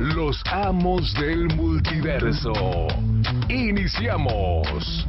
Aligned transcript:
Los 0.00 0.42
amos 0.50 1.14
del 1.14 1.46
multiverso. 1.54 2.52
Iniciamos. 3.48 5.06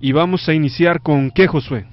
Y 0.00 0.10
vamos 0.10 0.48
a 0.48 0.54
iniciar 0.54 1.02
con 1.02 1.30
qué, 1.30 1.46
Josué. 1.46 1.86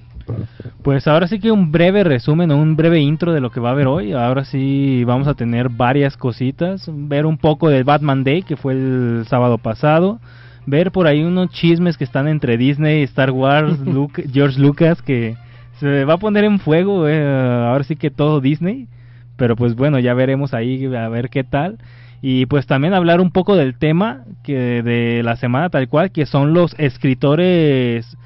Pues 0.82 1.08
ahora 1.08 1.28
sí 1.28 1.40
que 1.40 1.52
un 1.52 1.72
breve 1.72 2.04
resumen 2.04 2.50
o 2.50 2.58
un 2.58 2.76
breve 2.76 3.00
intro 3.00 3.32
de 3.32 3.42
lo 3.42 3.52
que 3.52 3.60
va 3.60 3.70
a 3.70 3.74
haber 3.74 3.86
hoy. 3.86 4.14
Ahora 4.14 4.44
sí 4.44 5.04
vamos 5.04 5.28
a 5.28 5.36
tener 5.36 5.70
varias 5.70 6.18
cositas. 6.18 6.90
Ver 6.92 7.28
un 7.28 7.38
poco 7.38 7.70
del 7.70 7.84
Batman 7.84 8.24
Day 8.24 8.42
que 8.42 8.58
fue 8.58 8.74
el 8.74 9.26
sábado 9.28 9.60
pasado 9.60 10.20
ver 10.68 10.92
por 10.92 11.08
ahí 11.08 11.24
unos 11.24 11.50
chismes 11.50 11.98
que 11.98 12.04
están 12.04 12.28
entre 12.28 12.58
Disney, 12.58 13.02
Star 13.04 13.32
Wars, 13.32 13.80
George 14.32 14.60
Lucas, 14.60 15.02
que 15.02 15.36
se 15.80 16.06
va 16.06 16.16
a 16.16 16.18
poner 16.18 16.44
en 16.44 16.60
fuego, 16.60 17.08
eh, 17.08 17.26
ahora 17.26 17.84
sí 17.84 17.96
que 17.96 18.12
todo 18.12 18.42
Disney, 18.42 18.88
pero 19.38 19.56
pues 19.56 19.76
bueno, 19.76 19.98
ya 19.98 20.14
veremos 20.14 20.54
ahí 20.54 20.86
a 20.94 21.08
ver 21.10 21.30
qué 21.30 21.44
tal. 21.44 21.78
Y 22.22 22.48
pues 22.48 22.66
también 22.66 22.94
hablar 22.94 23.22
un 23.22 23.32
poco 23.32 23.56
del 23.56 23.78
tema 23.78 24.26
que 24.44 24.82
de 24.82 25.22
la 25.24 25.36
semana 25.36 25.70
tal 25.70 25.88
cual, 25.88 26.12
que 26.12 26.26
son 26.26 26.54
los 26.54 26.76
escritores, 26.80 28.18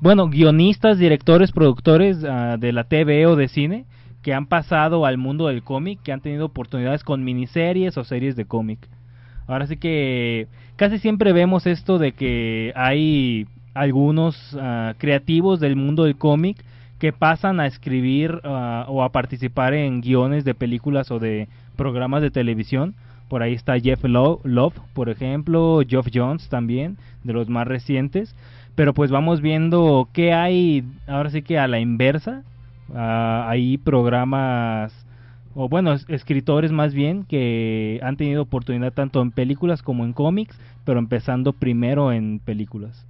bueno, 0.00 0.28
guionistas, 0.28 0.98
directores, 0.98 1.52
productores 1.52 2.22
uh, 2.22 2.58
de 2.58 2.72
la 2.72 2.84
TV 2.84 3.26
o 3.26 3.36
de 3.36 3.48
cine 3.48 3.84
que 4.22 4.34
han 4.34 4.46
pasado 4.46 5.04
al 5.04 5.18
mundo 5.18 5.48
del 5.48 5.62
cómic, 5.62 6.00
que 6.02 6.12
han 6.12 6.20
tenido 6.20 6.46
oportunidades 6.46 7.04
con 7.04 7.24
miniseries 7.24 7.96
o 7.96 8.04
series 8.04 8.36
de 8.36 8.44
cómic. 8.44 8.88
Ahora 9.50 9.66
sí 9.66 9.78
que 9.78 10.46
casi 10.80 10.98
siempre 10.98 11.34
vemos 11.34 11.66
esto 11.66 11.98
de 11.98 12.12
que 12.12 12.72
hay 12.74 13.46
algunos 13.74 14.54
uh, 14.54 14.94
creativos 14.96 15.60
del 15.60 15.76
mundo 15.76 16.04
del 16.04 16.16
cómic 16.16 16.56
que 16.98 17.12
pasan 17.12 17.60
a 17.60 17.66
escribir 17.66 18.40
uh, 18.44 18.84
o 18.88 19.02
a 19.02 19.12
participar 19.12 19.74
en 19.74 20.00
guiones 20.00 20.42
de 20.46 20.54
películas 20.54 21.10
o 21.10 21.18
de 21.18 21.48
programas 21.76 22.22
de 22.22 22.30
televisión. 22.30 22.94
Por 23.28 23.42
ahí 23.42 23.52
está 23.52 23.78
Jeff 23.78 24.02
Love, 24.04 24.74
por 24.94 25.10
ejemplo, 25.10 25.82
Geoff 25.86 26.08
Jones 26.14 26.48
también, 26.48 26.96
de 27.24 27.34
los 27.34 27.50
más 27.50 27.68
recientes. 27.68 28.34
Pero 28.74 28.94
pues 28.94 29.10
vamos 29.10 29.42
viendo 29.42 30.08
qué 30.14 30.32
hay, 30.32 30.82
ahora 31.06 31.28
sí 31.28 31.42
que 31.42 31.58
a 31.58 31.68
la 31.68 31.78
inversa. 31.78 32.42
Uh, 32.88 33.48
hay 33.48 33.76
programas 33.76 34.94
o 35.54 35.68
bueno, 35.68 35.94
escritores 36.08 36.70
más 36.72 36.94
bien 36.94 37.24
que 37.24 38.00
han 38.02 38.16
tenido 38.16 38.42
oportunidad 38.42 38.92
tanto 38.92 39.20
en 39.20 39.32
películas 39.32 39.82
como 39.82 40.04
en 40.04 40.12
cómics, 40.12 40.58
pero 40.84 40.98
empezando 40.98 41.52
primero 41.52 42.12
en 42.12 42.38
películas. 42.38 43.06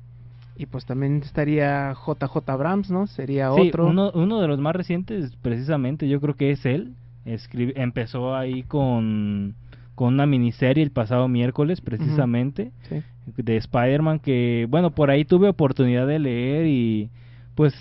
Y 0.56 0.66
pues 0.66 0.84
también 0.84 1.22
estaría 1.24 1.94
JJ 1.94 2.36
Abrams, 2.50 2.90
¿no? 2.90 3.06
Sería 3.06 3.52
otro. 3.52 3.86
Uno, 3.86 4.10
uno 4.14 4.40
de 4.40 4.48
los 4.48 4.58
más 4.58 4.76
recientes, 4.76 5.34
precisamente, 5.36 6.08
yo 6.08 6.20
creo 6.20 6.34
que 6.34 6.50
es 6.50 6.66
él. 6.66 6.92
Escribe, 7.24 7.72
empezó 7.76 8.34
ahí 8.34 8.62
con, 8.62 9.54
con 9.94 10.14
una 10.14 10.26
miniserie 10.26 10.82
el 10.82 10.90
pasado 10.90 11.28
miércoles, 11.28 11.80
precisamente, 11.80 12.72
uh 12.90 12.94
-huh. 12.94 13.02
sí. 13.36 13.42
de 13.42 13.56
Spider-Man, 13.56 14.18
que, 14.18 14.66
bueno, 14.68 14.90
por 14.90 15.10
ahí 15.10 15.24
tuve 15.24 15.48
oportunidad 15.48 16.06
de 16.06 16.18
leer 16.18 16.66
y 16.66 17.10
pues 17.54 17.74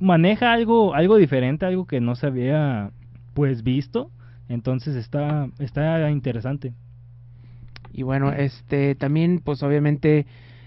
maneja 0.00 0.52
algo, 0.52 0.94
algo 0.94 1.16
diferente, 1.16 1.66
algo 1.66 1.86
que 1.86 2.00
no 2.00 2.14
se 2.14 2.26
había 2.26 2.90
pues 3.34 3.62
visto 3.62 4.10
entonces 4.48 4.96
está 4.96 5.48
está 5.58 6.10
interesante 6.10 6.72
y 7.92 8.02
bueno 8.02 8.32
este 8.32 8.94
también 8.94 9.40
pues 9.44 9.62
obviamente 9.62 10.26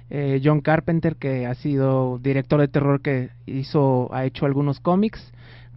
eh, 0.09 0.39
John 0.43 0.61
Carpenter 0.61 1.17
que 1.17 1.45
ha 1.45 1.53
sido 1.55 2.17
director 2.19 2.61
de 2.61 2.67
terror 2.69 3.01
que 3.01 3.29
hizo 3.45 4.13
ha 4.13 4.25
hecho 4.25 4.45
algunos 4.45 4.79
cómics. 4.79 5.33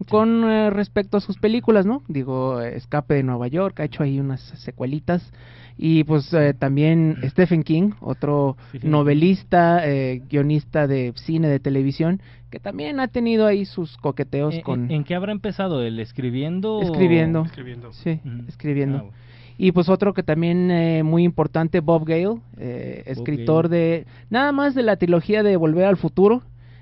Con 0.09 0.43
eh, 0.43 0.69
respecto 0.69 1.17
a 1.17 1.21
sus 1.21 1.37
películas 1.37 1.85
no 1.85 2.01
digo 2.07 2.61
Escape 2.61 3.15
de 3.15 3.23
Nueva 3.23 3.47
York 3.47 3.79
ha 3.79 3.85
hecho 3.85 4.03
ahí 4.03 4.19
unas 4.19 4.41
secuelitas 4.57 5.31
y 5.77 6.03
pues 6.03 6.31
eh, 6.33 6.53
también 6.53 7.17
Stephen 7.23 7.63
King, 7.63 7.93
otro 8.01 8.55
sí, 8.71 8.79
sí. 8.79 8.87
novelista, 8.87 9.81
eh, 9.87 10.21
guionista 10.29 10.85
de 10.85 11.11
cine, 11.15 11.47
de 11.47 11.59
televisión, 11.59 12.21
que 12.51 12.59
también 12.59 12.99
ha 12.99 13.07
tenido 13.07 13.47
ahí 13.47 13.65
sus 13.65 13.97
coqueteos 13.97 14.53
¿En, 14.53 14.61
con... 14.61 14.91
¿En 14.91 15.03
qué 15.03 15.15
habrá 15.15 15.31
empezado? 15.31 15.81
¿El 15.81 15.99
escribiendo? 15.99 16.81
Escribiendo. 16.83 17.45
Escribiendo. 17.45 17.93
Sí, 17.93 18.19
mm. 18.23 18.47
escribiendo. 18.47 18.97
Ah, 18.97 19.01
bueno. 19.01 19.17
Y 19.57 19.71
pues 19.73 19.89
otro 19.89 20.13
que 20.13 20.23
también 20.23 20.71
eh, 20.71 21.03
muy 21.03 21.23
importante, 21.23 21.81
Bob 21.81 22.05
Gale, 22.05 22.39
eh, 22.57 23.03
escritor 23.05 23.65
Bob 23.65 23.71
Gale. 23.71 23.83
de 23.83 24.05
nada 24.29 24.51
más 24.51 24.73
de 24.73 24.83
la 24.83 24.95
trilogía 24.95 25.43
de 25.43 25.55
Volver 25.55 25.85
al 25.85 25.97
Futuro. 25.97 26.41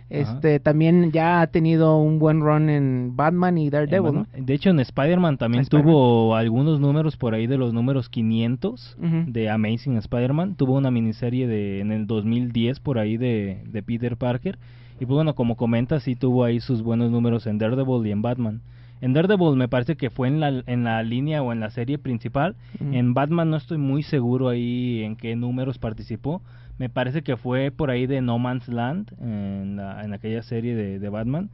Este 0.10 0.56
Ajá. 0.56 0.64
también 0.64 1.12
ya 1.12 1.42
ha 1.42 1.48
tenido 1.48 1.98
un 1.98 2.18
buen 2.18 2.42
run 2.42 2.70
en 2.70 3.16
Batman 3.16 3.58
y 3.60 3.70
Daredevil, 3.70 4.14
¿no? 4.14 4.28
De 4.36 4.54
hecho, 4.56 4.72
en 4.72 4.80
Spider-Man 4.80 5.38
también 5.38 5.62
Spider 5.62 5.84
tuvo 5.86 6.36
algunos 6.36 6.80
números 6.80 7.16
por 7.16 7.36
ahí 7.36 7.46
de 7.46 7.58
los 7.58 7.74
números 7.74 8.10
500 8.10 8.98
uh 8.98 9.04
-huh. 9.04 9.26
de 9.26 9.50
Amazing 9.50 9.98
Spider-Man. 9.98 10.56
Tuvo 10.56 10.78
una 10.78 10.90
miniserie 10.90 11.48
de 11.48 11.80
en 11.80 11.92
el 11.92 12.08
2010 12.08 12.80
por 12.80 12.98
ahí 12.98 13.18
de, 13.18 13.62
de 13.68 13.84
Peter 13.84 14.18
Parker. 14.18 14.58
Y 15.00 15.06
pues 15.06 15.16
bueno, 15.16 15.36
como 15.36 15.56
comenta, 15.56 16.00
sí 16.00 16.16
tuvo 16.16 16.44
ahí 16.44 16.60
sus 16.60 16.82
buenos 16.82 17.12
números 17.12 17.46
en 17.48 17.58
Daredevil 17.58 18.06
y 18.06 18.12
en 18.12 18.22
Batman. 18.22 18.62
En 19.02 19.14
Daredevil 19.14 19.56
me 19.56 19.70
parece 19.70 19.96
que 19.96 20.10
fue 20.10 20.28
en 20.28 20.40
la, 20.40 20.64
en 20.66 20.84
la 20.84 21.04
línea 21.04 21.42
o 21.42 21.54
en 21.54 21.60
la 21.60 21.70
serie 21.70 21.98
principal. 21.98 22.56
Uh 22.80 22.84
-huh. 22.84 22.96
En 22.96 23.14
Batman 23.14 23.50
no 23.50 23.58
estoy 23.58 23.78
muy 23.78 24.04
seguro 24.04 24.50
ahí 24.50 25.04
en 25.04 25.16
qué 25.16 25.36
números 25.36 25.78
participó. 25.78 26.42
Me 26.80 26.90
parece 26.90 27.22
que 27.22 27.38
fue 27.38 27.72
por 27.72 27.92
ahí 27.92 28.08
de 28.08 28.22
No 28.22 28.40
Man's 28.40 28.68
Land, 28.70 29.12
en, 29.22 29.76
la, 29.76 30.04
en 30.04 30.14
aquella 30.14 30.42
serie 30.42 30.76
de, 30.76 30.98
de, 30.98 31.10
Batman. 31.10 31.50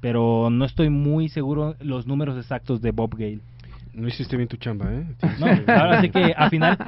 Pero 0.00 0.48
no 0.50 0.64
estoy 0.64 0.88
muy 0.88 1.28
seguro 1.28 1.76
los 1.78 2.06
números 2.06 2.36
exactos 2.38 2.80
de 2.80 2.90
Bob 2.90 3.14
Gale. 3.16 3.40
No 3.92 4.08
hiciste 4.08 4.38
bien 4.38 4.48
tu 4.48 4.56
chamba, 4.56 4.90
¿eh? 4.90 5.04
No, 5.38 5.46
ahora 5.74 6.00
sí 6.00 6.08
que 6.08 6.32
a 6.34 6.48
final, 6.48 6.78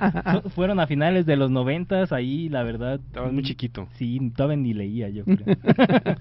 fueron 0.54 0.80
a 0.80 0.86
finales 0.86 1.26
de 1.26 1.36
los 1.36 1.50
noventas, 1.50 2.10
ahí 2.10 2.48
la 2.48 2.62
verdad... 2.62 2.98
Estabas 3.06 3.32
muy 3.32 3.42
chiquito. 3.42 3.86
Sí, 3.96 4.32
todavía 4.34 4.56
ni 4.56 4.72
leía 4.72 5.10
yo 5.10 5.24
creo. 5.24 5.44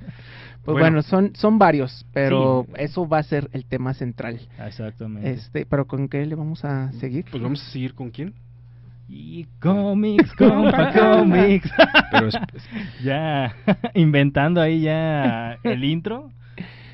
Pues 0.63 0.75
bueno, 0.75 0.95
bueno, 0.95 1.01
son 1.01 1.35
son 1.35 1.59
varios, 1.59 2.05
pero 2.13 2.65
sí. 2.67 2.73
eso 2.77 3.05
va 3.05 3.17
a 3.17 3.23
ser 3.23 3.49
el 3.51 3.65
tema 3.65 3.93
central. 3.93 4.39
Exactamente. 4.65 5.29
Este, 5.29 5.65
pero 5.65 5.87
¿con 5.87 6.07
qué 6.07 6.25
le 6.25 6.35
vamos 6.35 6.63
a 6.63 6.89
seguir? 6.93 7.25
Pues 7.29 7.43
vamos 7.43 7.61
a 7.61 7.69
seguir 7.71 7.93
con 7.95 8.11
quién? 8.11 8.33
Y 9.07 9.45
cómics, 9.59 10.33
compa 10.37 10.93
cómics. 10.93 11.71
Pero 12.11 12.27
es, 12.27 12.35
es... 12.53 13.03
ya 13.03 13.55
inventando 13.93 14.61
ahí 14.61 14.81
ya 14.81 15.57
el 15.63 15.83
intro. 15.83 16.31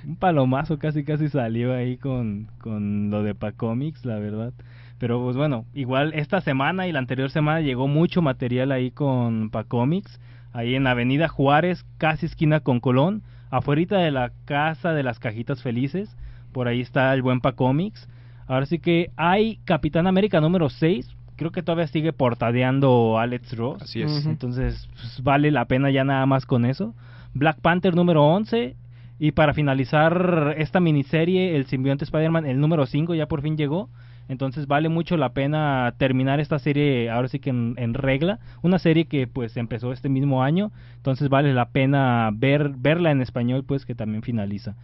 un 0.06 0.16
palomazo 0.16 0.80
casi 0.80 1.04
casi 1.04 1.30
salió 1.30 1.74
ahí 1.74 1.98
con, 1.98 2.48
con 2.60 3.10
lo 3.10 3.24
de 3.24 3.36
Pacomics, 3.36 4.06
la 4.06 4.20
verdad. 4.20 4.54
Pero 5.00 5.24
pues 5.24 5.38
bueno, 5.38 5.66
igual 5.74 6.14
esta 6.14 6.42
semana 6.42 6.88
y 6.88 6.92
la 6.92 7.00
anterior 7.00 7.30
semana 7.30 7.62
llegó 7.62 7.88
mucho 7.88 8.22
material 8.22 8.72
ahí 8.74 8.92
con 8.92 9.50
Pacomics, 9.50 10.20
ahí 10.52 10.76
en 10.76 10.88
Avenida 10.88 11.30
Juárez, 11.30 11.86
casi 11.98 12.26
esquina 12.26 12.60
con 12.60 12.82
Colón, 12.82 13.24
afuera 13.50 13.98
de 13.98 14.12
la 14.12 14.32
casa 14.46 14.92
de 14.92 15.04
las 15.04 15.20
cajitas 15.20 15.64
felices, 15.64 16.18
por 16.52 16.68
ahí 16.68 16.82
está 16.82 17.14
el 17.14 17.22
buen 17.22 17.40
Pacomics. 17.40 18.10
Ahora 18.46 18.66
sí 18.66 18.80
que 18.80 19.12
hay 19.16 19.58
Capitán 19.64 20.06
América 20.06 20.42
número 20.42 20.70
6, 20.70 21.16
creo 21.40 21.52
que 21.52 21.64
todavía 21.64 21.88
sigue 21.88 22.12
portadeando 22.12 23.18
Alex 23.18 23.56
Ross. 23.56 23.82
Así 23.82 24.02
es. 24.02 24.26
Entonces, 24.26 24.90
pues, 24.94 25.24
vale 25.24 25.52
la 25.52 25.64
pena 25.66 25.90
ya 25.90 26.04
nada 26.04 26.26
más 26.26 26.46
con 26.46 26.66
eso. 26.66 26.94
Black 27.34 27.62
Panther 27.62 27.96
número 27.96 28.26
11. 28.26 28.76
Y 29.20 29.32
para 29.32 29.54
finalizar 29.54 30.56
esta 30.58 30.82
miniserie, 30.82 31.56
el 31.56 31.66
simbionte 31.66 32.04
Spider-Man, 32.04 32.46
el 32.46 32.60
número 32.60 32.86
5 32.86 33.16
ya 33.16 33.28
por 33.28 33.42
fin 33.42 33.56
llegó. 33.56 33.90
Entonces 34.28 34.68
vale 34.68 34.90
mucho 34.90 35.16
la 35.16 35.30
pena 35.30 35.94
terminar 35.98 36.42
esta 36.42 36.60
serie 36.60 37.10
ahora 37.10 37.30
sí 37.30 37.40
que 37.40 37.52
en, 37.52 37.74
en 37.78 37.94
regla. 37.94 38.40
Una 38.62 38.78
serie 38.78 39.06
que 39.06 39.26
pues 39.26 39.56
empezó 39.56 39.94
este 39.94 40.10
mismo 40.10 40.44
año. 40.44 40.72
Entonces 40.98 41.30
vale 41.30 41.54
la 41.54 41.70
pena 41.70 42.32
ver 42.34 42.70
verla 42.78 43.12
en 43.12 43.22
español 43.22 43.64
pues 43.66 43.86
que 43.86 43.96
también 43.96 44.24
finaliza. 44.24 44.76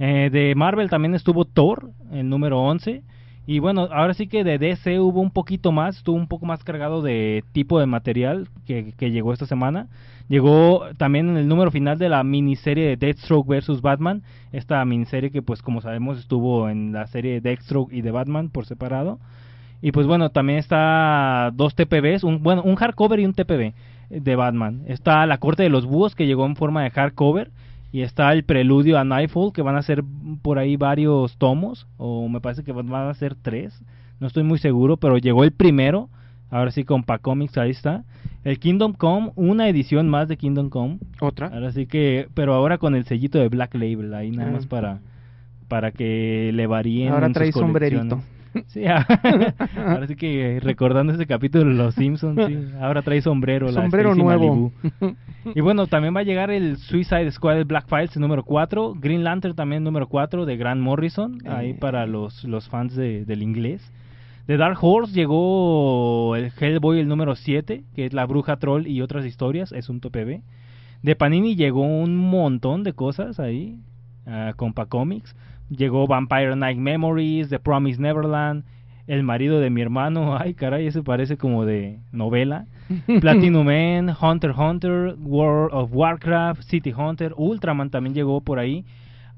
Eh, 0.00 0.28
de 0.32 0.54
Marvel 0.56 0.90
también 0.90 1.14
estuvo 1.14 1.44
Thor, 1.44 1.90
el 2.10 2.28
número 2.28 2.60
11. 2.60 3.02
Y 3.46 3.58
bueno, 3.58 3.88
ahora 3.90 4.14
sí 4.14 4.28
que 4.28 4.44
de 4.44 4.58
DC 4.58 5.00
hubo 5.00 5.20
un 5.20 5.30
poquito 5.30 5.72
más, 5.72 5.96
estuvo 5.96 6.16
un 6.16 6.28
poco 6.28 6.46
más 6.46 6.62
cargado 6.62 7.02
de 7.02 7.42
tipo 7.52 7.80
de 7.80 7.86
material 7.86 8.48
que, 8.66 8.92
que 8.96 9.10
llegó 9.10 9.32
esta 9.32 9.46
semana. 9.46 9.88
Llegó 10.28 10.84
también 10.96 11.28
en 11.28 11.36
el 11.36 11.48
número 11.48 11.72
final 11.72 11.98
de 11.98 12.08
la 12.08 12.22
miniserie 12.22 12.86
de 12.86 12.96
Deathstroke 12.96 13.48
vs. 13.48 13.80
Batman, 13.82 14.22
esta 14.52 14.84
miniserie 14.84 15.32
que 15.32 15.42
pues 15.42 15.60
como 15.60 15.80
sabemos 15.80 16.18
estuvo 16.18 16.68
en 16.68 16.92
la 16.92 17.08
serie 17.08 17.32
de 17.32 17.40
Deathstroke 17.40 17.92
y 17.92 18.02
de 18.02 18.12
Batman 18.12 18.48
por 18.50 18.64
separado. 18.66 19.18
Y 19.82 19.92
pues 19.92 20.06
bueno, 20.06 20.30
también 20.30 20.58
está 20.58 21.50
dos 21.54 21.74
TPBs, 21.74 22.22
un, 22.22 22.42
bueno, 22.42 22.62
un 22.62 22.76
hardcover 22.76 23.18
y 23.18 23.24
un 23.24 23.34
TPB 23.34 23.72
de 24.10 24.36
Batman. 24.36 24.82
Está 24.86 25.26
La 25.26 25.38
Corte 25.38 25.62
de 25.62 25.70
los 25.70 25.86
Búhos 25.86 26.14
que 26.14 26.26
llegó 26.26 26.46
en 26.46 26.54
forma 26.54 26.82
de 26.84 26.90
hardcover 26.90 27.50
y 27.92 28.02
está 28.02 28.32
el 28.32 28.44
preludio 28.44 28.98
a 28.98 29.04
Nightfall 29.04 29.52
que 29.52 29.62
van 29.62 29.76
a 29.76 29.82
ser 29.82 30.04
por 30.42 30.58
ahí 30.58 30.76
varios 30.76 31.36
tomos 31.38 31.86
o 31.96 32.28
me 32.28 32.40
parece 32.40 32.62
que 32.64 32.72
van 32.72 32.92
a 32.94 33.14
ser 33.14 33.34
tres 33.34 33.82
no 34.20 34.26
estoy 34.26 34.42
muy 34.44 34.58
seguro 34.58 34.96
pero 34.96 35.18
llegó 35.18 35.42
el 35.44 35.52
primero 35.52 36.08
ahora 36.50 36.70
sí 36.70 36.84
con 36.84 37.02
Pacomics 37.02 37.58
ahí 37.58 37.70
está 37.70 38.04
el 38.44 38.58
Kingdom 38.58 38.92
Come 38.94 39.32
una 39.36 39.68
edición 39.68 40.08
más 40.08 40.28
de 40.28 40.36
Kingdom 40.36 40.68
Come 40.70 40.98
Otra. 41.20 41.48
ahora 41.48 41.72
sí 41.72 41.86
que 41.86 42.28
pero 42.34 42.54
ahora 42.54 42.78
con 42.78 42.94
el 42.94 43.04
sellito 43.04 43.38
de 43.38 43.48
Black 43.48 43.74
Label 43.74 44.14
ahí 44.14 44.30
nada 44.30 44.50
Ah. 44.50 44.52
más 44.52 44.66
para 44.66 45.00
para 45.68 45.92
que 45.92 46.50
le 46.52 46.66
varíen 46.66 47.12
Ahora 47.12 47.30
trae 47.32 47.52
sombrerito. 47.52 48.20
Sí, 48.66 48.84
ah, 48.86 49.06
ahora 49.76 50.06
sí 50.06 50.16
que 50.16 50.58
recordando 50.62 51.12
ese 51.12 51.26
capítulo 51.26 51.64
de 51.70 51.74
Los 51.76 51.94
Simpsons, 51.94 52.40
sí, 52.46 52.58
ahora 52.80 53.02
trae 53.02 53.20
sombrero. 53.22 53.66
la 53.66 53.72
Sombrero 53.82 54.10
Stacy 54.10 54.22
nuevo. 54.22 54.72
Malibu. 54.82 55.16
Y 55.54 55.60
bueno, 55.62 55.86
también 55.86 56.14
va 56.14 56.20
a 56.20 56.24
llegar 56.24 56.50
el 56.50 56.76
Suicide 56.76 57.30
Squad 57.30 57.54
de 57.56 57.64
Black 57.64 57.86
Files 57.88 58.14
número 58.18 58.42
4, 58.44 58.94
Green 59.00 59.24
Lantern 59.24 59.54
también 59.54 59.82
número 59.82 60.06
4 60.06 60.44
de 60.44 60.56
Grant 60.58 60.82
Morrison, 60.82 61.38
ahí 61.48 61.70
Eh. 61.70 61.74
para 61.80 62.06
los, 62.06 62.44
los 62.44 62.68
fans 62.68 62.94
de- 62.94 63.24
del 63.24 63.42
inglés. 63.42 63.90
De 64.46 64.56
Dark 64.58 64.76
Horse 64.82 65.14
llegó 65.14 66.36
el 66.36 66.52
Hellboy 66.58 67.00
el 67.00 67.08
número 67.08 67.36
7, 67.36 67.84
que 67.94 68.06
es 68.06 68.12
La 68.12 68.26
Bruja 68.26 68.56
Troll 68.56 68.86
y 68.86 69.00
otras 69.00 69.24
historias, 69.24 69.72
es 69.72 69.88
un 69.88 70.00
TPB. 70.00 70.42
De 71.02 71.16
Panini 71.16 71.56
llegó 71.56 71.82
un 71.82 72.16
montón 72.16 72.82
de 72.82 72.92
cosas 72.92 73.40
ahí, 73.40 73.78
ah, 74.26 74.52
con 74.56 74.74
Pacomics. 74.74 75.34
Llegó 75.70 76.06
Vampire 76.06 76.56
Night 76.56 76.78
Memories, 76.78 77.48
The 77.48 77.58
Promised 77.58 78.00
Neverland, 78.00 78.64
El 79.06 79.22
marido 79.22 79.60
de 79.60 79.70
mi 79.70 79.80
hermano, 79.80 80.36
ay 80.40 80.54
caray, 80.54 80.86
ese 80.86 81.02
parece 81.02 81.36
como 81.36 81.64
de 81.64 82.00
novela. 82.12 82.66
Platinum 83.20 83.64
Man, 83.64 84.14
Hunter 84.20 84.50
x 84.50 84.58
Hunter, 84.58 85.14
World 85.20 85.70
of 85.72 85.90
Warcraft, 85.92 86.62
City 86.62 86.92
Hunter, 86.92 87.32
Ultraman 87.36 87.90
también 87.90 88.14
llegó 88.14 88.40
por 88.40 88.58
ahí. 88.58 88.84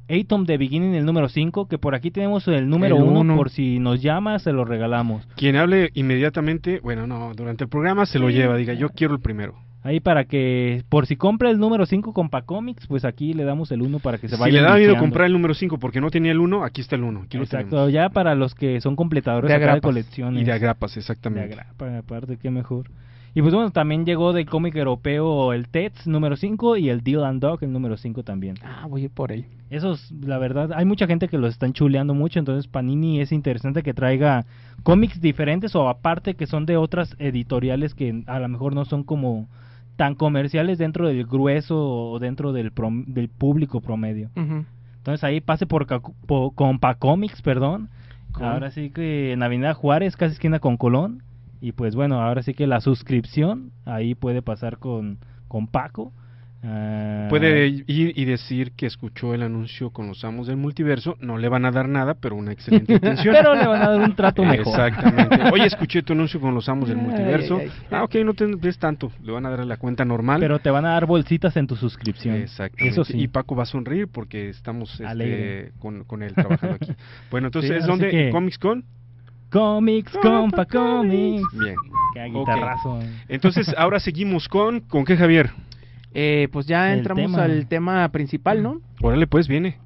Atom 0.09 0.45
de 0.45 0.59
Beginning 0.59 0.95
el 0.95 1.07
número 1.07 1.29
5, 1.29 1.69
que 1.69 1.79
por 1.79 1.95
aquí 1.95 2.11
tenemos 2.11 2.47
el 2.49 2.69
número 2.69 2.97
El 2.97 3.03
1, 3.03 3.21
uno. 3.21 3.37
por 3.37 3.51
si 3.51 3.79
nos 3.79 4.03
llama, 4.03 4.39
se 4.39 4.53
lo 4.53 4.65
regalamos. 4.65 5.27
Quien 5.37 5.57
hable 5.57 5.91
inmediatamente, 5.95 6.81
bueno, 6.81 7.07
no, 7.07 7.33
durante 7.35 7.65
el 7.65 7.71
programa 7.71 8.05
se 8.07 8.19
lo 8.19 8.29
lleva, 8.29 8.57
diga, 8.57 8.75
yo 8.75 8.89
quiero 8.91 9.15
el 9.15 9.21
primero. 9.21 9.55
Ahí 9.85 9.99
para 9.99 10.25
que, 10.27 10.85
por 10.89 11.07
si 11.07 11.17
compra 11.17 11.51
el 11.51 11.59
número 11.59 11.87
5 11.87 12.13
con 12.13 12.29
Pacomics, 12.29 12.87
pues 12.87 13.05
aquí 13.05 13.35
le 13.35 13.43
damos 13.45 13.73
el 13.73 13.83
1 13.83 13.99
para 13.99 14.19
que 14.19 14.29
se 14.29 14.37
Si 14.37 14.41
vaya. 14.41 14.61
le 14.61 14.67
da 14.69 14.77
miedo 14.77 14.97
comprar 14.97 15.27
el 15.27 15.33
número 15.33 15.55
5 15.55 15.79
porque 15.79 16.01
no 16.01 16.11
tenía 16.11 16.31
el 16.31 16.39
1, 16.39 16.63
aquí 16.65 16.81
está 16.81 16.95
el 16.95 17.03
1. 17.03 17.23
Aquí 17.23 17.37
lo 17.37 17.43
Exacto, 17.43 17.89
ya 17.89 18.09
para 18.11 18.35
los 18.37 18.55
que 18.55 18.81
son 18.81 18.95
completadores 18.95 19.49
De 19.49 19.59
de 19.59 19.65
agrapas. 19.65 19.83
colecciones. 19.83 20.41
Y 20.41 20.45
de 20.45 20.53
agrapas, 20.53 20.95
De 20.95 21.01
exactamente. 21.01 21.53
agrapa, 21.55 21.99
aparte, 21.99 22.37
qué 22.37 22.51
mejor. 22.51 22.91
Y 23.35 23.41
pues 23.41 23.55
bueno, 23.55 23.71
también 23.71 24.05
llegó 24.05 24.33
del 24.35 24.45
cómic 24.47 24.77
europeo 24.77 25.55
el 25.55 25.67
TETS 25.69 26.07
número 26.07 26.37
5 26.37 26.77
y 26.77 26.91
el 26.91 27.01
Deal 27.03 27.25
and 27.25 27.41
Dog 27.41 27.65
el 27.65 27.73
número 27.73 27.97
5 27.97 28.23
también. 28.25 28.57
Ah, 28.63 28.87
voy 28.89 29.01
a 29.01 29.05
ir 29.07 29.11
por 29.11 29.33
ahí. 29.33 29.47
Esos, 29.71 30.13
la 30.13 30.37
verdad, 30.39 30.71
hay 30.75 30.85
mucha 30.85 31.07
gente 31.07 31.29
que 31.29 31.39
los 31.39 31.51
están 31.51 31.73
chuleando 31.73 32.13
mucho, 32.15 32.39
entonces 32.39 32.69
Panini 32.69 33.21
es 33.23 33.33
interesante 33.33 33.83
que 33.83 33.95
traiga 33.95 34.45
cómics 34.83 35.19
diferentes 35.21 35.75
o 35.75 35.89
aparte 35.89 36.35
que 36.35 36.47
son 36.47 36.67
de 36.67 36.77
otras 36.77 37.17
editoriales 37.19 37.95
que 37.95 38.23
a 38.27 38.39
lo 38.39 38.49
mejor 38.49 38.75
no 38.75 38.85
son 38.85 39.03
como 39.03 39.49
tan 39.97 40.15
comerciales 40.15 40.79
dentro 40.79 41.07
del 41.09 41.25
grueso 41.27 41.77
o 42.13 42.19
dentro 42.19 42.53
del, 42.53 42.73
prom- 42.73 43.05
del 43.07 43.29
público 43.29 43.81
promedio. 43.81 44.31
Entonces 44.99 45.25
ahí 45.25 45.41
pase 45.41 45.67
por, 45.67 45.87
Cacu- 45.87 46.15
po- 46.27 46.53
con 46.53 46.79
Pacomics, 46.79 47.43
perdón. 47.43 47.89
Ahora 48.47 48.71
sí 48.71 48.91
que 48.91 49.33
en 49.33 49.43
Avenida 49.43 49.75
Juárez, 49.75 50.17
casi 50.17 50.33
esquina 50.35 50.59
con 50.61 50.77
Colón. 50.77 51.23
Y 51.61 51.73
pues 51.73 51.95
bueno, 51.95 52.21
ahora 52.23 52.43
sí 52.43 52.55
que 52.55 52.67
la 52.67 52.81
suscripción 52.81 53.71
ahí 53.85 54.15
puede 54.15 54.43
pasar 54.43 54.79
con, 54.79 55.19
con 55.49 55.67
Paco. 55.69 56.13
Ah, 56.65 57.27
Puede 57.29 57.67
ir 57.67 57.85
y 57.89 58.25
decir 58.25 58.71
que 58.77 58.87
escuchó 58.87 59.35
el 59.35 59.43
anuncio 59.43 59.91
con 59.91 60.07
los 60.07 60.25
amos 60.25 60.47
del 60.47 60.57
multiverso. 60.57 61.17
No 61.21 61.37
le 61.37 61.49
van 61.49 61.65
a 61.65 61.73
dar 61.73 61.89
nada, 61.89 62.15
pero 62.15 62.37
una 62.37 62.53
excelente 62.53 62.93
intención. 62.95 63.35
Pero 63.35 63.55
le 63.57 63.67
van 63.67 63.83
a 63.83 63.89
dar 63.91 64.01
un 64.01 64.15
trato 64.15 64.45
mejor. 64.45 64.69
Exactamente. 64.69 65.41
Oye, 65.53 65.67
escuché 65.67 66.03
tu 66.03 66.13
anuncio 66.13 66.39
con 66.41 66.55
los 66.55 66.69
amos 66.69 66.89
del 66.89 66.99
multiverso. 67.07 67.57
ay, 67.59 67.67
ay. 67.67 67.87
Ah, 67.91 68.05
ok, 68.05 68.15
no 68.25 68.35
te 68.35 68.47
des 68.47 68.79
tanto. 68.79 69.11
Le 69.25 69.33
van 69.33 69.45
a 69.47 69.51
dar 69.51 69.67
la 69.67 69.77
cuenta 69.77 70.05
normal. 70.05 70.39
Pero 70.41 70.61
te 70.61 70.71
van 70.71 70.85
a 70.85 70.91
dar 70.91 71.07
bolsitas 71.07 71.57
en 71.57 71.67
tu 71.67 71.75
suscripción. 71.75 72.37
Exactamente. 72.37 72.89
Eso 72.93 73.05
sí. 73.05 73.19
Y 73.21 73.27
Paco 73.29 73.57
va 73.57 73.65
a 73.65 73.67
sonreír 73.67 74.07
porque 74.07 74.49
estamos 74.49 75.01
este, 75.01 75.73
con, 75.81 76.05
con 76.05 76.23
él 76.23 76.33
trabajando 76.35 76.77
aquí. 76.81 76.93
Bueno, 77.33 77.49
entonces, 77.49 77.71
Sí, 77.71 77.77
¿es 77.77 77.83
así 77.83 77.91
donde? 77.91 78.11
que- 78.11 78.31
¿Comics 78.31 78.59
Con? 78.59 78.85
Comics 79.51 80.17
con 80.19 80.51
Pacomics. 80.51 81.47
Bien. 81.59 81.75
Qué 82.15 82.25
guitarrazo. 82.27 83.01
eh. 83.03 83.07
Entonces, 83.29 83.75
ahora 83.77 84.01
seguimos 84.01 84.49
con... 84.49 84.81
¿Con 84.81 85.05
qué, 85.05 85.17
Javier? 85.17 85.51
Eh, 86.15 86.49
pues 86.53 86.67
ya 86.67 86.93
El 86.93 86.99
entramos 86.99 87.23
tema. 87.33 87.45
al 87.45 87.67
tema 87.69 88.09
principal, 88.11 88.63
¿no? 88.63 88.81
Órale, 89.01 89.27
pues, 89.27 89.49
viene. 89.49 89.79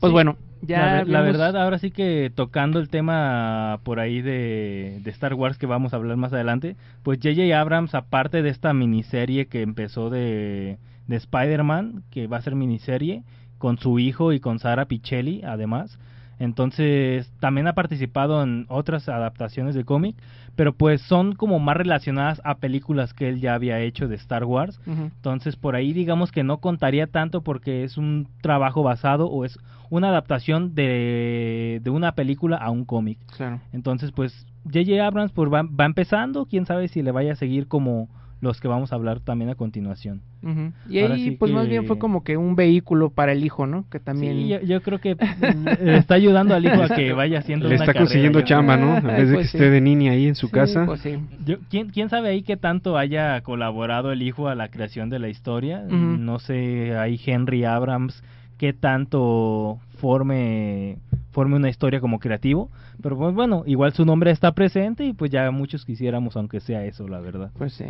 Pues 0.00 0.10
Sí. 0.10 0.12
bueno, 0.12 0.36
ya 0.62 0.78
la, 0.78 0.92
ver- 0.92 1.08
la 1.08 1.18
habíamos- 1.20 1.38
verdad, 1.38 1.62
ahora 1.62 1.78
sí 1.78 1.90
que 1.90 2.30
tocando 2.34 2.78
el 2.78 2.88
tema 2.88 3.80
por 3.82 3.98
ahí 3.98 4.22
de, 4.22 5.00
de 5.02 5.10
Star 5.10 5.34
Wars 5.34 5.58
que 5.58 5.66
vamos 5.66 5.92
a 5.92 5.96
hablar 5.96 6.16
más 6.16 6.32
adelante, 6.32 6.76
pues 7.02 7.18
J.J. 7.22 7.58
Abrams, 7.58 7.94
aparte 7.94 8.42
de 8.42 8.50
esta 8.50 8.72
miniserie 8.74 9.46
que 9.46 9.62
empezó 9.62 10.10
de, 10.10 10.78
de 11.06 11.16
Spider-Man, 11.16 12.02
que 12.10 12.26
va 12.26 12.36
a 12.36 12.42
ser 12.42 12.54
miniserie, 12.54 13.22
con 13.58 13.78
su 13.78 13.98
hijo 13.98 14.32
y 14.34 14.40
con 14.40 14.58
Sara 14.58 14.84
Pichelli, 14.84 15.42
además, 15.44 15.98
entonces 16.38 17.32
también 17.40 17.66
ha 17.66 17.72
participado 17.74 18.42
en 18.42 18.66
otras 18.68 19.08
adaptaciones 19.08 19.74
de 19.74 19.84
cómic, 19.84 20.14
pero 20.56 20.74
pues 20.74 21.02
son 21.02 21.34
como 21.34 21.58
más 21.60 21.76
relacionadas 21.76 22.40
a 22.44 22.56
películas 22.56 23.12
que 23.12 23.28
él 23.28 23.40
ya 23.40 23.54
había 23.54 23.78
hecho 23.80 24.08
de 24.08 24.16
Star 24.16 24.44
Wars, 24.44 24.80
entonces 24.86 25.54
por 25.56 25.76
ahí 25.76 25.92
digamos 25.92 26.32
que 26.32 26.42
no 26.42 26.58
contaría 26.58 27.06
tanto 27.06 27.42
porque 27.42 27.84
es 27.84 27.96
un 27.98 28.26
trabajo 28.40 28.82
basado 28.82 29.28
o 29.28 29.44
es 29.44 29.58
una 29.90 30.08
adaptación 30.08 30.74
de, 30.74 31.80
de 31.84 31.90
una 31.90 32.12
película 32.12 32.56
a 32.56 32.70
un 32.70 32.84
cómic. 32.84 33.18
Claro. 33.36 33.60
Entonces 33.72 34.10
pues 34.12 34.46
J.J. 34.64 35.06
Abrams 35.06 35.32
pues 35.32 35.52
va, 35.52 35.62
va 35.62 35.84
empezando, 35.84 36.46
quién 36.46 36.66
sabe 36.66 36.88
si 36.88 37.02
le 37.02 37.12
vaya 37.12 37.32
a 37.32 37.36
seguir 37.36 37.68
como 37.68 38.08
los 38.40 38.60
que 38.60 38.68
vamos 38.68 38.92
a 38.92 38.96
hablar 38.96 39.20
también 39.20 39.50
a 39.50 39.54
continuación. 39.54 40.20
Y 40.88 41.00
Ahora 41.00 41.14
ahí, 41.14 41.24
sí 41.24 41.30
pues 41.32 41.50
más 41.50 41.66
bien 41.68 41.86
fue 41.86 41.98
como 41.98 42.22
que 42.22 42.36
un 42.36 42.54
vehículo 42.54 43.10
para 43.10 43.32
el 43.32 43.42
hijo, 43.44 43.66
¿no? 43.66 43.84
Que 43.90 43.98
también. 43.98 44.34
Sí, 44.36 44.48
yo, 44.48 44.60
yo 44.60 44.82
creo 44.82 45.00
que 45.00 45.16
le 45.82 45.96
está 45.98 46.14
ayudando 46.14 46.54
al 46.54 46.64
hijo 46.64 46.82
a 46.82 46.88
que 46.94 47.12
vaya 47.12 47.38
haciendo 47.40 47.64
Le 47.68 47.74
una 47.74 47.84
está 47.84 47.92
carrera, 47.94 48.04
consiguiendo 48.04 48.40
chamba. 48.42 48.76
¿no? 48.76 48.98
En 48.98 49.10
Ay, 49.10 49.16
vez 49.22 49.28
de 49.30 49.34
pues 49.34 49.46
que 49.46 49.50
sí. 49.52 49.56
esté 49.64 49.70
de 49.70 49.80
niña 49.80 50.12
ahí 50.12 50.26
en 50.28 50.34
su 50.34 50.46
Sí, 50.48 50.52
casa. 50.52 50.84
pues 50.86 51.00
sí. 51.00 51.18
Yo- 51.44 51.56
¿quién, 51.70 51.88
¿Quién 51.90 52.10
sabe 52.10 52.28
ahí 52.28 52.42
qué 52.42 52.56
tanto 52.56 52.96
haya 52.98 53.40
colaborado 53.40 54.12
el 54.12 54.22
hijo 54.22 54.48
a 54.48 54.54
la 54.54 54.68
creación 54.68 55.08
de 55.10 55.18
la 55.18 55.28
historia? 55.28 55.80
No 55.82 56.38
sé, 56.38 56.96
ahí 56.96 57.18
Henry 57.24 57.64
Abrams, 57.64 58.22
qué 58.58 58.72
tanto 58.72 59.80
forme, 59.98 60.98
forme 61.32 61.56
una 61.56 61.68
historia 61.70 62.00
como 62.00 62.18
creativo. 62.18 62.70
Pero 63.02 63.16
pues 63.18 63.34
bueno, 63.34 63.64
igual 63.66 63.92
su 63.94 64.04
nombre 64.04 64.30
está 64.30 64.52
presente 64.52 65.04
y 65.04 65.12
pues 65.12 65.30
ya 65.30 65.50
muchos 65.50 65.84
quisiéramos, 65.84 66.36
aunque 66.36 66.60
sea 66.60 66.84
eso, 66.84 67.08
la 67.08 67.20
verdad. 67.20 67.50
Pues 67.58 67.72
sí. 67.74 67.84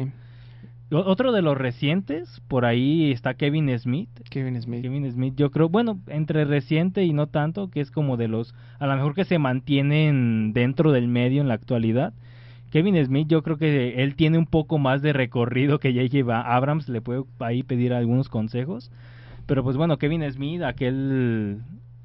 Otro 0.90 1.32
de 1.32 1.42
los 1.42 1.58
recientes, 1.58 2.40
por 2.46 2.64
ahí 2.64 3.10
está 3.10 3.34
Kevin 3.34 3.76
Smith. 3.76 4.08
Kevin 4.30 4.60
Smith. 4.62 4.82
Kevin 4.82 5.10
Smith, 5.10 5.34
yo 5.36 5.50
creo, 5.50 5.68
bueno, 5.68 5.98
entre 6.06 6.44
reciente 6.44 7.04
y 7.04 7.12
no 7.12 7.26
tanto, 7.26 7.70
que 7.70 7.80
es 7.80 7.90
como 7.90 8.16
de 8.16 8.28
los, 8.28 8.54
a 8.78 8.86
lo 8.86 8.94
mejor 8.94 9.14
que 9.14 9.24
se 9.24 9.40
mantienen 9.40 10.52
dentro 10.52 10.92
del 10.92 11.08
medio 11.08 11.40
en 11.40 11.48
la 11.48 11.54
actualidad. 11.54 12.12
Kevin 12.70 13.04
Smith, 13.04 13.26
yo 13.26 13.42
creo 13.42 13.56
que 13.56 14.02
él 14.02 14.14
tiene 14.14 14.38
un 14.38 14.46
poco 14.46 14.78
más 14.78 15.02
de 15.02 15.12
recorrido 15.12 15.80
que 15.80 15.92
J.J. 15.92 16.40
Abrams, 16.54 16.88
le 16.88 17.00
puedo 17.00 17.26
ahí 17.40 17.64
pedir 17.64 17.92
algunos 17.92 18.28
consejos. 18.28 18.92
Pero 19.46 19.64
pues 19.64 19.76
bueno, 19.76 19.98
Kevin 19.98 20.30
Smith, 20.30 20.62
aquel, 20.62 21.62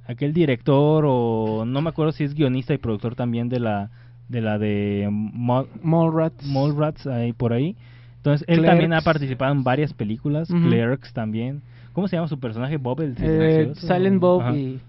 aquel 0.08 0.34
director, 0.34 1.06
o 1.08 1.66
no 1.68 1.82
me 1.82 1.90
acuerdo 1.90 2.14
si 2.14 2.24
es 2.24 2.34
guionista 2.34 2.74
y 2.74 2.80
productor 2.80 3.16
también 3.16 3.48
de 3.50 3.60
la 3.60 3.92
de 4.28 4.42
la 4.42 4.58
de 4.58 5.10
Mallrats. 5.12 6.46
Mallrats 6.48 7.06
ahí 7.06 7.34
por 7.34 7.54
ahí. 7.54 7.76
Entonces, 8.22 8.46
él 8.48 8.58
Clerks. 8.60 8.72
también 8.72 8.94
ha 8.94 9.02
participado 9.02 9.52
en 9.52 9.64
varias 9.64 9.94
películas. 9.94 10.48
Clerks 10.48 11.12
también. 11.12 11.62
¿Cómo 11.94 12.08
se 12.08 12.16
llama 12.16 12.28
su 12.28 12.40
personaje? 12.40 12.78
Bob 12.78 13.02
el 13.02 13.16
Eh? 13.20 13.72
Silent 13.76 14.20
Bob 14.22 14.42
Ajá. 14.42 14.56
y 14.56 14.80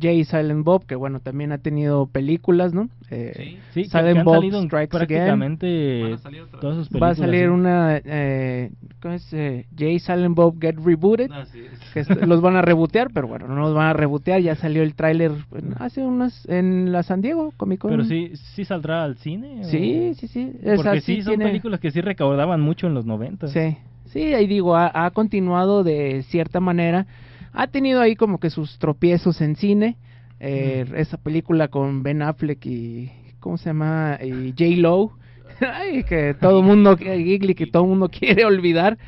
Jay 0.00 0.24
Silent 0.24 0.64
Bob, 0.64 0.86
que 0.86 0.94
bueno, 0.94 1.20
también 1.20 1.52
ha 1.52 1.58
tenido 1.58 2.06
películas, 2.06 2.72
¿no? 2.72 2.88
Eh, 3.10 3.58
Sí, 3.72 3.82
que- 3.82 3.88
Silent 3.90 4.18
que 4.18 4.22
Bob 4.24 4.34
salido 4.36 4.62
Strikes 4.62 4.96
Again. 4.96 5.08
prácticamente 5.08 6.00
Van 6.02 6.12
a 6.14 6.18
salir 6.18 6.40
otra 6.42 6.60
todas 6.60 6.76
sus 6.76 6.86
Va 6.86 7.08
a 7.10 7.14
películas. 7.14 7.18
salir 7.18 7.40
¿sí? 7.42 7.46
una, 7.48 8.00
eh, 8.04 8.70
¿cómo 9.02 9.14
es? 9.14 9.32
Eh, 9.32 9.66
Jay 9.76 9.98
Silent 9.98 10.34
Bob 10.34 10.56
Get 10.60 10.76
Rebooted, 10.82 11.30
Así 11.32 11.60
es. 11.94 12.06
que 12.08 12.26
los 12.26 12.40
van 12.40 12.56
a 12.56 12.62
rebotear, 12.62 13.10
pero 13.12 13.28
bueno, 13.28 13.48
no 13.48 13.56
los 13.56 13.74
van 13.74 13.88
a 13.88 13.92
rebotear, 13.92 14.40
ya 14.40 14.54
salió 14.54 14.82
el 14.82 14.94
tráiler 14.94 15.32
hace 15.78 16.00
unas, 16.02 16.48
en 16.48 16.90
la 16.90 17.02
San 17.02 17.20
Diego 17.20 17.52
Comic 17.58 17.80
Con. 17.80 17.90
Pero 17.90 18.04
sí, 18.04 18.32
sí 18.34 18.64
saldrá 18.64 19.04
al 19.04 19.16
cine. 19.18 19.60
o- 19.60 19.64
Sí, 19.64 20.14
sí, 20.14 20.26
sí. 20.26 20.52
Esa 20.62 20.76
Porque 20.82 21.00
sí 21.02 21.16
sí, 21.16 21.22
son 21.22 21.32
tiene- 21.32 21.44
películas 21.46 21.80
que 21.80 21.90
sí 21.90 22.00
recaudaban 22.00 22.60
mucho 22.62 22.86
en 22.86 22.94
los 22.94 23.04
90. 23.04 23.48
Sí, 23.48 23.76
sí, 24.06 24.32
ahí 24.32 24.46
digo, 24.46 24.74
ha, 24.74 24.90
ha 25.04 25.10
continuado 25.10 25.84
de 25.84 26.22
cierta 26.22 26.60
manera. 26.60 27.06
Ha 27.52 27.66
tenido 27.66 28.00
ahí 28.00 28.16
como 28.16 28.38
que 28.38 28.50
sus 28.50 28.78
tropiezos 28.78 29.40
en 29.40 29.56
cine. 29.56 29.96
Eh, 30.40 30.86
Esa 30.96 31.18
película 31.18 31.68
con 31.68 32.02
Ben 32.02 32.22
Affleck 32.22 32.64
y. 32.66 33.12
¿Cómo 33.40 33.58
se 33.58 33.66
llama? 33.66 34.18
Y 34.22 34.50
J. 34.50 34.80
Lo. 34.80 35.12
Ay, 35.60 36.04
que 36.04 36.34
todo 36.34 36.60
el 36.60 36.66
mundo. 36.66 36.96
Que 36.96 37.68
todo 37.70 37.86
mundo 37.86 38.08
quiere 38.12 38.44
olvidar. 38.44 38.98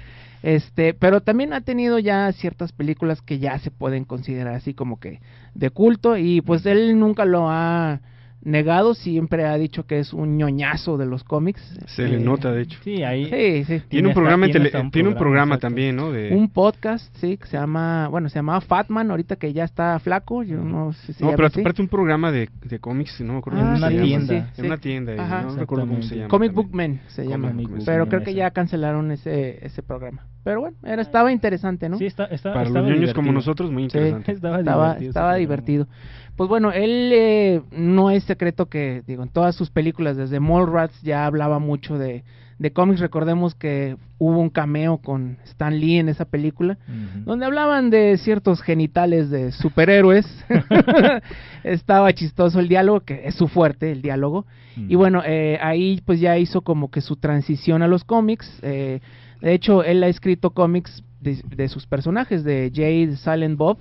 Este, 0.43 0.93
pero 0.93 1.23
también 1.23 1.55
ha 1.55 1.63
tenido 1.63 1.99
ya 1.99 2.31
ciertas 2.33 2.73
películas 2.73 3.23
que 3.23 3.39
ya 3.39 3.59
se 3.59 3.71
pueden 3.71 4.05
considerar 4.05 4.55
así 4.55 4.75
como 4.75 5.01
que 5.01 5.21
de 5.55 5.71
culto. 5.71 6.17
Y 6.19 6.43
pues 6.43 6.67
él 6.67 6.99
nunca 6.99 7.25
lo 7.25 7.49
ha 7.49 8.01
negado, 8.45 8.95
siempre 8.95 9.45
ha 9.47 9.57
dicho 9.57 9.87
que 9.87 9.99
es 9.99 10.13
un 10.13 10.37
ñoñazo 10.37 10.97
de 10.99 11.07
los 11.07 11.25
cómics. 11.25 11.61
Se 11.87 12.07
le 12.09 12.17
Eh, 12.17 12.21
nota, 12.21 12.53
de 12.53 12.63
hecho. 12.63 12.79
Sí, 12.85 13.03
ahí. 13.03 13.25
Sí, 13.27 13.65
sí. 13.65 13.83
Tiene 13.89 14.09
un 14.09 14.11
hasta- 14.13 14.21
programa, 14.21 14.47
en 14.47 14.53
tiene 14.53 14.71
tele- 14.71 14.81
un 14.83 14.91
tiene 14.91 15.09
un 15.09 15.15
programa 15.17 15.55
exacto. 15.55 15.67
también, 15.69 15.97
¿no? 15.97 16.13
De, 16.13 16.31
un 16.35 16.49
podcast, 16.51 17.15
sí, 17.17 17.37
que 17.37 17.47
se 17.47 17.57
llama, 17.57 18.09
bueno, 18.09 18.29
se 18.29 18.37
llamaba 18.37 18.61
Fatman, 18.61 19.11
ahorita 19.11 19.37
que 19.37 19.53
ya 19.53 19.65
está 19.65 19.99
flaco, 19.99 20.43
yo 20.43 20.59
no 20.59 20.93
sé 20.93 21.13
si 21.15 21.23
no, 21.25 21.31
llama 21.31 21.37
pero 21.37 21.61
aparte 21.63 21.83
un 21.83 21.89
programa 21.89 22.31
de, 22.33 22.49
de 22.65 22.79
cómics, 22.79 23.21
no 23.21 23.33
me 23.35 23.39
acuerdo 23.39 23.61
Ah, 23.61 23.63
cómo 23.63 23.73
en 23.73 23.79
una 23.79 23.89
se 23.89 23.95
llama. 23.95 24.07
tienda. 24.07 24.51
sí, 24.55 24.61
En 24.61 24.67
una 24.67 24.79
tienda, 24.79 25.13
ahí, 25.13 25.19
Ajá. 25.19 25.43
no 25.43 25.57
recuerdo 25.57 25.87
cómo 25.87 26.03
se 26.03 26.17
llama. 26.17 26.29
Comic 26.29 26.49
también. 26.53 26.67
Book 26.67 26.75
Men 26.77 27.01
se 27.09 27.27
llama, 27.27 27.49
Comic 27.49 27.69
Book 27.71 27.83
pero 27.87 28.09
creo 28.09 28.21
que 28.23 28.31
ese. 28.31 28.39
ya 28.39 28.51
cancelaron 28.51 29.11
ese 29.11 29.65
ese 29.65 29.83
programa. 29.83 30.23
Pero 30.45 30.61
bueno, 30.61 30.77
era 30.85 31.01
estaba 31.01 31.33
interesante, 31.33 31.89
¿no? 31.89 31.97
Sí, 31.97 32.05
está, 32.05 32.25
está, 32.27 32.53
Para 32.53 32.67
estaba 32.67 32.87
los 32.87 32.99
niños 32.99 33.15
como 33.15 33.33
nosotros, 33.33 33.71
muy 33.73 33.89
Sí. 33.89 33.97
interesante. 33.97 34.33
Estaba, 34.59 34.99
estaba 34.99 35.35
divertido. 35.37 35.89
Pues 36.37 36.49
bueno, 36.49 36.73
él 36.73 37.11
eh, 37.13 37.63
no 37.71 38.11
es 38.11 38.25
secreto 38.25 38.67
que, 38.67 39.03
digo, 39.07 39.23
en 39.23 39.29
todas 39.29 39.55
sus 39.55 39.71
películas, 39.71 40.17
desde 40.17 40.41
Mallrats 40.41 41.01
ya 41.03 41.27
hablaba 41.27 41.59
mucho 41.61 41.97
de, 41.97 42.25
de 42.59 42.73
cómics. 42.73 43.01
Recordemos 43.01 43.55
que 43.55 43.97
hubo 44.19 44.41
un 44.41 44.51
cameo 44.51 44.99
con 44.99 45.39
Stan 45.45 45.79
Lee 45.79 45.99
en 45.99 46.09
esa 46.09 46.25
película. 46.25 46.77
donde 47.25 47.47
hablaban 47.47 47.91
de 47.91 48.17
ciertos 48.19 48.63
genitales 48.63 49.31
de 49.31 49.53
superhéroes. 49.53 50.27
Estaba 51.65 52.13
chistoso 52.13 52.61
el 52.61 52.69
diálogo, 52.69 53.01
que 53.01 53.23
es 53.27 53.35
su 53.35 53.49
fuerte, 53.49 53.91
el 53.93 54.03
diálogo. 54.03 54.47
Y 54.77 54.97
Mm. 54.97 54.99
bueno, 54.99 55.23
eh, 55.25 55.59
ahí 55.63 56.01
pues 56.05 56.19
ya 56.21 56.37
hizo 56.39 56.63
como 56.63 56.91
que 56.91 57.01
su 57.01 57.17
transición 57.17 57.83
a 57.83 57.89
los 57.89 58.05
cómics. 58.05 58.59
eh, 58.63 59.01
de 59.41 59.53
hecho, 59.53 59.85
él 59.85 60.03
ha 60.03 60.09
escrito 60.09 60.51
cómics 60.51 61.03
de, 61.21 61.39
de 61.55 61.69
sus 61.69 61.87
personajes, 61.87 62.45
de 62.45 62.73
Jade, 62.75 63.17
Silent 63.17 63.59
Bob, 63.59 63.77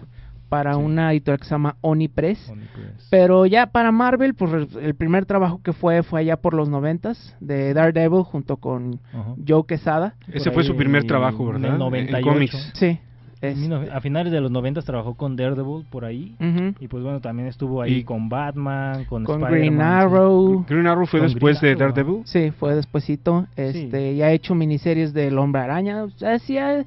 para 0.54 0.74
Sí. 0.74 0.80
una 0.80 1.12
editorial 1.12 1.40
que 1.40 1.46
se 1.46 1.52
llama 1.52 1.76
Onipress. 1.82 2.50
Omnipress. 2.50 3.08
Pero 3.10 3.46
ya 3.46 3.68
para 3.68 3.92
Marvel, 3.92 4.34
pues 4.36 4.52
el 4.82 4.96
primer 4.96 5.26
trabajo 5.26 5.62
que 5.64 5.74
fue 5.74 6.04
fue 6.04 6.20
allá 6.22 6.38
por 6.38 6.54
los 6.54 6.70
noventas, 6.70 7.36
de 7.40 7.74
Daredevil 7.74 8.24
junto 8.24 8.58
con 8.58 9.00
Ajá. 9.12 9.36
Joe 9.48 9.64
Quesada. 9.68 10.16
Ese 10.32 10.52
fue 10.52 10.64
su 10.64 10.76
primer 10.76 11.06
trabajo, 11.06 11.44
en 11.50 11.56
el 11.56 11.62
¿verdad? 11.62 11.74
En 11.76 11.80
98. 11.80 12.28
cómics. 12.28 12.72
Sí. 12.76 13.00
Es- 13.42 13.70
a 13.92 14.00
finales 14.00 14.32
de 14.32 14.40
los 14.40 14.50
90 14.52 14.82
trabajó 14.84 15.16
con 15.16 15.36
Daredevil 15.36 15.86
por 15.90 16.06
ahí. 16.06 16.34
Ujú. 16.40 16.76
Y 16.80 16.88
pues 16.88 17.04
bueno, 17.04 17.20
también 17.20 17.50
estuvo 17.50 17.82
ahí 17.82 17.96
Y- 17.96 18.04
con 18.06 18.30
Batman, 18.30 19.04
con, 19.04 19.26
Con 19.26 19.42
Green 19.42 19.74
sí. 19.76 19.82
Arrow. 19.82 20.66
Green 20.70 20.88
Arrow 20.88 21.06
fue 21.06 21.20
después 21.20 21.60
Green 21.60 21.78
de 21.78 21.84
Arrow. 21.84 21.94
Daredevil. 21.96 22.22
Sí, 22.26 22.52
fue 22.52 22.74
despuesito. 22.76 23.48
Este, 23.58 24.14
y 24.14 24.22
ha 24.22 24.32
hecho 24.32 24.56
miniseries 24.56 25.14
del 25.14 25.38
Hombre 25.38 25.62
Araña. 25.62 26.04
O 26.06 26.10
sea, 26.12 26.40
sí 26.40 26.58
ha-. 26.58 26.86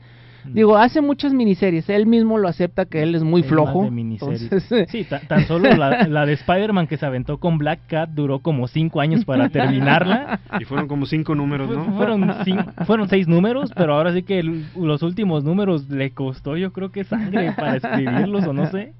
Digo, 0.52 0.76
hace 0.76 1.00
muchas 1.00 1.32
miniseries. 1.32 1.88
Él 1.88 2.06
mismo 2.06 2.38
lo 2.38 2.48
acepta 2.48 2.84
que 2.86 3.02
él 3.02 3.14
es 3.14 3.22
muy 3.22 3.40
Es 3.42 3.46
flojo. 3.46 3.80
más 3.82 3.90
de 3.90 3.94
miniseries. 3.94 4.42
entonces, 4.42 4.88
Sí, 4.90 5.04
ta- 5.04 5.20
tan 5.20 5.44
solo 5.46 5.70
la, 5.74 6.06
la 6.08 6.26
de 6.26 6.32
Spider-Man 6.34 6.86
que 6.86 6.96
se 6.96 7.06
aventó 7.06 7.38
con 7.38 7.58
Black 7.58 7.80
Cat 7.88 8.10
duró 8.10 8.40
como 8.40 8.68
cinco 8.68 9.00
años 9.00 9.24
para 9.24 9.48
terminarla. 9.50 10.40
Y 10.60 10.64
fueron 10.64 10.88
como 10.88 11.06
cinco 11.06 11.34
números, 11.34 11.70
¿no? 11.70 11.84
Fueron, 11.96 12.28
cin- 12.44 12.72
fueron 12.86 13.08
seis 13.08 13.28
números, 13.28 13.70
pero 13.76 13.94
ahora 13.94 14.12
sí 14.12 14.22
que 14.22 14.38
el- 14.38 14.64
los 14.76 15.02
últimos 15.02 15.44
números 15.44 15.88
le 15.88 16.10
costó 16.10 16.56
yo 16.56 16.72
creo 16.72 16.90
que 16.92 17.04
sangre 17.04 17.52
para 17.52 17.76
escribirlos 17.76 18.46
o 18.46 18.52
no 18.52 18.66
sé. 18.66 18.92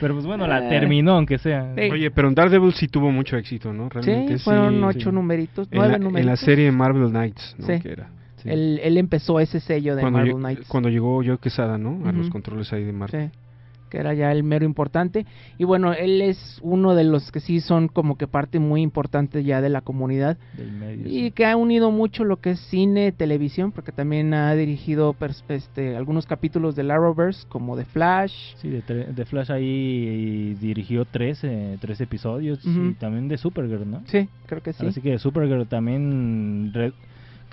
Pero 0.00 0.14
pues 0.14 0.26
bueno, 0.26 0.46
la 0.46 0.64
Eh. 0.64 0.68
terminó 0.68 1.12
aunque 1.14 1.38
sea. 1.38 1.72
Sí. 1.74 1.90
Oye, 1.90 2.10
pero 2.12 2.28
en 2.28 2.34
Daredevil 2.34 2.72
sí 2.74 2.86
tuvo 2.86 3.10
mucho 3.10 3.36
éxito, 3.36 3.72
¿no? 3.72 3.88
Realmente 3.88 4.38
sí, 4.38 4.44
fueron 4.44 4.74
sí. 4.76 4.82
ocho 4.84 5.10
sí. 5.10 5.14
numeritos, 5.14 5.66
En 5.72 5.78
nueve 5.78 5.90
la, 5.92 5.96
en 5.96 6.02
numeritos. 6.04 6.30
la 6.30 6.36
serie 6.36 6.70
Marvel 6.70 7.08
Knights, 7.10 7.56
¿no? 7.58 7.66
Sí. 7.66 7.80
Que 7.80 7.92
era. 7.92 8.08
Sí. 8.46 8.52
Él, 8.52 8.80
él 8.82 8.96
empezó 8.98 9.40
ese 9.40 9.60
sello 9.60 9.94
de 9.96 10.00
Cuando, 10.02 10.18
Marvel 10.18 10.36
Knights. 10.36 10.68
cuando 10.68 10.88
llegó 10.88 11.22
Joe 11.24 11.38
Quesada, 11.38 11.78
¿no? 11.78 12.06
A 12.08 12.12
los 12.12 12.30
controles 12.30 12.72
ahí 12.72 12.84
de 12.84 12.92
Marvel. 12.92 13.30
Sí, 13.32 13.38
que 13.88 13.98
era 13.98 14.14
ya 14.14 14.32
el 14.32 14.42
mero 14.42 14.64
importante. 14.64 15.26
Y 15.58 15.64
bueno, 15.64 15.92
él 15.92 16.20
es 16.20 16.58
uno 16.60 16.96
de 16.96 17.04
los 17.04 17.30
que 17.30 17.38
sí 17.38 17.60
son 17.60 17.86
como 17.86 18.18
que 18.18 18.26
parte 18.26 18.58
muy 18.58 18.82
importante 18.82 19.44
ya 19.44 19.60
de 19.60 19.68
la 19.68 19.80
comunidad. 19.80 20.38
Del 20.56 20.72
medio, 20.72 21.06
Y 21.06 21.26
sí. 21.26 21.30
que 21.30 21.46
ha 21.46 21.56
unido 21.56 21.92
mucho 21.92 22.24
lo 22.24 22.38
que 22.38 22.50
es 22.50 22.60
cine, 22.68 23.12
televisión, 23.12 23.70
porque 23.70 23.92
también 23.92 24.34
ha 24.34 24.52
dirigido 24.56 25.14
este, 25.50 25.96
algunos 25.96 26.26
capítulos 26.26 26.74
de 26.74 26.82
Arrowverse, 26.82 27.46
como 27.48 27.76
de 27.76 27.84
Flash. 27.84 28.34
Sí, 28.56 28.70
de, 28.70 29.24
Flash 29.24 29.52
ahí 29.52 30.54
dirigió 30.60 31.04
tres, 31.04 31.44
eh, 31.44 31.78
tres 31.80 32.00
episodios 32.00 32.58
y 32.64 32.94
también 32.94 33.28
de 33.28 33.38
Supergirl, 33.38 33.88
¿no? 33.88 34.02
Sí, 34.06 34.28
creo 34.46 34.62
que 34.64 34.72
sí. 34.72 34.84
Así 34.84 35.00
que 35.00 35.10
de 35.12 35.18
Supergirl 35.20 35.64
también 35.68 36.72
re- 36.74 36.92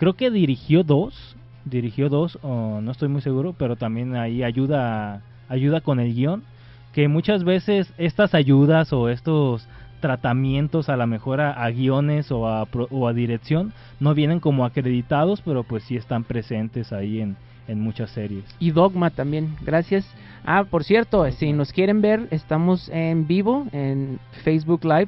creo 0.03 0.15
que 0.15 0.31
dirigió 0.31 0.83
dos, 0.83 1.37
dirigió 1.63 2.09
dos, 2.09 2.37
o 2.41 2.81
no 2.81 2.91
estoy 2.91 3.07
muy 3.07 3.21
seguro, 3.21 3.55
pero 3.57 3.77
también 3.77 4.17
ahí 4.17 4.43
ayuda 4.43 5.21
ayuda 5.47 5.79
con 5.79 6.01
el 6.01 6.13
guion, 6.13 6.43
que 6.91 7.07
muchas 7.07 7.45
veces 7.45 7.93
estas 7.97 8.33
ayudas 8.33 8.91
o 8.91 9.07
estos 9.07 9.65
tratamientos 10.01 10.89
a 10.89 10.97
la 10.97 11.05
mejor 11.05 11.39
a, 11.39 11.69
guiones 11.69 12.33
o 12.33 12.49
a, 12.49 12.67
o 12.89 13.07
a 13.07 13.13
dirección 13.13 13.71
no 14.01 14.13
vienen 14.13 14.41
como 14.41 14.65
acreditados, 14.65 15.39
pero 15.39 15.63
pues 15.63 15.83
sí 15.83 15.95
están 15.95 16.25
presentes 16.25 16.91
ahí 16.91 17.21
en, 17.21 17.37
en 17.69 17.79
muchas 17.79 18.09
series. 18.11 18.43
Y 18.59 18.71
Dogma 18.71 19.09
también, 19.09 19.55
gracias. 19.61 20.05
Ah, 20.43 20.65
por 20.69 20.83
cierto, 20.83 21.31
si 21.31 21.53
nos 21.53 21.71
quieren 21.71 22.01
ver, 22.01 22.27
estamos 22.31 22.89
en 22.89 23.25
vivo 23.25 23.67
en 23.71 24.19
Facebook 24.43 24.83
Live, 24.83 25.07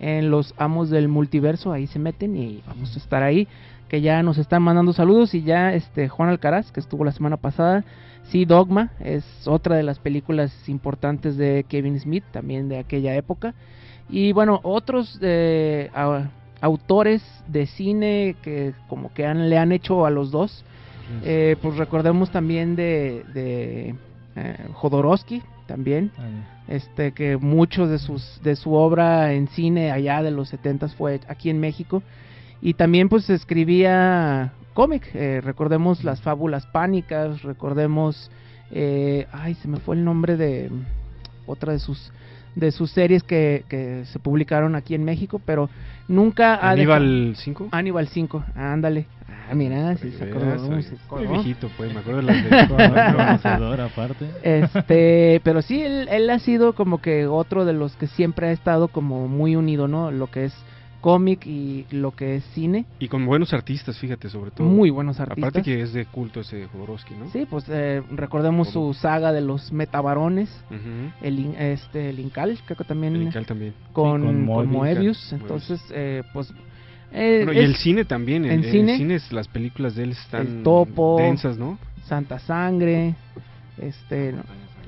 en 0.00 0.30
Los 0.30 0.52
Amos 0.58 0.90
del 0.90 1.08
Multiverso, 1.08 1.72
ahí 1.72 1.86
se 1.86 1.98
meten 1.98 2.36
y 2.36 2.62
vamos 2.66 2.94
a 2.94 2.98
estar 2.98 3.22
ahí, 3.22 3.48
que 3.94 4.00
ya 4.00 4.24
nos 4.24 4.38
están 4.38 4.60
mandando 4.60 4.92
saludos 4.92 5.34
y 5.34 5.44
ya 5.44 5.72
este 5.72 6.08
Juan 6.08 6.28
Alcaraz, 6.28 6.72
que 6.72 6.80
estuvo 6.80 7.04
la 7.04 7.12
semana 7.12 7.36
pasada, 7.36 7.84
sí, 8.24 8.44
Dogma, 8.44 8.90
es 8.98 9.24
otra 9.46 9.76
de 9.76 9.84
las 9.84 10.00
películas 10.00 10.52
importantes 10.68 11.36
de 11.36 11.64
Kevin 11.68 12.00
Smith, 12.00 12.24
también 12.32 12.68
de 12.68 12.78
aquella 12.80 13.14
época. 13.14 13.54
Y 14.08 14.32
bueno, 14.32 14.58
otros 14.64 15.16
eh, 15.22 15.90
au- 15.94 16.28
autores 16.60 17.22
de 17.46 17.66
cine 17.66 18.34
que 18.42 18.74
como 18.88 19.12
que 19.14 19.26
han, 19.26 19.48
le 19.48 19.58
han 19.58 19.70
hecho 19.70 20.04
a 20.06 20.10
los 20.10 20.32
dos, 20.32 20.64
eh, 21.22 21.54
pues 21.62 21.76
recordemos 21.76 22.32
también 22.32 22.74
de, 22.74 23.24
de 23.32 23.94
eh, 24.34 24.56
Jodorowsky 24.72 25.40
también, 25.68 26.10
Ah, 26.18 26.22
este 26.66 27.12
que 27.12 27.36
mucho 27.36 27.86
de 27.86 27.98
sus 28.00 28.40
de 28.42 28.56
su 28.56 28.72
obra 28.74 29.34
en 29.34 29.46
cine 29.48 29.92
allá 29.92 30.20
de 30.24 30.32
los 30.32 30.48
70 30.48 30.88
fue 30.88 31.20
aquí 31.28 31.48
en 31.48 31.60
México 31.60 32.02
y 32.64 32.74
también 32.74 33.08
pues 33.08 33.30
escribía 33.30 34.52
cómic, 34.74 35.08
eh, 35.14 35.40
recordemos 35.44 36.02
las 36.02 36.20
fábulas 36.20 36.66
pánicas, 36.66 37.42
recordemos 37.42 38.30
eh, 38.72 39.26
ay 39.32 39.54
se 39.54 39.68
me 39.68 39.76
fue 39.78 39.94
el 39.94 40.04
nombre 40.04 40.36
de 40.36 40.70
otra 41.46 41.72
de 41.74 41.78
sus 41.78 42.10
de 42.56 42.70
sus 42.72 42.90
series 42.92 43.22
que, 43.24 43.64
que 43.68 44.04
se 44.06 44.18
publicaron 44.20 44.76
aquí 44.76 44.94
en 44.94 45.04
México, 45.04 45.40
pero 45.44 45.68
nunca 46.06 46.54
Aníbal 46.56 47.34
5. 47.36 47.64
dejado- 47.64 47.76
Aníbal 47.76 48.06
5, 48.08 48.44
ándale. 48.54 49.06
Ah, 49.50 49.54
mira, 49.54 49.96
sí 49.96 50.10
se 50.12 50.24
acordó, 50.24 50.58
Soy, 50.66 50.82
se 50.84 50.94
acordó. 50.94 51.30
viejito, 51.32 51.68
pues, 51.76 51.92
me 51.92 51.98
acuerdo 52.00 52.20
de 52.20 52.26
las 52.26 52.44
de... 52.44 52.68
Conocedor, 53.48 53.80
aparte. 53.80 54.26
Este, 54.44 55.40
pero 55.42 55.62
sí, 55.62 55.82
él, 55.82 56.06
él 56.10 56.30
ha 56.30 56.38
sido 56.38 56.74
como 56.74 56.98
que 57.02 57.26
otro 57.26 57.64
de 57.64 57.72
los 57.72 57.96
que 57.96 58.06
siempre 58.06 58.46
ha 58.48 58.52
estado 58.52 58.86
como 58.86 59.26
muy 59.26 59.56
unido, 59.56 59.88
¿no? 59.88 60.12
Lo 60.12 60.28
que 60.30 60.44
es 60.44 60.54
cómic 61.04 61.44
y 61.46 61.84
lo 61.90 62.12
que 62.12 62.36
es 62.36 62.44
cine. 62.54 62.86
y 62.98 63.08
con 63.08 63.26
buenos 63.26 63.52
artistas, 63.52 63.98
fíjate, 63.98 64.30
sobre 64.30 64.50
todo. 64.50 64.66
Muy 64.66 64.88
buenos 64.88 65.20
artistas. 65.20 65.50
Aparte 65.50 65.62
que 65.62 65.82
es 65.82 65.92
de 65.92 66.06
culto 66.06 66.40
ese 66.40 66.66
Jodorowsky, 66.68 67.14
¿no? 67.14 67.28
Sí, 67.30 67.46
pues 67.48 67.66
eh, 67.68 68.02
recordemos 68.10 68.72
Como- 68.72 68.94
su 68.94 68.98
saga 68.98 69.30
de 69.30 69.42
los 69.42 69.70
metabarones, 69.70 70.48
Ujú. 70.70 71.12
el, 71.20 71.38
in- 71.38 71.56
este, 71.58 72.08
el 72.08 72.20
Incal, 72.20 72.58
creo 72.64 72.78
que 72.78 72.84
también 72.84 73.16
El 73.16 73.22
Incal 73.24 73.44
también. 73.44 73.74
con, 73.92 74.22
Sí, 74.22 74.26
con 74.28 74.46
con 74.46 74.70
Moebius. 74.70 75.24
Incal, 75.26 75.40
Entonces, 75.42 75.80
eh, 75.90 76.22
pues... 76.32 76.50
eh, 77.12 77.42
Bueno, 77.44 77.60
y 77.60 77.64
es 77.64 77.68
el 77.70 77.76
cine 77.76 78.06
también. 78.06 78.46
en 78.46 78.64
En, 78.64 78.70
cine, 78.72 78.96
cine, 78.96 79.18
las 79.32 79.48
películas 79.48 79.94
de 79.96 80.04
él 80.04 80.12
están 80.12 80.46
El 80.46 80.62
Topo. 80.62 81.18
densas, 81.18 81.58
¿no? 81.58 81.78
Santa 82.06 82.38
Sangre, 82.38 83.14
este, 83.76 84.34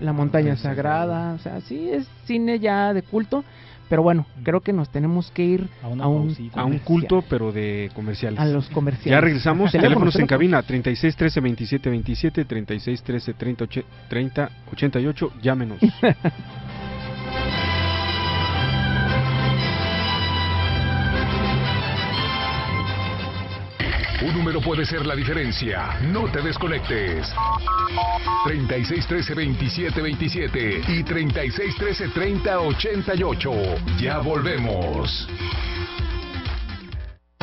La 0.01 0.13
Montaña 0.15 0.57
Sagrada, 0.57 1.35
o 1.35 1.39
sea, 1.41 1.61
sí 1.61 1.91
es 1.91 2.09
cine 2.25 2.59
ya 2.59 2.95
de 2.95 3.03
culto, 3.03 3.45
pero 3.88 4.02
bueno, 4.02 4.26
creo 4.43 4.61
que 4.61 4.73
nos 4.73 4.88
tenemos 4.90 5.31
que 5.31 5.45
ir 5.45 5.69
A 5.83 5.87
a 5.87 5.88
un. 6.09 6.35
A 6.55 6.64
un 6.64 6.78
culto, 6.78 7.23
pero 7.28 7.52
de 7.52 7.90
comerciales. 7.95 8.38
a 8.40 8.45
los 8.47 8.69
comerciales. 8.71 9.11
Ya 9.11 9.21
regresamos. 9.21 9.71
Teléfonos, 9.73 10.12
Teléfonos 10.12 10.16
en 10.16 10.26
cabina 10.26 10.62
36 10.62 11.16
13 11.16 11.40
27 11.40 11.90
27, 11.90 12.45
36 12.45 13.02
13 13.02 13.35
30 13.35 13.64
och- 13.64 13.85
30 14.09 14.50
88. 14.73 15.33
Llámenos. 15.43 15.78
Un 24.23 24.33
número 24.33 24.61
puede 24.63 24.87
ser 24.87 25.05
la 25.05 25.15
diferencia. 25.15 25.99
No 26.01 26.25
te 26.31 26.41
desconectes. 26.41 27.31
36 28.45 29.07
13 29.07 29.35
27 29.35 30.01
27 30.01 30.81
y 30.89 31.03
36 31.03 31.77
13 31.77 32.09
30 32.09 32.61
88. 32.61 33.53
Ya 33.99 34.19
volvemos. 34.19 35.29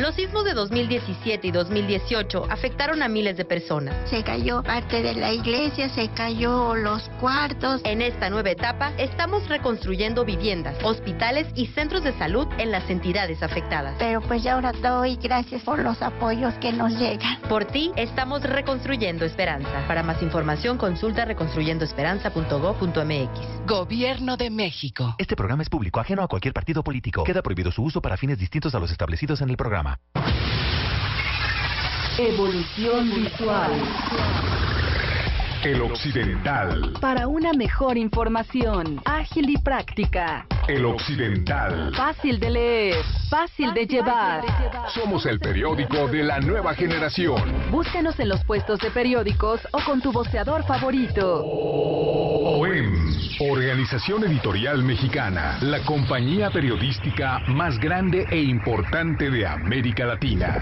Los 0.03 0.15
sismos 0.15 0.43
de 0.43 0.53
2017 0.53 1.47
y 1.47 1.51
2018 1.51 2.47
afectaron 2.49 3.01
a 3.03 3.07
miles 3.07 3.37
de 3.37 3.45
personas. 3.45 3.95
Se 4.09 4.21
cayó 4.21 4.61
parte 4.61 5.01
de 5.01 5.15
la 5.15 5.31
iglesia, 5.31 5.87
se 5.87 6.09
cayó 6.09 6.75
los 6.75 7.07
cuartos. 7.21 7.79
En 7.85 8.01
esta 8.01 8.29
nueva 8.29 8.49
etapa 8.49 8.91
estamos 8.97 9.47
reconstruyendo 9.47 10.25
viviendas, 10.25 10.75
hospitales 10.83 11.47
y 11.55 11.67
centros 11.67 12.03
de 12.03 12.11
salud 12.17 12.45
en 12.57 12.69
las 12.69 12.89
entidades 12.89 13.41
afectadas. 13.41 13.95
Pero 13.97 14.19
pues 14.19 14.43
ya 14.43 14.55
ahora 14.55 14.73
doy 14.73 15.15
gracias 15.15 15.61
por 15.61 15.79
los 15.79 16.01
apoyos 16.01 16.53
que 16.55 16.73
nos 16.73 16.99
llegan. 16.99 17.39
Por 17.47 17.63
ti 17.63 17.93
estamos 17.95 18.43
reconstruyendo 18.43 19.23
esperanza. 19.23 19.85
Para 19.87 20.03
más 20.03 20.21
información 20.21 20.77
consulta 20.77 21.23
reconstruyendoesperanza.gov.mx. 21.23 23.65
Gobierno 23.65 24.35
de 24.35 24.49
México. 24.49 25.15
Este 25.17 25.37
programa 25.37 25.63
es 25.63 25.69
público, 25.69 26.01
ajeno 26.01 26.23
a 26.23 26.27
cualquier 26.27 26.53
partido 26.53 26.83
político. 26.83 27.23
Queda 27.23 27.41
prohibido 27.41 27.71
su 27.71 27.83
uso 27.83 28.01
para 28.01 28.17
fines 28.17 28.37
distintos 28.37 28.75
a 28.75 28.79
los 28.79 28.91
establecidos 28.91 29.39
en 29.39 29.49
el 29.49 29.55
programa. 29.55 29.92
Evolución 32.17 33.09
visual. 33.15 33.71
El 35.63 35.81
Occidental. 35.81 36.91
Para 36.99 37.29
una 37.29 37.53
mejor 37.53 37.97
información, 37.97 38.99
ágil 39.05 39.49
y 39.49 39.57
práctica. 39.57 40.45
El 40.67 40.83
Occidental. 40.83 41.93
Fácil 41.95 42.37
de 42.37 42.49
leer, 42.49 43.05
fácil 43.29 43.73
de 43.73 43.85
llevar. 43.85 44.43
Somos 44.93 45.25
el 45.25 45.39
periódico 45.39 46.09
de 46.09 46.23
la 46.23 46.41
nueva 46.41 46.73
generación. 46.73 47.41
Búscanos 47.71 48.19
en 48.19 48.27
los 48.27 48.43
puestos 48.43 48.77
de 48.79 48.91
periódicos 48.91 49.61
o 49.71 49.79
con 49.85 50.01
tu 50.01 50.11
voceador 50.11 50.65
favorito. 50.65 51.45
OEM, 51.45 53.15
Organización 53.39 54.25
Editorial 54.25 54.83
Mexicana, 54.83 55.59
la 55.61 55.81
compañía 55.85 56.49
periodística 56.49 57.39
más 57.47 57.79
grande 57.79 58.27
e 58.29 58.41
importante 58.41 59.29
de 59.29 59.47
América 59.47 60.05
Latina. 60.07 60.61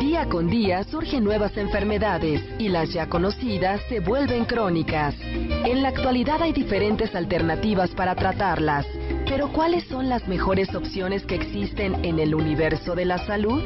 Día 0.00 0.28
con 0.28 0.48
día 0.48 0.84
surgen 0.84 1.24
nuevas 1.24 1.56
enfermedades 1.56 2.42
y 2.58 2.68
las 2.68 2.92
ya 2.92 3.08
conocidas 3.08 3.80
se 3.88 4.00
vuelven 4.00 4.44
crónicas. 4.44 5.14
En 5.20 5.82
la 5.82 5.88
actualidad 5.88 6.42
hay 6.42 6.52
diferentes 6.52 7.14
alternativas 7.14 7.90
para 7.90 8.14
tratarlas, 8.14 8.86
pero 9.26 9.52
¿cuáles 9.52 9.84
son 9.84 10.08
las 10.08 10.26
mejores 10.28 10.74
opciones 10.74 11.24
que 11.24 11.34
existen 11.34 12.04
en 12.04 12.18
el 12.18 12.34
universo 12.34 12.94
de 12.94 13.04
la 13.04 13.18
salud? 13.26 13.62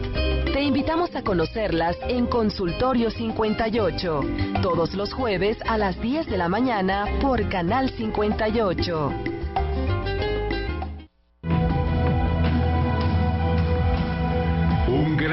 Te 0.52 0.62
invitamos 0.62 1.14
a 1.16 1.22
conocerlas 1.22 1.96
en 2.08 2.26
Consultorio 2.26 3.10
58, 3.10 4.20
todos 4.62 4.94
los 4.94 5.12
jueves 5.12 5.56
a 5.66 5.78
las 5.78 6.00
10 6.00 6.26
de 6.26 6.36
la 6.36 6.48
mañana 6.48 7.06
por 7.20 7.48
Canal 7.48 7.90
58. 7.90 9.41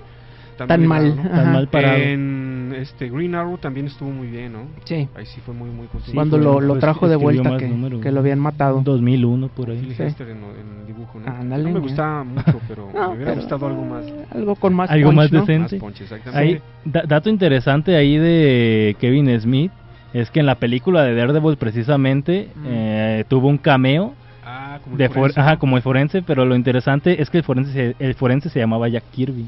Tan 0.67 0.81
tan 0.81 0.87
mal 0.89 1.03
mal. 1.03 1.11
librado, 1.11 1.29
¿no? 1.29 1.31
Tan 1.37 1.41
Ajá. 1.41 1.53
mal 1.53 1.69
parado. 1.69 1.97
En 1.99 2.75
este 2.77 3.09
Green 3.11 3.35
Arrow 3.35 3.59
también 3.59 3.87
estuvo 3.87 4.11
muy 4.11 4.29
bien, 4.29 4.53
¿no? 4.55 4.61
Sí, 4.85 5.07
Ahí 5.15 5.27
sí 5.27 5.41
fue 5.45 5.55
muy, 5.55 5.69
muy 5.69 5.87
contundente. 5.87 6.15
cuando 6.15 6.39
lo, 6.39 6.61
lo 6.61 6.79
trajo 6.79 7.09
de 7.09 7.17
vuelta 7.17 7.57
que, 7.59 7.69
números. 7.69 8.01
que 8.01 8.11
lo 8.11 8.21
habían 8.21 8.39
matado. 8.39 8.81
2001 8.83 9.49
por 9.49 9.71
ahí. 9.71 9.93
Sí. 9.97 10.03
Hester 10.03 10.29
en, 10.31 10.39
en 10.39 10.87
dibujo, 10.87 11.21
¿no? 11.21 11.27
Ándale, 11.31 11.65
no 11.65 11.71
me 11.71 11.81
gustaba 11.81 12.25
mucho, 12.25 12.61
pero 12.69 12.89
No, 12.95 13.11
me 13.11 13.17
hubiera 13.17 13.33
pero- 13.33 13.41
gustado 13.43 13.67
algo 13.67 13.85
más. 13.85 14.05
Algo 14.31 14.55
con 14.57 14.75
más 14.75 14.91
Algo 14.91 15.09
punch, 15.09 15.17
más 15.17 15.33
¿no? 15.33 15.41
decente. 15.41 15.75
Más 15.77 15.81
punch, 15.81 16.01
exactamente. 16.01 16.39
Ahí, 16.39 16.61
da- 16.85 17.03
dato 17.07 17.29
interesante 17.31 17.95
ahí 17.97 18.17
de 18.17 18.97
Kevin 18.99 19.39
Smith 19.41 19.71
es 20.15 20.31
que 20.31 20.41
en 20.41 20.47
la 20.47 20.57
película 20.57 21.03
de 21.05 21.15
Daredevil 21.15 21.57
precisamente 21.57 22.49
Mm. 22.55 22.65
eh, 22.67 23.25
tuvo 23.29 23.49
un 23.49 23.59
cameo 23.59 24.15
Ah, 24.45 24.79
como 24.83 24.95
el 24.95 24.99
de 24.99 25.09
for- 25.09 25.15
forense, 25.17 25.41
ajá, 25.41 25.53
¿no? 25.53 25.59
como 25.59 25.77
el 25.77 25.83
forense, 25.83 26.23
pero 26.23 26.45
lo 26.45 26.55
interesante 26.57 27.21
es 27.23 27.31
que 27.31 27.39
el 27.39 27.45
forense 27.45 27.73
se, 27.73 27.97
el 28.05 28.15
forense 28.15 28.49
se 28.51 28.59
llamaba 28.59 28.89
Jack 28.89 29.05
Kirby. 29.13 29.47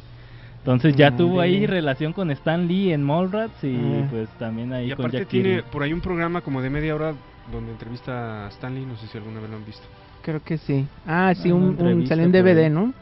Entonces 0.64 0.96
ya 0.96 1.10
Mm, 1.10 1.16
tuvo 1.18 1.40
ahí 1.42 1.66
relación 1.66 2.14
con 2.14 2.30
Stan 2.30 2.66
Lee 2.66 2.94
en 2.94 3.02
Mallrats 3.02 3.62
y 3.62 3.76
Ah. 3.76 4.06
pues 4.10 4.30
también 4.38 4.72
ahí 4.72 4.86
Y 4.86 4.90
con 4.94 5.00
aparte 5.04 5.18
Jack 5.18 5.28
tiene 5.28 5.56
Kirby. 5.56 5.70
por 5.70 5.82
ahí 5.82 5.92
un 5.92 6.00
programa 6.00 6.40
como 6.40 6.62
de 6.62 6.70
media 6.70 6.94
hora 6.94 7.12
donde 7.52 7.72
entrevista 7.72 8.46
a 8.46 8.48
Stanley, 8.48 8.86
no 8.86 8.96
sé 8.96 9.06
si 9.08 9.18
alguna 9.18 9.40
vez 9.40 9.50
lo 9.50 9.56
han 9.56 9.66
visto. 9.66 9.82
Creo 10.22 10.40
que 10.42 10.56
sí. 10.56 10.86
Ah, 11.06 11.34
sí, 11.36 11.50
Ah, 11.50 11.54
un, 11.54 11.64
un 11.78 12.32
DVD. 12.32 12.70
¿no? 12.70 12.94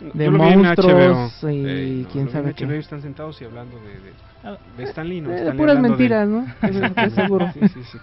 De 0.00 0.24
Yo 0.24 0.30
lo 0.30 0.38
vi 0.44 0.48
en 0.52 0.62
monstruos 0.62 1.42
HBO. 1.42 1.50
y 1.50 1.66
Eh, 1.66 2.00
no, 2.04 2.08
quién 2.10 2.24
lo 2.24 2.30
vi 2.30 2.32
sabe 2.32 2.48
en 2.50 2.54
qué. 2.54 2.66
HBO 2.66 2.72
están 2.74 3.02
sentados 3.02 3.40
y 3.40 3.44
hablando 3.44 3.76
de, 3.80 4.00
de, 4.00 4.12
Ah, 4.44 4.56
de 4.76 4.84
Stanley, 4.84 5.20
no, 5.20 5.30
Eh, 5.30 5.34
Stanley 5.38 5.56
puras 5.58 5.76
hablando 5.76 5.96
de- 5.96 6.08
mentiras, 6.08 6.28
¿no? 6.28 6.46
Estoy 6.88 7.10
seguro. 7.10 7.50
Sí, 7.52 7.60
sí, 7.68 7.82
sí. 7.84 7.98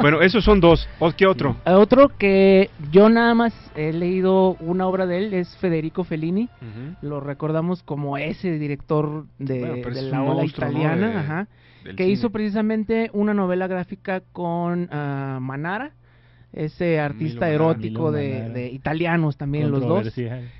Bueno, 0.00 0.22
esos 0.22 0.42
son 0.42 0.58
dos. 0.60 0.88
¿O 0.98 1.12
qué 1.12 1.26
otro? 1.26 1.56
A 1.66 1.76
Otro 1.78 2.08
que 2.18 2.70
yo 2.90 3.08
nada 3.10 3.34
más 3.34 3.52
he 3.74 3.92
leído 3.92 4.56
una 4.60 4.86
obra 4.86 5.06
de 5.06 5.18
él 5.18 5.34
es 5.34 5.54
Federico 5.58 6.02
Fellini. 6.04 6.48
Ujú. 6.62 7.06
Lo 7.06 7.20
recordamos 7.20 7.82
como 7.82 8.16
ese 8.16 8.58
director 8.58 9.26
de, 9.38 9.58
Bueno, 9.60 9.74
de 9.74 10.00
es 10.00 10.02
la 10.04 10.22
ola 10.22 10.34
¿no? 10.42 10.44
italiana, 10.44 11.08
de- 11.10 11.16
ajá, 11.18 11.48
que 11.84 11.90
cine. 11.92 12.08
hizo 12.08 12.30
precisamente 12.30 13.10
una 13.12 13.34
novela 13.34 13.66
gráfica 13.66 14.22
con 14.32 14.88
ah, 14.90 15.38
Manara, 15.42 15.92
ese 16.56 16.98
artista 16.98 17.50
erótico 17.50 18.10
Milo 18.10 18.12
de, 18.12 18.48
de 18.50 18.72
italianos 18.72 19.36
también 19.36 19.70
los 19.70 19.82
dos. 19.82 20.12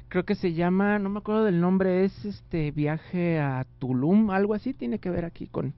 Creo 0.09 0.25
que 0.25 0.35
se 0.35 0.53
llama, 0.53 0.99
no 0.99 1.09
me 1.09 1.19
acuerdo 1.19 1.45
del 1.45 1.61
nombre, 1.61 2.05
es 2.05 2.25
este 2.25 2.71
viaje 2.71 3.41
a 3.41 3.67
Tulum, 3.79 4.31
algo 4.31 4.55
así, 4.55 4.75
tiene 4.75 4.99
que 4.99 5.11
ver 5.11 5.25
aquí 5.25 5.47
con 5.47 5.73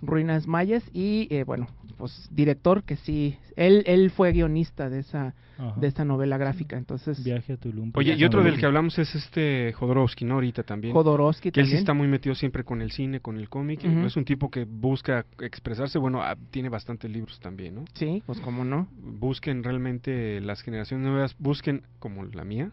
ruinas 0.00 0.46
mayas 0.46 0.84
y 0.92 1.26
eh, 1.30 1.44
bueno, 1.44 1.66
pues 1.96 2.28
director 2.30 2.84
que 2.84 2.96
sí, 2.96 3.36
él 3.56 3.82
él 3.86 4.10
fue 4.10 4.32
guionista 4.32 4.88
de 4.88 5.00
esa 5.00 5.34
Ajá. 5.58 5.74
de 5.80 5.88
esta 5.88 6.04
novela 6.04 6.38
gráfica, 6.38 6.76
entonces 6.76 7.24
Viaje 7.24 7.54
a 7.54 7.56
Tulum. 7.56 7.90
Oye, 7.94 8.14
y 8.16 8.22
otro 8.24 8.44
del 8.44 8.58
que 8.58 8.66
hablamos 8.66 8.96
es 9.00 9.12
este 9.16 9.72
Jodorowsky, 9.72 10.24
¿no? 10.24 10.34
Ahorita 10.34 10.62
también. 10.62 10.94
Jodorowsky 10.94 11.50
que 11.50 11.58
él 11.60 11.66
sí 11.66 11.70
también. 11.72 11.78
está 11.80 11.94
muy 11.94 12.06
metido 12.06 12.36
siempre 12.36 12.62
con 12.62 12.80
el 12.80 12.92
cine, 12.92 13.18
con 13.18 13.36
el 13.38 13.48
cómic. 13.48 13.82
Es 13.84 14.16
un 14.16 14.24
tipo 14.24 14.50
que 14.52 14.64
busca 14.64 15.26
expresarse. 15.40 15.98
Bueno, 15.98 16.22
ah, 16.22 16.36
tiene 16.52 16.68
bastantes 16.68 17.10
libros 17.10 17.40
también, 17.40 17.74
¿no? 17.74 17.84
Sí, 17.94 18.22
pues 18.24 18.38
cómo 18.40 18.64
no. 18.64 18.86
Busquen 19.02 19.64
realmente 19.64 20.40
las 20.40 20.62
generaciones 20.62 21.04
nuevas, 21.08 21.34
busquen 21.40 21.82
como 21.98 22.22
la 22.24 22.44
mía. 22.44 22.70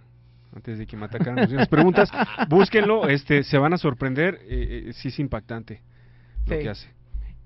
Antes 0.55 0.77
de 0.77 0.85
que 0.85 0.95
me 0.95 1.05
atacaran 1.05 1.53
las 1.55 1.67
preguntas, 1.67 2.09
búsquenlo, 2.49 3.09
este, 3.09 3.41
se 3.43 3.57
van 3.57 3.73
a 3.73 3.77
sorprender, 3.77 4.35
eh, 4.43 4.85
eh, 4.89 4.93
sí 4.93 5.07
es 5.07 5.17
impactante 5.19 5.81
lo 6.45 6.55
Sí. 6.55 6.61
que 6.61 6.69
hace. 6.69 6.87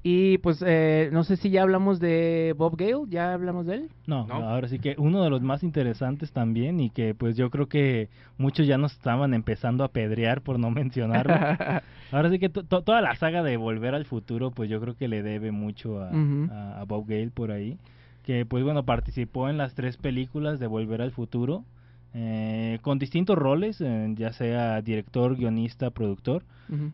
Y 0.02 0.38
pues 0.38 0.64
eh, 0.66 1.10
no 1.12 1.26
sé 1.26 1.36
si 1.36 1.50
ya 1.50 1.62
hablamos 1.64 2.00
de 2.00 2.56
Bob 2.58 2.78
Gale, 2.78 3.04
ya 3.10 3.34
hablamos 3.34 3.66
de 3.66 3.76
él. 3.76 3.90
No, 4.08 4.26
¿No? 4.28 4.36
ahora 4.36 4.70
sí 4.70 4.80
que 4.80 4.96
uno 4.98 5.22
de 5.24 5.30
los 5.30 5.42
más 5.42 5.62
interesantes 5.62 6.32
también 6.32 6.80
y 6.80 6.90
que 6.90 7.14
pues 7.14 7.36
yo 7.36 7.50
creo 7.50 7.68
que 7.68 8.08
muchos 8.38 8.66
ya 8.66 8.78
nos 8.78 8.94
estaban 8.94 9.34
empezando 9.34 9.84
a 9.84 9.90
pedrear 9.90 10.42
por 10.42 10.58
no 10.58 10.72
mencionarlo. 10.72 11.34
ahora 12.14 12.30
sí 12.30 12.40
que 12.40 12.48
to- 12.48 12.64
to- 12.64 12.82
toda 12.82 13.02
la 13.02 13.16
saga 13.16 13.44
de 13.44 13.58
Volver 13.58 13.94
al 13.94 14.06
Futuro 14.06 14.52
pues 14.52 14.70
yo 14.70 14.80
creo 14.80 14.96
que 14.96 15.10
le 15.10 15.22
debe 15.22 15.52
mucho 15.52 16.02
a, 16.02 16.10
Ujú. 16.12 16.48
a- 16.50 16.80
a 16.80 16.84
Bob 16.86 17.06
Gale 17.08 17.32
por 17.34 17.52
ahí. 17.52 17.78
Que 18.24 18.46
pues 18.46 18.64
bueno, 18.64 18.84
participó 18.84 19.50
en 19.50 19.58
las 19.58 19.74
tres 19.76 19.98
películas 19.98 20.60
de 20.60 20.68
Volver 20.68 21.02
al 21.02 21.12
Futuro 21.12 21.66
eh, 22.14 22.80
con 22.82 22.98
distintos 22.98 23.38
roles, 23.38 23.80
eh, 23.82 24.14
ya 24.16 24.34
sea 24.34 24.82
director, 24.82 25.36
guionista, 25.36 25.92
productor. 25.92 26.44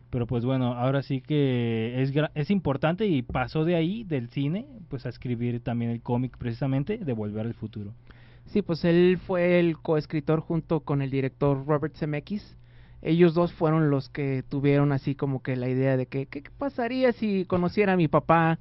Pero 0.08 0.26
pues 0.26 0.42
bueno, 0.42 0.72
ahora 0.72 1.02
sí 1.02 1.20
que 1.20 2.00
es, 2.00 2.10
es 2.34 2.50
importante 2.50 3.06
y 3.06 3.20
pasó 3.20 3.66
de 3.66 3.76
ahí, 3.76 4.04
del 4.04 4.30
cine, 4.30 4.66
pues 4.88 5.04
a 5.04 5.10
escribir 5.10 5.60
también 5.60 5.90
el 5.90 6.00
cómic 6.00 6.38
precisamente 6.38 6.96
de 6.96 7.12
Volver 7.12 7.44
al 7.44 7.52
Futuro. 7.52 7.92
Sí, 8.46 8.62
pues 8.62 8.86
él 8.86 9.18
fue 9.18 9.60
el 9.60 9.76
coescritor 9.76 10.40
junto 10.40 10.80
con 10.80 11.02
el 11.02 11.10
director 11.10 11.66
Robert 11.66 11.94
Zemeckis. 11.94 12.56
Ellos 13.02 13.34
dos 13.34 13.52
fueron 13.52 13.90
los 13.90 14.08
que 14.08 14.42
tuvieron 14.48 14.92
así 14.92 15.14
como 15.14 15.42
que 15.42 15.56
la 15.56 15.68
idea 15.68 15.98
de 15.98 16.06
que 16.06 16.24
qué 16.24 16.42
pasaría 16.56 17.12
si 17.12 17.44
conociera 17.44 17.92
a 17.92 17.96
mi 17.96 18.08
papá 18.08 18.58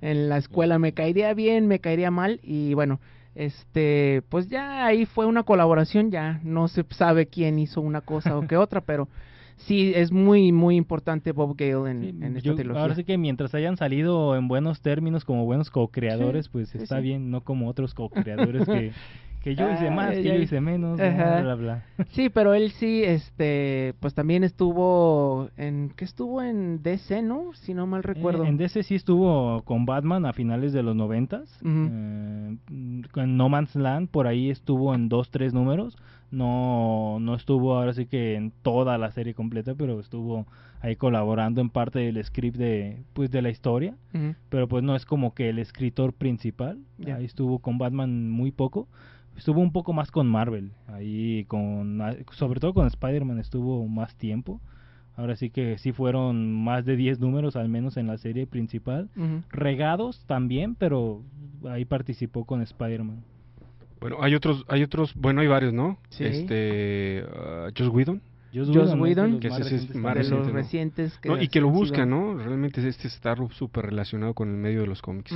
en 0.00 0.28
la 0.28 0.36
escuela, 0.36 0.78
me 0.78 0.92
caería 0.92 1.32
bien, 1.34 1.66
me 1.66 1.80
caería 1.80 2.10
mal 2.10 2.40
y 2.42 2.74
bueno, 2.74 3.00
este, 3.38 4.22
pues 4.28 4.48
ya 4.48 4.84
ahí 4.84 5.06
fue 5.06 5.24
una 5.26 5.44
colaboración, 5.44 6.10
ya 6.10 6.40
no 6.42 6.66
se 6.68 6.84
sabe 6.90 7.26
quién 7.28 7.58
hizo 7.58 7.80
una 7.80 8.00
cosa 8.00 8.36
o 8.36 8.46
qué 8.46 8.56
otra, 8.58 8.80
pero 8.80 9.08
sí 9.56 9.92
es 9.94 10.10
muy 10.12 10.50
muy 10.52 10.76
importante 10.76 11.32
Bob 11.32 11.56
Gale 11.56 11.90
en, 11.90 12.00
Sí, 12.02 12.08
en 12.24 12.36
esta 12.36 12.50
yo- 12.50 12.54
trilogía. 12.56 12.82
ahora 12.82 12.94
sí 12.94 13.04
que 13.04 13.16
mientras 13.16 13.54
hayan 13.54 13.76
salido 13.76 14.36
en 14.36 14.48
buenos 14.48 14.80
términos 14.80 15.24
como 15.24 15.44
buenos 15.44 15.70
co-creadores, 15.70 16.46
Sí, 16.46 16.50
pues 16.52 16.74
está 16.74 16.96
sí. 16.96 17.02
bien, 17.02 17.30
no 17.30 17.42
como 17.42 17.68
otros 17.68 17.94
co-creadores 17.94 18.66
que, 18.66 18.90
que 19.42 19.54
yo 19.54 19.70
hice 19.70 19.90
más, 19.90 20.10
Ay, 20.10 20.22
que 20.22 20.28
yo 20.28 20.34
hice 20.34 20.60
menos, 20.60 21.00
Ajá. 21.00 21.40
bla, 21.40 21.42
bla, 21.42 21.54
bla. 21.54 21.84
Sí, 22.10 22.28
pero 22.28 22.54
él 22.54 22.70
sí, 22.72 23.02
este, 23.04 23.94
pues 24.00 24.14
también 24.14 24.44
estuvo 24.44 25.48
en, 25.56 25.90
que 25.96 26.04
estuvo 26.04 26.42
en 26.42 26.82
DC, 26.82 27.22
¿no? 27.22 27.52
Si 27.54 27.74
no 27.74 27.86
mal 27.86 28.02
recuerdo. 28.02 28.44
Eh, 28.44 28.48
en 28.48 28.56
DC 28.56 28.82
sí 28.82 28.94
estuvo 28.94 29.62
con 29.62 29.86
Batman 29.86 30.26
a 30.26 30.32
finales 30.32 30.72
de 30.72 30.82
los 30.82 30.96
noventas. 30.96 31.60
Ujú. 31.62 31.88
eh, 31.90 32.56
con 33.12 33.36
No 33.36 33.48
Man's 33.48 33.74
Land 33.76 34.08
por 34.08 34.26
ahí 34.26 34.50
estuvo 34.50 34.94
en 34.94 35.08
dos, 35.08 35.30
tres 35.30 35.54
números. 35.54 35.96
No, 36.30 37.18
no 37.20 37.34
estuvo 37.34 37.74
ahora 37.74 37.94
sí 37.94 38.04
que 38.06 38.34
en 38.34 38.50
toda 38.62 38.98
la 38.98 39.10
serie 39.12 39.32
completa, 39.32 39.74
pero 39.74 39.98
estuvo 39.98 40.46
ahí 40.80 40.94
colaborando 40.94 41.60
en 41.60 41.70
parte 41.70 42.00
del 42.00 42.22
script 42.22 42.56
de, 42.58 43.02
pues, 43.14 43.30
de 43.30 43.40
la 43.40 43.48
historia. 43.50 43.94
Pero 44.50 44.68
pues 44.68 44.82
no 44.84 44.94
es 44.94 45.06
como 45.06 45.32
que 45.34 45.48
el 45.48 45.58
escritor 45.58 46.12
principal. 46.12 46.78
Ahí 47.06 47.24
estuvo 47.24 47.60
con 47.60 47.78
Batman 47.78 48.30
muy 48.30 48.50
poco. 48.50 48.88
Estuvo 49.38 49.60
un 49.60 49.70
poco 49.70 49.92
más 49.92 50.10
con 50.10 50.26
Marvel. 50.26 50.72
Ahí 50.88 51.44
con, 51.44 52.02
sobre 52.32 52.58
todo 52.58 52.74
con 52.74 52.88
Spider-Man 52.88 53.38
estuvo 53.38 53.86
más 53.86 54.16
tiempo. 54.16 54.60
Ahora 55.16 55.36
sí 55.36 55.50
que 55.50 55.78
sí 55.78 55.92
fueron 55.92 56.52
más 56.52 56.84
de 56.84 56.96
10 56.96 57.20
números 57.20 57.54
al 57.54 57.68
menos 57.68 57.96
en 57.96 58.08
la 58.08 58.18
serie 58.18 58.48
principal. 58.48 59.08
Regados 59.50 60.24
también, 60.26 60.74
pero 60.74 61.22
ahí 61.68 61.84
participó 61.84 62.44
con 62.44 62.62
Spider-Man. 62.62 63.22
Bueno, 64.00 64.16
hay 64.20 64.34
otros, 64.34 64.64
hay 64.68 64.82
otros, 64.82 65.14
bueno, 65.14 65.40
hay 65.40 65.46
varios, 65.46 65.72
¿no? 65.72 65.98
Sí. 66.10 66.24
Este, 66.24 67.24
ah, 67.32 67.68
Joss 67.76 67.88
Whedon, 67.88 68.20
Joss. 68.52 68.94
Whedon, 68.94 69.40
que 69.40 69.48
es 69.48 69.58
recientes 69.58 69.96
más 69.96 70.14
de 70.14 70.28
los 70.30 70.52
recientes 70.52 71.18
que 71.18 71.28
¿no? 71.28 71.40
y 71.40 71.48
que 71.48 71.60
lo 71.60 71.68
busca, 71.68 72.06
¿no? 72.06 72.36
Realmente 72.36 72.86
este 72.88 73.06
está 73.06 73.36
súper 73.50 73.86
relacionado 73.86 74.34
con 74.34 74.48
el 74.48 74.56
medio 74.56 74.80
de 74.80 74.86
los 74.88 75.02
cómics. 75.02 75.32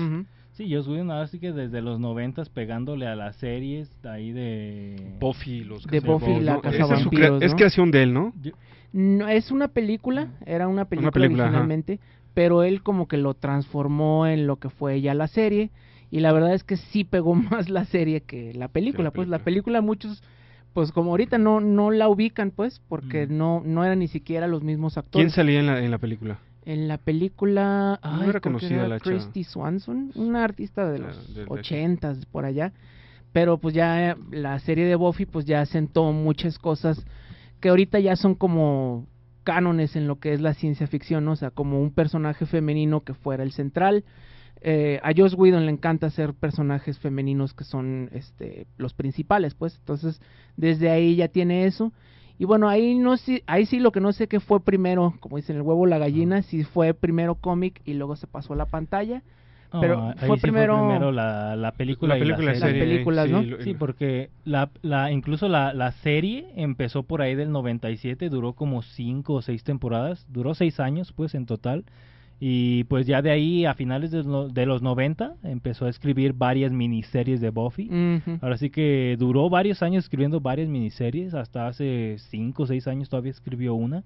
Sí, 0.53 0.73
Joss 0.73 0.87
Whedon 0.87 1.11
ahora 1.11 1.27
sí 1.29 1.39
que 1.39 1.53
desde 1.53 1.81
los 1.81 1.99
noventas 1.99 2.51
pegándole 2.51 3.07
a 3.07 3.17
las 3.17 3.37
series 3.37 3.91
ahí 4.05 4.33
de... 4.33 5.17
Buffy, 5.19 5.65
los 5.65 5.87
De 5.87 6.01
Buffy, 6.01 6.41
la 6.41 6.55
¿no? 6.55 6.59
Esa 6.59 6.69
es, 6.69 6.77
crea- 6.77 6.89
cazavampiros, 6.89 7.43
es 7.43 7.51
¿no? 7.53 7.57
creación 7.57 7.91
de 7.91 8.03
él, 8.03 8.13
¿no? 8.13 8.33
Yo- 8.43 8.53
No, 8.93 9.29
es 9.29 9.51
una 9.51 9.69
película, 9.69 10.29
era 10.45 10.69
una 10.69 10.85
película, 10.85 11.11
película, 11.11 11.45
ajá. 11.45 11.49
originalmente, 11.51 12.01
pero 12.35 12.63
él 12.65 12.83
como 12.83 13.09
que 13.09 13.17
lo 13.17 13.33
transformó 13.35 14.27
en 14.27 14.47
lo 14.47 14.57
que 14.57 14.69
fue 14.69 15.01
ya 15.01 15.15
la 15.15 15.27
serie 15.29 15.71
y 16.11 16.21
la 16.21 16.33
verdad 16.33 16.53
es 16.53 16.65
que 16.65 16.77
sí 16.77 17.05
pegó 17.05 17.35
más 17.35 17.71
la 17.71 17.87
serie 17.87 18.21
que 18.21 18.53
la 18.53 18.69
película, 18.69 19.11
pues 19.11 19.29
la 19.29 19.39
película 19.39 19.81
muchos 19.81 20.23
pues 20.75 20.91
como 20.93 21.11
ahorita 21.11 21.37
no 21.39 21.61
no 21.61 21.91
la 21.91 22.09
ubican 22.09 22.51
pues 22.51 22.81
porque 22.89 23.27
Mm. 23.27 23.37
no 23.39 23.63
no 23.65 23.85
eran 23.85 23.99
ni 24.01 24.09
siquiera 24.09 24.47
los 24.47 24.63
mismos 24.63 24.95
¿Quién 24.95 25.05
actores. 25.05 25.33
salía 25.33 25.61
en 25.61 25.67
la, 25.67 25.83
en 25.85 25.91
la 25.91 25.99
película? 25.99 26.39
En 26.65 26.87
la 26.89 26.99
película 26.99 27.99
No 28.03 28.11
ay, 28.11 28.21
era 28.29 28.31
creo 28.31 28.33
que 28.35 28.41
conocida 28.41 28.79
era 28.81 28.89
la. 28.89 29.01
Christy 29.01 29.45
Swanson, 29.45 30.13
una 30.15 30.45
artista 30.45 30.91
de 30.91 30.99
Claro, 30.99 31.15
los 31.15 31.35
de- 31.35 31.41
de- 31.45 31.47
ochentas 31.51 32.25
por 32.27 32.45
allá, 32.45 32.73
pero 33.33 33.59
pues 33.59 33.75
ya 33.75 34.17
la 34.31 34.59
serie 34.61 34.85
de 34.87 34.95
Buffy 34.95 35.27
pues 35.27 35.45
ya 35.45 35.65
sentó 35.67 36.13
muchas 36.13 36.59
cosas 36.59 37.05
que 37.61 37.69
ahorita 37.69 37.99
ya 38.01 38.15
son 38.17 38.35
como 38.35 39.07
cánones 39.45 39.97
en 39.97 40.07
lo 40.07 40.21
que 40.21 40.33
es 40.33 40.41
la 40.41 40.55
ciencia 40.55 40.87
ficción, 40.87 41.25
¿no? 41.25 41.33
o 41.33 41.37
sea, 41.37 41.51
como 41.51 41.81
un 41.81 41.91
personaje 41.93 42.47
femenino 42.47 43.01
que 43.01 43.15
fuera 43.15 43.43
el 43.43 43.53
central. 43.53 44.05
Eh, 44.65 45.01
a 45.03 45.11
Joss 45.17 45.35
Whedon 45.35 45.67
le 45.67 45.73
encanta 45.73 46.07
hacer 46.07 46.35
personajes 46.35 46.97
femeninos 47.01 47.53
que 47.53 47.65
son 47.65 48.09
este 48.13 48.69
los 48.77 48.95
principales, 48.95 49.55
pues. 49.55 49.77
Entonces, 49.79 50.21
desde 50.57 50.89
ahí 50.91 51.17
ya 51.17 51.27
tiene 51.27 51.67
eso. 51.67 51.93
Y 52.43 52.45
bueno, 52.45 52.69
ahí 52.69 52.97
no 52.97 53.17
sé, 53.19 53.45
ahí 53.47 53.67
sí 53.67 53.79
lo 53.79 53.93
que 53.93 54.01
no 54.01 54.13
sé 54.13 54.27
qué 54.27 54.41
fue 54.41 54.59
primero, 54.59 55.15
como 55.21 55.37
dicen 55.37 55.55
el 55.55 55.63
huevo 55.63 55.83
o 55.83 55.87
la 55.87 55.99
gallina, 55.99 56.43
si 56.43 56.65
fue 56.65 56.93
primero 56.93 57.37
cómic 57.37 57.81
y 57.85 57.95
luego 57.95 58.17
se 58.17 58.27
pasó 58.27 58.55
a 58.55 58.57
la 58.57 58.67
pantalla. 58.67 59.23
No, 59.73 59.81
pero 59.81 60.13
fue 60.27 60.39
sí 60.39 60.43
primero, 60.43 61.13
la, 61.13 61.55
la 61.55 61.71
película, 61.71 62.15
La 62.17 62.19
película 62.19 62.51
y 62.51 62.59
la 62.59 62.67
serie. 62.67 62.81
películas, 62.81 63.31
¿no? 63.31 63.43
lo- 63.43 63.63
Sí, 63.63 63.75
porque 63.75 64.31
la, 64.45 64.71
la, 64.83 65.13
incluso 65.13 65.47
la, 65.47 65.73
la 65.73 65.93
serie 65.93 66.49
empezó 66.57 67.05
por 67.05 67.23
ahí 67.23 67.37
del 67.37 67.53
97, 67.53 68.29
duró 68.29 68.55
como 68.55 68.83
5 68.83 69.35
o 69.35 69.43
6 69.43 69.63
temporadas, 69.63 70.27
duró 70.29 70.55
6 70.55 70.81
años 70.81 71.13
pues 71.13 71.37
en 71.37 71.47
total. 71.47 71.85
Y 72.45 72.83
pues 72.85 73.07
ya 73.07 73.23
de 73.23 73.31
ahí 73.31 73.67
a 73.67 73.75
finales 73.75 74.11
de, 74.11 74.25
lo- 74.25 74.49
de 74.49 74.67
los 74.67 74.83
90 74.83 75.35
empezó 75.45 75.87
a 75.87 75.89
escribir 75.89 76.33
varias 76.33 76.73
miniseries 76.73 77.41
de 77.41 77.51
Buffy. 77.51 77.89
Ahora 78.41 78.57
sí 78.57 78.69
que 78.69 79.15
duró 79.17 79.49
varios 79.49 79.81
años 79.81 80.03
escribiendo 80.03 80.41
varias 80.41 80.69
miniseries, 80.69 81.35
hasta 81.35 81.69
hace 81.69 82.17
5 82.19 82.65
o 82.65 82.67
6 82.67 82.89
años 82.89 83.09
todavía 83.09 83.31
escribió 83.31 83.75
una. 83.75 84.03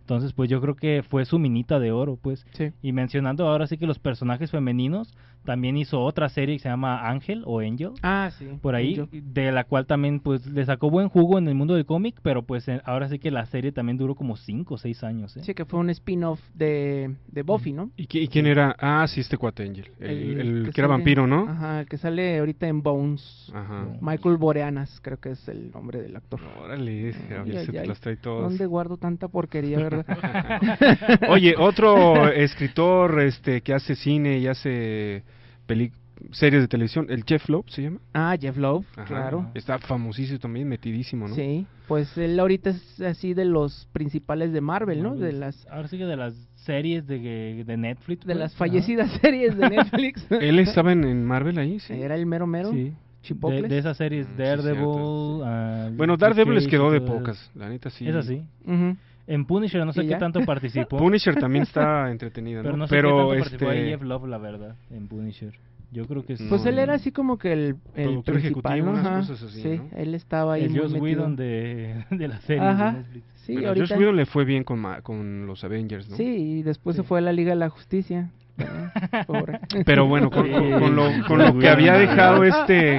Entonces 0.00 0.34
pues 0.34 0.50
yo 0.50 0.60
creo 0.60 0.76
que 0.76 1.02
fue 1.02 1.24
su 1.24 1.38
minita 1.38 1.78
de 1.80 1.90
oro 1.90 2.18
pues. 2.20 2.44
Sí. 2.52 2.72
Y 2.82 2.92
mencionando 2.92 3.48
ahora 3.48 3.66
sí 3.66 3.78
que 3.78 3.86
los 3.86 3.98
personajes 3.98 4.50
femeninos, 4.50 5.14
también 5.48 5.78
hizo 5.78 5.98
otra 6.02 6.28
serie 6.28 6.56
que 6.56 6.62
se 6.62 6.68
llama 6.68 7.08
Ángel 7.08 7.42
o 7.46 7.60
Angel. 7.60 7.92
Ah, 8.02 8.30
sí. 8.38 8.46
Por 8.60 8.74
ahí, 8.74 9.00
Angel. 9.00 9.08
de 9.32 9.50
la 9.50 9.64
cual 9.64 9.86
también 9.86 10.20
pues 10.20 10.44
le 10.46 10.62
sacó 10.66 10.90
buen 10.90 11.08
jugo 11.08 11.38
en 11.38 11.48
el 11.48 11.54
mundo 11.54 11.74
del 11.74 11.86
cómic, 11.86 12.16
pero 12.22 12.42
pues 12.42 12.68
eh, 12.68 12.82
ahora 12.84 13.08
sí 13.08 13.18
que 13.18 13.30
la 13.30 13.46
serie 13.46 13.72
también 13.72 13.96
duró 13.96 14.14
como 14.14 14.36
5 14.36 14.74
o 14.74 14.76
6 14.76 15.04
años. 15.04 15.34
¿eh? 15.38 15.40
Sí, 15.42 15.54
que 15.54 15.64
fue 15.64 15.80
un 15.80 15.88
spin-off 15.88 16.38
de, 16.52 17.14
de 17.28 17.42
Buffy, 17.42 17.72
¿no? 17.72 17.90
¿Y, 17.96 18.02
y 18.18 18.28
quién 18.28 18.46
era? 18.46 18.76
Ah, 18.78 19.06
sí, 19.08 19.20
este 19.22 19.38
cuate 19.38 19.62
Angel. 19.62 19.90
El, 19.98 20.08
el 20.08 20.62
que, 20.74 20.80
era 20.82 20.86
sale- 20.86 20.86
vampiro, 20.88 21.26
¿no? 21.26 21.48
Ajá, 21.48 21.80
el 21.80 21.86
que 21.88 21.96
sale 21.96 22.38
ahorita 22.38 22.68
en 22.68 22.82
Bones. 22.82 23.50
Ajá. 23.54 23.86
Michael 24.02 24.36
Boreanas, 24.36 25.00
creo 25.02 25.16
que 25.18 25.30
es 25.30 25.48
el 25.48 25.70
nombre 25.70 26.02
del 26.02 26.14
actor. 26.14 26.40
Órale, 26.62 27.14
Javier, 27.28 27.56
Ay, 27.60 27.64
se 27.66 27.72
te 27.72 27.78
ay, 27.78 27.88
las 27.88 28.00
trae 28.00 28.16
todas. 28.16 28.50
¿Dónde 28.50 28.66
guardo 28.66 28.98
tanta 28.98 29.28
porquería, 29.28 29.78
verdad? 29.78 30.04
Oye, 31.30 31.54
otro 31.58 32.28
escritor 32.28 33.20
este 33.22 33.62
que 33.62 33.72
hace 33.72 33.94
cine 33.94 34.38
y 34.38 34.46
hace 34.46 35.22
peli- 35.68 35.92
series 36.32 36.62
de 36.62 36.66
televisión, 36.68 37.06
el 37.10 37.22
Jeff 37.24 37.48
Loeb 37.48 37.70
se 37.70 37.82
llama. 37.82 38.00
Ah, 38.12 38.36
Jeff 38.40 38.56
Loeb, 38.56 38.82
Ajá. 38.96 39.04
claro. 39.04 39.50
Está 39.54 39.78
famosísimo 39.78 40.40
también, 40.40 40.68
metidísimo, 40.68 41.28
¿no? 41.28 41.34
Sí, 41.36 41.64
pues 41.86 42.18
él 42.18 42.38
ahorita 42.40 42.70
es 42.70 43.00
así 43.02 43.34
de 43.34 43.44
los 43.44 43.86
principales 43.92 44.52
de 44.52 44.60
Marvel, 44.60 45.00
¿no? 45.02 45.14
De 45.14 45.32
las 45.32 45.64
Ahora 45.68 45.86
sí 45.86 45.96
que 45.96 46.06
de 46.06 46.16
las 46.16 46.34
series 46.56 47.06
de, 47.06 47.62
de 47.64 47.76
Netflix. 47.76 48.20
de 48.20 48.26
pues, 48.26 48.36
las 48.36 48.50
ajá. 48.52 48.58
fallecidas 48.58 49.12
series 49.20 49.56
de 49.56 49.70
Netflix. 49.70 50.26
Él 50.30 50.58
estaba 50.58 50.90
en, 50.92 51.04
en 51.04 51.24
Marvel 51.24 51.56
ahí, 51.58 51.78
sí. 51.78 51.92
Era 51.94 52.16
el 52.16 52.26
mero 52.26 52.46
mero. 52.48 52.72
Sí. 52.72 52.76
De, 52.90 52.92
Chipocles. 53.22 53.68
de 53.68 53.78
esas 53.78 53.96
series, 53.96 54.26
Mm, 54.26 54.30
sí, 54.30 54.36
Daredevil. 54.38 54.74
cierto, 54.78 55.42
ah, 55.44 55.90
Bueno, 55.92 56.16
Daredevil 56.16 56.54
les 56.54 56.66
quedó 56.66 56.90
de 56.90 57.00
pocas, 57.00 57.50
la 57.54 57.68
neta 57.68 57.90
sí. 57.90 58.08
Es 58.08 58.14
así. 58.14 58.42
Ujú. 58.64 58.96
En 59.28 59.44
Punisher 59.44 59.84
no 59.84 59.92
sé 59.92 60.00
¿Y 60.02 60.06
qué 60.06 60.10
ya? 60.12 60.18
tanto 60.18 60.40
participó. 60.44 60.96
Punisher 60.98 61.36
también 61.36 61.62
está 61.62 62.10
entretenida, 62.10 62.58
¿no? 62.58 62.62
Pero 62.64 62.76
no 62.78 62.86
sé 62.88 62.94
Pero, 62.96 63.08
qué 63.10 63.14
tanto 63.16 63.38
participó 63.38 63.68
ahí 63.70 63.78
este, 63.78 63.90
Jeff 63.90 64.02
Love, 64.02 64.26
la 64.26 64.38
verdad, 64.38 64.74
en 64.90 65.06
Punisher. 65.06 65.52
Yo 65.90 66.06
creo 66.06 66.24
que 66.24 66.36
sí. 66.36 66.46
Pues 66.48 66.66
él 66.66 66.78
era 66.78 66.94
así 66.94 67.12
como 67.12 67.38
que 67.38 67.52
el, 67.52 67.60
el 67.60 67.76
Productor 68.04 68.34
principal, 68.34 68.72
ejecutivo, 68.78 68.86
¿no? 68.86 68.92
unas 68.92 69.06
Ajá, 69.06 69.16
cosas 69.20 69.42
así, 69.42 69.62
sí, 69.62 69.76
¿no? 69.76 69.88
él 69.96 70.14
estaba 70.14 70.54
ahí 70.54 70.64
el 70.64 70.70
muy 70.70 70.78
Joss 70.80 70.92
metido. 70.92 71.02
Whedon 71.22 71.36
de, 71.36 72.04
de 72.10 72.28
la 72.28 72.40
serie 72.40 72.62
Ajá. 72.62 72.92
de 72.92 72.98
Netflix. 72.98 73.24
Sí, 73.36 73.64
a 73.64 73.68
ahorita. 73.68 73.86
Joss 73.88 73.98
Whedon 73.98 74.16
le 74.16 74.26
fue 74.26 74.44
bien 74.44 74.64
con, 74.64 74.78
ma- 74.78 75.00
con 75.02 75.46
los 75.46 75.62
Avengers, 75.64 76.08
¿no? 76.10 76.16
Sí, 76.16 76.24
y 76.24 76.62
después 76.62 76.96
se 76.96 77.02
fue 77.02 77.18
a 77.18 77.22
la 77.22 77.32
Liga 77.32 77.50
de 77.50 77.56
la 77.56 77.68
Justicia. 77.70 78.30
Pobre. 79.26 79.60
Pero 79.86 80.06
bueno, 80.06 80.30
con, 80.30 80.44
Sí, 80.46 80.52
con- 80.52 80.80
con 80.80 80.96
lo, 80.96 81.10
con 81.26 81.38
lo 81.38 81.58
que 81.58 81.68
había 81.68 81.94
dejado 81.94 82.38
¿no? 82.38 82.44
este 82.44 82.98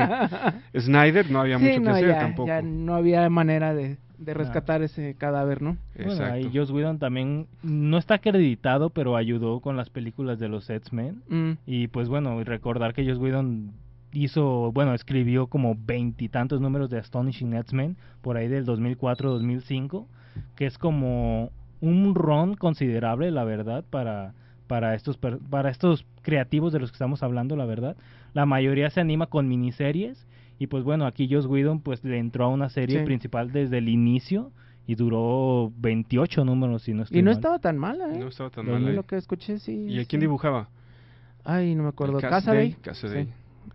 Snyder, 0.80 1.30
no 1.30 1.42
había 1.42 1.58
Sí, 1.60 1.66
mucho 1.66 1.80
no, 1.82 1.86
que 1.86 1.90
hacer 1.92 2.08
ya, 2.10 2.20
tampoco. 2.20 2.48
ya 2.48 2.62
no 2.62 2.96
había 2.96 3.30
manera 3.30 3.74
de, 3.74 3.98
de 4.20 4.34
rescatar 4.34 4.82
ese 4.82 5.16
cadáver, 5.16 5.62
¿no? 5.62 5.78
Bueno, 5.96 6.12
ahí 6.26 6.52
Joss 6.54 6.72
Whedon 6.72 7.00
también 7.00 7.48
no 7.64 7.98
está 7.98 8.16
acreditado, 8.16 8.90
pero 8.90 9.16
ayudó 9.16 9.60
con 9.62 9.78
las 9.78 9.90
películas 9.90 10.40
de 10.40 10.50
los 10.50 10.70
X-Men. 10.70 11.22
Mm. 11.30 11.52
Y 11.66 11.88
pues 11.88 12.10
bueno, 12.10 12.40
y 12.42 12.44
recordar 12.44 12.94
que 12.94 13.06
Joss 13.08 13.18
Whedon 13.18 13.72
hizo, 14.12 14.72
bueno, 14.74 14.94
escribió 14.94 15.48
como 15.48 15.76
veintitantos 15.86 16.60
números 16.62 16.90
de 16.90 16.98
Astonishing 16.98 17.54
X-Men 17.54 17.96
por 18.22 18.38
ahí 18.38 18.48
del 18.48 18.66
2004-2005, 18.66 20.06
que 20.56 20.66
es 20.66 20.78
como 20.78 21.52
un 21.82 22.16
ron 22.16 22.56
considerable, 22.56 23.32
la 23.32 23.44
verdad, 23.44 23.84
para 23.90 24.34
para 24.68 24.94
estos 24.94 25.18
per- 25.18 25.40
para 25.50 25.72
estos 25.72 26.06
creativos 26.22 26.72
de 26.72 26.80
los 26.80 26.92
que 26.92 26.96
estamos 26.96 27.24
hablando, 27.24 27.56
la 27.56 27.66
verdad. 27.66 27.96
La 28.34 28.46
mayoría 28.46 28.92
se 28.92 29.02
anima 29.02 29.26
con 29.26 29.48
miniseries 29.48 30.28
y 30.60 30.68
pues 30.68 30.84
bueno, 30.84 31.06
aquí 31.06 31.28
Joss 31.32 31.46
Whedon 31.48 31.80
pues 31.82 32.04
le 32.04 32.18
entró 32.20 32.46
a 32.46 32.48
una 32.50 32.70
serie 32.70 33.00
Sí. 33.00 33.06
principal 33.06 33.52
desde 33.52 33.78
el 33.80 33.90
inicio 33.90 34.52
y 34.86 34.96
duró 34.96 35.72
28 35.78 36.44
números 36.46 36.84
si 36.84 36.94
no 36.94 37.04
estoy 37.04 37.20
Y 37.20 37.22
no 37.22 37.28
mal. 37.32 37.38
estaba 37.38 37.60
tan 37.60 37.78
mala, 37.78 38.14
¿eh? 38.14 38.20
No 38.20 38.28
estaba 38.28 38.50
tan 38.50 38.66
Lo 38.66 38.74
mal. 38.74 38.82
Yo 38.82 38.88
ahí. 38.90 38.96
Lo 38.96 39.04
que 39.04 39.16
escuché, 39.18 39.60
sí. 39.60 39.86
¿Y 39.88 39.98
a 39.98 40.02
sí. 40.02 40.06
quién 40.08 40.20
dibujaba? 40.20 40.70
Ay, 41.44 41.74
no 41.76 41.84
me 41.84 41.90
acuerdo. 41.90 42.20
Sí. 42.20 42.26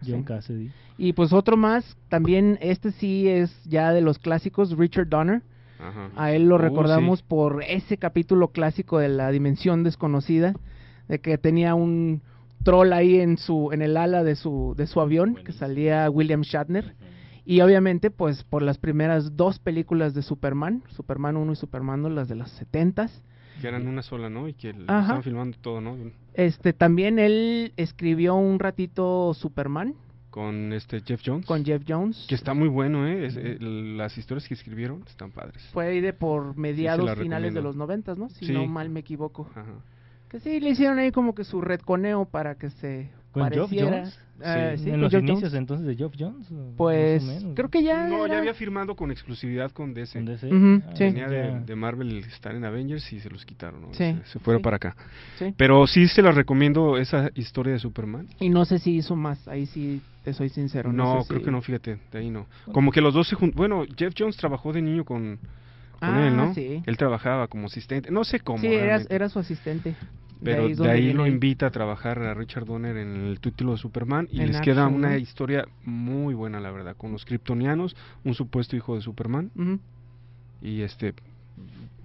John 0.06 0.20
Sí. 0.20 0.24
Cassidy. 0.24 0.70
Y 0.98 1.12
pues 1.12 1.32
otro 1.32 1.56
más, 1.56 1.96
también 2.08 2.58
este 2.60 2.90
sí 2.92 3.28
es 3.28 3.64
ya 3.64 3.92
de 3.92 4.00
los 4.00 4.18
clásicos, 4.18 4.76
Richard 4.76 5.08
Donner. 5.08 5.42
Ajá. 5.80 6.10
A 6.16 6.32
él 6.32 6.48
lo 6.48 6.58
recordamos 6.58 7.20
sí. 7.20 7.24
por 7.28 7.62
ese 7.62 7.96
capítulo 7.96 8.48
clásico 8.48 8.98
de 8.98 9.08
la 9.08 9.30
dimensión 9.30 9.82
desconocida, 9.82 10.54
de 11.08 11.18
que 11.20 11.36
tenía 11.38 11.74
un 11.74 12.22
troll 12.64 12.92
ahí 12.92 13.20
en 13.20 13.36
su 13.38 13.70
en 13.72 13.82
el 13.82 13.96
ala 13.96 14.24
de 14.24 14.34
su 14.36 14.74
de 14.76 14.86
su 14.86 15.00
avión 15.00 15.36
que 15.44 15.52
salía 15.52 16.10
William 16.10 16.40
Shatner 16.42 16.94
y 17.44 17.60
obviamente 17.60 18.10
pues 18.10 18.42
por 18.42 18.62
las 18.62 18.78
primeras 18.78 19.36
dos 19.36 19.58
películas 19.58 20.14
de 20.14 20.22
Superman, 20.22 20.82
Superman 20.88 21.36
1 21.36 21.52
y 21.52 21.56
Superman 21.56 22.02
2, 22.02 22.12
las 22.12 22.28
de 22.28 22.36
los 22.36 22.50
70s, 22.60 23.10
Que 23.60 23.68
eran 23.68 23.86
una 23.86 24.02
sola, 24.02 24.30
¿no? 24.30 24.48
Y 24.48 24.54
que 24.54 24.70
estaban 24.70 25.22
filmando 25.22 25.56
todo, 25.60 25.80
¿no? 25.80 25.94
este 26.32 26.72
también 26.72 27.18
él 27.18 27.72
escribió 27.76 28.34
un 28.34 28.58
ratito 28.58 29.34
Superman 29.34 29.94
Con 30.30 30.72
este 30.72 31.00
Jeff 31.02 31.20
Jones. 31.24 31.44
con 31.46 31.64
Jeff 31.64 31.82
Jones. 31.86 32.24
Que 32.28 32.34
está 32.34 32.54
muy 32.54 32.66
bueno, 32.68 33.06
¿eh? 33.06 33.26
Es- 33.26 33.36
eh, 33.36 33.58
las 33.60 34.16
historias 34.18 34.48
que 34.48 34.54
escribieron 34.54 35.04
están 35.06 35.30
padres. 35.30 35.62
Fue 35.72 35.86
ahí 35.86 36.00
de 36.00 36.12
por 36.14 36.56
mediados 36.56 37.04
la 37.06 37.14
finales 37.14 37.52
de 37.54 37.60
recomiendo. 37.60 37.62
los 37.62 37.76
noventas, 37.76 38.16
¿no? 38.18 38.28
Si 38.30 38.46
Sí. 38.46 38.52
no 38.52 38.66
mal 38.66 38.88
me 38.88 39.00
equivoco. 39.00 39.48
Ajá. 39.54 39.66
Que 40.34 40.40
sí, 40.40 40.58
le 40.58 40.70
hicieron 40.70 40.98
ahí 40.98 41.12
como 41.12 41.32
que 41.32 41.44
su 41.44 41.60
retconeo 41.60 42.24
para 42.24 42.56
que 42.56 42.70
se 42.70 43.08
¿Con 43.30 43.42
pareciera. 43.44 43.98
Jones? 43.98 44.20
Eh, 44.44 44.74
sí, 44.82 44.90
en 44.90 45.00
los 45.00 45.12
inicios 45.14 45.38
Jones. 45.42 45.54
entonces 45.54 45.86
de 45.86 45.94
Geoff 45.94 46.14
Jones. 46.18 46.48
Pues 46.76 47.22
creo 47.54 47.68
que 47.70 47.84
ya. 47.84 48.08
No, 48.08 48.26
ya 48.26 48.38
había 48.38 48.52
firmado 48.52 48.96
con 48.96 49.12
exclusividad 49.12 49.70
con 49.70 49.94
DC. 49.94 50.18
¿Con 50.18 50.26
DC? 50.26 50.46
Ujú, 50.48 50.82
Ah, 50.84 50.90
sí. 50.96 51.04
Venía 51.04 51.28
de, 51.28 51.60
de 51.60 51.76
Marvel 51.76 52.18
estar 52.18 52.52
en 52.52 52.64
Avengers 52.64 53.12
y 53.12 53.20
se 53.20 53.30
los 53.30 53.44
quitaron, 53.46 53.82
¿no? 53.82 53.88
Sí, 53.94 53.98
Se, 54.24 54.24
se 54.32 54.38
fueron 54.40 54.58
sí. 54.60 54.64
para 54.64 54.76
acá. 54.76 54.96
Sí. 55.38 55.54
Pero 55.56 55.86
sí 55.86 56.08
se 56.08 56.20
las 56.20 56.34
recomiendo 56.34 56.98
esa 56.98 57.30
historia 57.36 57.72
de 57.74 57.78
Superman. 57.78 58.26
Y 58.40 58.50
no 58.50 58.64
sé 58.64 58.80
si 58.80 58.96
hizo 58.96 59.14
más, 59.14 59.46
ahí 59.46 59.66
sí 59.66 60.02
te 60.24 60.32
soy 60.32 60.48
sincero. 60.48 60.92
No, 60.92 61.22
sé 61.22 61.28
creo 61.28 61.38
si- 61.38 61.44
que 61.44 61.50
no, 61.52 61.62
fíjate, 61.62 61.98
de 62.10 62.18
ahí 62.18 62.30
no. 62.30 62.46
Como 62.72 62.90
que 62.90 63.00
los 63.00 63.14
dos 63.14 63.28
se 63.28 63.36
juntaron. 63.36 63.56
Bueno, 63.56 63.84
Jeff 63.96 64.14
Jones 64.18 64.36
trabajó 64.36 64.72
de 64.72 64.82
niño 64.82 65.04
con, 65.04 65.38
con 66.00 66.08
Ah, 66.08 66.26
él, 66.26 66.36
¿no? 66.36 66.52
sí. 66.54 66.82
Él 66.84 66.96
trabajaba 66.96 67.46
como 67.46 67.66
asistente. 67.68 68.10
No 68.10 68.24
sé 68.24 68.40
cómo. 68.40 68.58
Sí, 68.58 68.66
era, 68.66 69.00
era 69.08 69.28
su 69.28 69.38
asistente. 69.38 69.94
Pero 70.42 70.68
de 70.68 70.90
ahí 70.90 71.12
lo 71.12 71.26
invita 71.26 71.66
a 71.66 71.70
trabajar 71.70 72.18
a 72.18 72.34
Richard 72.34 72.66
Donner 72.66 72.96
en 72.96 73.26
el 73.26 73.40
título 73.40 73.72
de 73.72 73.78
Superman 73.78 74.28
y 74.30 74.40
En 74.40 74.48
les 74.48 74.60
queda 74.60 74.88
una 74.88 75.16
historia 75.16 75.66
muy 75.84 76.34
buena, 76.34 76.60
la 76.60 76.70
verdad, 76.70 76.96
con 76.96 77.12
los 77.12 77.24
kryptonianos, 77.24 77.96
un 78.24 78.34
supuesto 78.34 78.76
hijo 78.76 78.94
de 78.94 79.00
Superman. 79.00 79.50
Y 80.60 80.82
este 80.82 81.14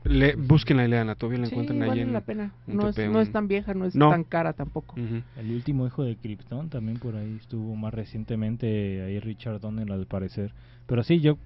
le, 0.03 0.35
búsquenla 0.35 0.85
y 0.85 0.87
leanla, 0.87 1.15
todavía 1.15 1.39
la 1.39 1.45
Sí, 1.47 1.51
encuentran 1.53 1.81
ahí 1.83 1.89
vale 1.89 2.05
la 2.05 2.21
pena. 2.21 2.53
No 2.67 2.87
es, 2.89 2.97
no 2.97 3.25
tan 3.27 3.47
vieja, 3.47 3.73
no 3.73 3.85
es 3.85 3.95
No. 3.95 4.09
tan 4.09 4.23
cara 4.23 4.53
tampoco. 4.53 4.95
El 4.97 5.51
último 5.51 5.85
hijo 5.87 6.03
de 6.03 6.15
Krypton 6.15 6.69
también 6.69 6.97
por 6.99 7.15
ahí 7.15 7.37
estuvo 7.39 7.75
más 7.75 7.93
recientemente 7.93 9.01
ahí 9.03 9.19
Richard 9.19 9.59
Donner 9.59 9.91
al 9.91 10.05
parecer. 10.05 10.53
Pero 10.87 11.03
sí, 11.03 11.19
yo 11.19 11.37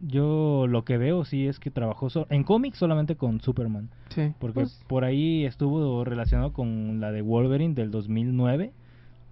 yo 0.00 0.66
lo 0.68 0.84
que 0.84 0.98
veo 0.98 1.24
sí 1.24 1.46
es 1.46 1.58
que 1.58 1.70
trabajó 1.70 2.10
so- 2.10 2.26
en 2.30 2.44
cómics 2.44 2.76
solamente 2.78 3.16
con 3.16 3.40
Superman. 3.40 3.88
Sí. 4.10 4.32
Porque 4.38 4.54
Pues, 4.60 4.84
por 4.88 5.04
ahí 5.04 5.44
estuvo 5.46 6.04
relacionado 6.04 6.52
con 6.52 7.00
la 7.00 7.10
de 7.12 7.22
Wolverine 7.22 7.74
del 7.74 7.90
2009, 7.90 8.72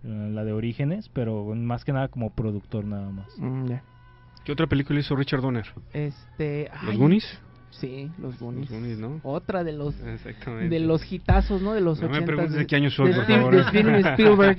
eh, 0.05 0.31
la 0.33 0.45
de 0.45 0.53
Orígenes, 0.53 1.11
pero 1.11 1.55
más 1.55 1.85
que 1.85 1.93
nada 1.93 2.09
como 2.09 2.31
productor 2.31 2.85
nada 2.85 3.11
más. 3.11 3.27
mm. 3.39 3.67
¿Qué 4.45 4.53
otra 4.53 4.67
película 4.67 4.99
hizo 5.01 5.15
Richard 5.15 5.43
Donner? 5.43 5.67
Este. 5.93 6.71
¿Los 6.83 6.93
ay, 6.93 6.97
Goonies? 6.97 7.39
Sí, 7.71 8.11
los 8.19 8.39
Goonies. 8.41 8.71
Los 8.71 8.81
Goonies, 8.81 8.99
¿no? 8.99 9.21
Otra 9.23 9.63
de 9.63 9.73
los 9.73 9.95
Exactamente. 10.01 10.69
de 10.69 10.81
los 10.81 11.13
hitazos, 11.13 11.61
¿no? 11.63 11.75
De 11.75 11.81
los 11.81 12.01
No 12.01 12.09
me 12.09 12.15
80 12.17 12.27
preguntes 12.27 12.57
de 12.57 12.67
qué 12.67 12.77
año 12.77 12.91
soy, 12.91 13.09
de 13.11 13.15
por 13.17 13.25
Steve- 13.25 13.39
favor. 13.41 13.57
de 13.57 13.63
Steven 13.65 13.95
Spielberg. 14.07 14.59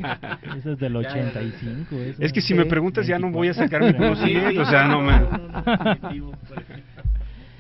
Ese 0.58 0.72
es 0.74 0.80
del 0.80 0.96
85. 0.96 1.96
ese. 1.96 2.26
Es 2.26 2.32
que 2.32 2.42
si 2.42 2.54
me 2.54 2.66
preguntas 2.66 3.06
ya 3.08 3.18
no 3.20 3.32
voy 3.32 3.48
a 3.50 3.54
sacar 3.54 3.84
mi 3.84 3.94
conocimiento, 3.98 4.62
o 4.62 4.66
sea, 4.66 4.88
no 4.88 5.02
me... 5.02 5.14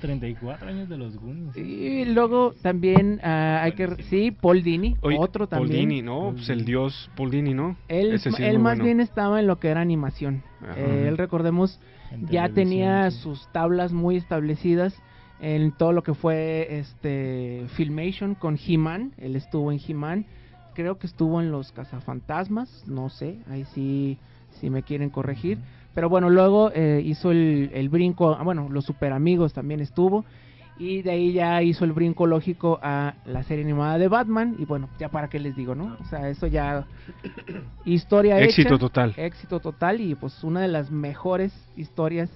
34 0.01 0.69
años 0.69 0.87
de 0.87 0.97
los 0.97 1.17
Goonies. 1.17 1.57
Y 1.57 2.05
luego 2.05 2.53
también 2.61 3.19
ah, 3.21 3.59
hay 3.63 3.73
que 3.73 3.87
sí, 4.09 4.31
Paul 4.31 4.63
Dini, 4.63 4.95
Oye, 5.01 5.17
otro 5.19 5.47
Paul 5.49 5.67
también. 5.67 5.89
Dini, 5.89 6.01
¿no? 6.01 6.31
Pues 6.33 6.47
el 6.49 6.63
dios 6.63 7.11
Paul 7.17 7.31
Dini, 7.31 7.53
¿no? 7.53 7.75
Él, 7.89 8.13
Ese 8.13 8.31
sí 8.31 8.41
él 8.43 8.59
más 8.59 8.75
bueno. 8.77 8.85
bien 8.85 8.99
estaba 9.01 9.41
en 9.41 9.47
lo 9.47 9.59
que 9.59 9.67
era 9.67 9.81
animación. 9.81 10.41
Eh, 10.77 11.05
él 11.09 11.17
recordemos 11.17 11.81
En 12.11 12.27
ya 12.27 12.47
tenía 12.47 13.11
sí. 13.11 13.19
sus 13.19 13.51
tablas 13.51 13.91
muy 13.91 14.15
establecidas 14.15 14.95
en 15.39 15.71
todo 15.71 15.91
lo 15.93 16.03
que 16.03 16.13
fue 16.13 16.79
este 16.79 17.65
Filmation 17.75 18.35
con 18.35 18.57
He-Man. 18.57 19.13
Él 19.17 19.35
estuvo 19.35 19.71
en 19.71 19.79
He-Man. 19.85 20.25
Creo 20.73 20.97
que 20.97 21.07
estuvo 21.07 21.41
en 21.41 21.51
los 21.51 21.71
Cazafantasmas, 21.71 22.85
no 22.87 23.09
sé, 23.09 23.39
ahí 23.49 23.65
sí, 23.73 24.17
si 24.59 24.69
me 24.69 24.83
quieren 24.83 25.09
corregir. 25.09 25.57
Pero 25.93 26.07
bueno, 26.07 26.29
luego 26.29 26.71
eh, 26.73 27.01
hizo 27.03 27.31
el, 27.31 27.71
el 27.73 27.89
brinco, 27.89 28.35
ah, 28.39 28.43
bueno, 28.43 28.69
los 28.69 28.85
super 28.85 29.11
amigos 29.11 29.53
también 29.53 29.81
estuvo. 29.81 30.23
Y 30.79 31.01
de 31.01 31.11
ahí 31.11 31.33
ya 31.33 31.61
hizo 31.61 31.83
el 31.83 31.91
brinco 31.91 32.25
lógico 32.25 32.79
a 32.81 33.15
la 33.25 33.43
serie 33.43 33.65
animada 33.65 33.97
de 33.97 34.07
Batman. 34.07 34.55
Y 34.59 34.63
bueno, 34.63 34.87
ya 34.97 35.09
para 35.09 35.27
qué 35.27 35.37
les 35.37 35.53
digo, 35.53 35.75
¿no? 35.75 35.97
O 35.99 36.05
sea, 36.05 36.29
eso 36.29 36.47
ya. 36.47 36.87
Historia 37.83 38.39
Éxito 38.39 38.75
hecha, 38.75 38.79
total. 38.79 39.13
Éxito 39.17 39.59
total. 39.59 39.99
Y 39.99 40.15
pues 40.15 40.41
una 40.41 40.61
de 40.61 40.69
las 40.69 40.89
mejores 40.89 41.51
historias, 41.75 42.29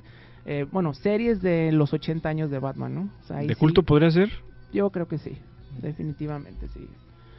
eh, 0.46 0.66
bueno, 0.72 0.94
series 0.94 1.42
de 1.42 1.72
los 1.72 1.94
80 1.94 2.28
años 2.30 2.50
de 2.52 2.60
Batman, 2.60 2.94
¿no? 2.96 3.02
O 3.24 3.28
sea, 3.28 3.38
¿De 3.38 3.50
sí, 3.50 3.56
culto 3.56 3.84
podría 3.84 4.12
ser? 4.12 4.30
Yo 4.74 4.90
creo 4.90 5.08
que 5.08 5.18
sí. 5.18 5.38
Definitivamente 5.82 6.68
sí. 6.74 6.88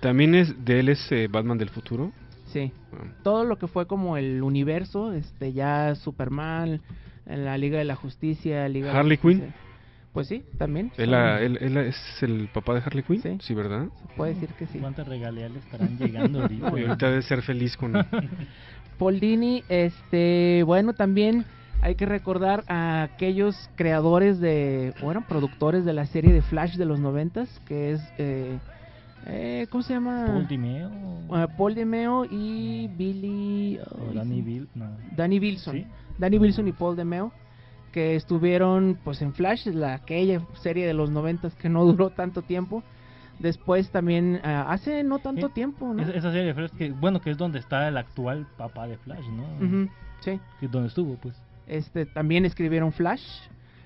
También 0.00 0.34
es 0.34 0.64
de 0.64 0.80
él 0.80 0.88
es 0.88 1.10
eh, 1.12 1.28
Batman 1.30 1.58
del 1.58 1.70
futuro. 1.70 2.12
Sí. 2.46 2.72
Todo 3.22 3.44
lo 3.44 3.58
que 3.58 3.66
fue 3.68 3.86
como 3.86 4.16
el 4.16 4.42
universo, 4.42 5.12
este 5.12 5.52
ya 5.52 5.94
Superman, 5.94 6.80
en 7.26 7.44
la 7.44 7.56
Liga 7.58 7.78
de 7.78 7.84
la 7.84 7.96
Justicia, 7.96 8.68
Liga 8.68 8.88
de 8.88 8.92
la 8.92 9.00
Harley. 9.00 9.16
Quinn. 9.18 9.52
Pues 10.12 10.28
sí, 10.28 10.44
también. 10.58 10.92
¿Él, 10.96 11.12
él- 11.12 11.58
él 11.60 11.76
es 11.78 11.96
el 12.22 12.48
papá 12.52 12.74
de 12.74 12.80
Harley 12.84 13.02
Quinn? 13.02 13.40
Sí, 13.40 13.54
¿verdad? 13.54 13.86
Se 14.08 14.14
puede 14.16 14.34
decir 14.34 14.50
que 14.50 14.66
sí. 14.66 14.78
¿Cuántas 14.78 15.08
regalías 15.08 15.50
le 15.50 15.58
estarán 15.58 15.98
llegando 15.98 16.42
ahorita? 16.42 16.72
Y 16.78 16.82
ahorita 16.86 17.10
debe 17.10 17.22
ser 17.22 17.42
feliz 17.42 17.76
con... 17.76 17.92
Paul 18.98 19.18
Dini, 19.18 19.64
este, 19.68 20.62
bueno, 20.64 20.92
también 20.92 21.44
hay 21.84 21.96
que 21.96 22.06
recordar 22.06 22.64
a 22.66 23.02
aquellos 23.02 23.68
creadores 23.76 24.40
de, 24.40 24.94
bueno, 25.02 25.22
productores 25.28 25.84
de 25.84 25.92
la 25.92 26.06
serie 26.06 26.32
de 26.32 26.40
Flash 26.40 26.76
de 26.76 26.86
los 26.86 26.98
noventas, 26.98 27.60
que 27.66 27.92
es, 27.92 28.00
eh, 28.16 28.58
eh, 29.26 29.66
¿cómo 29.68 29.82
se 29.82 29.92
llama? 29.92 30.24
Paul 30.26 30.48
Dimeo. 30.48 30.90
Eh, 31.36 31.46
Paul 31.58 31.74
Demeo 31.74 32.24
y 32.24 32.88
Billy... 32.88 33.78
Danny. 34.14 34.40
Bill, 34.40 34.66
no. 34.74 34.96
Danny 35.14 35.38
Wilson. 35.38 35.74
¿Sí? 35.74 35.86
Danny 36.16 36.38
Wilson 36.38 36.68
y 36.68 36.72
Paul 36.72 36.96
Demeo, 36.96 37.32
que 37.92 38.16
estuvieron 38.16 38.98
pues 39.04 39.20
en 39.20 39.34
Flash, 39.34 39.66
la, 39.66 39.92
aquella 39.92 40.40
serie 40.62 40.86
de 40.86 40.94
los 40.94 41.10
noventas 41.10 41.54
que 41.54 41.68
no 41.68 41.84
duró 41.84 42.08
tanto 42.08 42.40
tiempo. 42.40 42.82
Después 43.40 43.90
también, 43.90 44.40
ah, 44.42 44.64
hace 44.70 45.04
no 45.04 45.18
tanto 45.18 45.48
Eh, 45.48 45.50
tiempo, 45.52 45.92
¿no? 45.92 46.02
Esa, 46.02 46.32
serie 46.32 46.44
de 46.44 46.54
Flash 46.54 46.70
que, 46.70 46.92
bueno, 46.92 47.20
que 47.20 47.30
es 47.30 47.36
donde 47.36 47.58
está 47.58 47.88
el 47.88 47.98
actual 47.98 48.46
papá 48.56 48.86
de 48.86 48.96
Flash, 48.96 49.26
¿no? 49.28 49.90
Sí. 50.20 50.40
Que 50.60 50.66
es 50.66 50.72
donde 50.72 50.88
estuvo, 50.88 51.16
pues. 51.16 51.34
Este, 51.66 52.06
también 52.06 52.44
escribieron 52.44 52.92
Flash. 52.92 53.22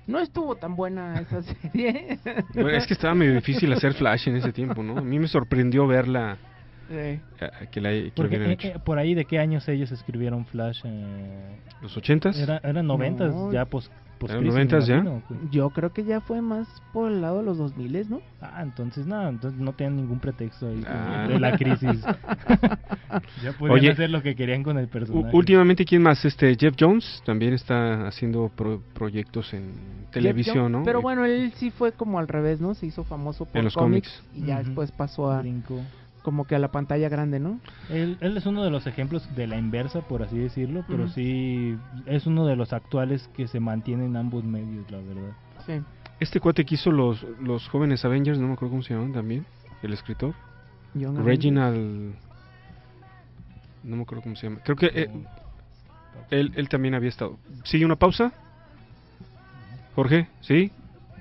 No 0.07 0.19
estuvo 0.19 0.55
tan 0.55 0.75
buena 0.75 1.19
esa 1.21 1.41
serie. 1.71 2.17
Bueno, 2.53 2.69
es 2.71 2.87
que 2.87 2.93
estaba 2.93 3.13
medio 3.15 3.33
difícil 3.35 3.71
hacer 3.73 3.93
Flash 3.93 4.27
en 4.27 4.37
ese 4.37 4.51
tiempo, 4.51 4.81
¿no? 4.83 4.97
A 4.97 5.01
mí 5.01 5.19
me 5.19 5.27
sorprendió 5.27 5.85
verla... 5.87 6.37
Sí. 6.89 6.95
eh, 6.95 7.21
que 7.71 7.81
la, 7.81 7.91
que 7.91 8.11
Porque, 8.15 8.37
eh, 8.37 8.51
hecho. 8.53 8.67
eh, 8.69 8.75
por 8.83 8.97
ahí, 8.97 9.13
¿de 9.13 9.25
qué 9.25 9.37
años 9.37 9.67
ellos 9.69 9.91
escribieron 9.91 10.47
Flash? 10.47 10.81
Eh, 10.85 11.59
¿Los 11.83 11.95
ochentas? 11.95 12.35
Era, 12.39 12.59
eran 12.63 12.87
noventas, 12.87 13.31
No. 13.31 13.53
ya 13.53 13.65
pos, 13.65 13.91
pos 14.19 14.29
¿Eran 14.29 14.41
crisis, 14.43 14.53
me 14.55 14.59
noventas 14.65 14.87
ya? 14.87 14.95
imagino, 14.97 15.23
pues. 15.27 15.39
Yo 15.51 15.69
creo 15.71 15.91
que 15.91 16.03
ya 16.03 16.21
fue 16.21 16.41
más 16.41 16.67
por 16.93 17.11
el 17.11 17.21
lado 17.21 17.39
de 17.39 17.45
los 17.45 17.57
2000, 17.57 18.09
¿no? 18.09 18.21
Ah, 18.41 18.61
entonces 18.61 19.07
nada, 19.07 19.29
entonces 19.29 19.59
no 19.59 19.73
tenían 19.73 19.95
ningún 19.95 20.19
pretexto 20.19 20.67
ahí 20.67 20.83
Ah. 20.87 21.25
de 21.27 21.39
la 21.39 21.57
crisis. 21.57 22.03
ya 23.43 23.53
podían 23.53 23.77
Oye, 23.79 23.91
hacer 23.91 24.09
lo 24.09 24.21
que 24.21 24.35
querían 24.35 24.63
con 24.63 24.77
el 24.77 24.87
personaje. 24.87 25.35
últimamente, 25.35 25.85
¿quién 25.85 26.01
más? 26.03 26.23
Este 26.25 26.55
Jeff 26.55 26.75
Jones 26.79 27.21
también 27.25 27.53
está 27.53 28.07
haciendo 28.07 28.49
pro- 28.55 28.81
proyectos 28.93 29.53
en 29.53 29.71
televisión, 30.11 30.57
Jones, 30.57 30.71
¿no? 30.71 30.83
Pero 30.83 31.01
bueno, 31.01 31.25
él 31.25 31.51
sí 31.55 31.71
fue 31.71 31.91
como 31.91 32.19
al 32.19 32.27
revés, 32.27 32.59
¿no? 32.61 32.73
Se 32.73 32.85
hizo 32.85 33.03
famoso 33.03 33.45
por 33.45 33.57
En 33.57 33.65
los 33.65 33.73
cómics, 33.73 34.09
cómics. 34.27 34.43
y 34.43 34.47
ya 34.47 34.59
después 34.59 34.91
pasó 34.91 35.31
a 35.31 35.39
Brincó. 35.39 35.79
Como 36.21 36.45
que 36.45 36.55
a 36.55 36.59
la 36.59 36.69
pantalla 36.69 37.09
grande, 37.09 37.39
¿no? 37.39 37.59
Él, 37.89 38.17
él 38.21 38.37
es 38.37 38.45
uno 38.45 38.63
de 38.63 38.69
los 38.69 38.87
ejemplos 38.87 39.33
de 39.35 39.47
la 39.47 39.57
inversa, 39.57 40.01
por 40.01 40.23
así 40.23 40.37
decirlo, 40.37 40.83
pero 40.87 41.03
Ujú. 41.03 41.13
sí 41.13 41.77
es 42.05 42.25
uno 42.25 42.45
de 42.45 42.55
los 42.55 42.73
actuales 42.73 43.29
que 43.35 43.47
se 43.47 43.59
mantiene 43.59 44.05
en 44.05 44.15
ambos 44.15 44.43
medios, 44.43 44.89
la 44.91 44.97
verdad. 44.97 45.31
Sí. 45.65 45.81
Este 46.19 46.39
cuate 46.39 46.65
que 46.65 46.75
hizo 46.75 46.91
los, 46.91 47.25
los 47.41 47.67
jóvenes 47.69 48.03
Avengers, 48.03 48.39
no 48.39 48.47
me 48.47 48.53
acuerdo 48.53 48.71
cómo 48.71 48.83
se 48.83 48.93
llaman 48.93 49.13
también, 49.13 49.45
el 49.81 49.93
escritor. 49.93 50.33
Young 50.93 51.17
Avengers. 51.17 51.25
Reginald... 51.25 52.15
No 53.81 53.95
me 53.95 54.01
acuerdo 54.01 54.23
cómo 54.23 54.35
se 54.35 54.47
llama. 54.47 54.59
Creo 54.61 54.75
que 54.75 54.87
eh, 54.87 55.09
él, 56.31 56.51
él 56.55 56.67
también 56.67 56.95
había 56.95 57.07
estado. 57.07 57.39
¿Sigue 57.63 57.85
una 57.85 57.95
pausa? 57.95 58.33
Jorge, 59.95 60.27
¿sí? 60.41 60.71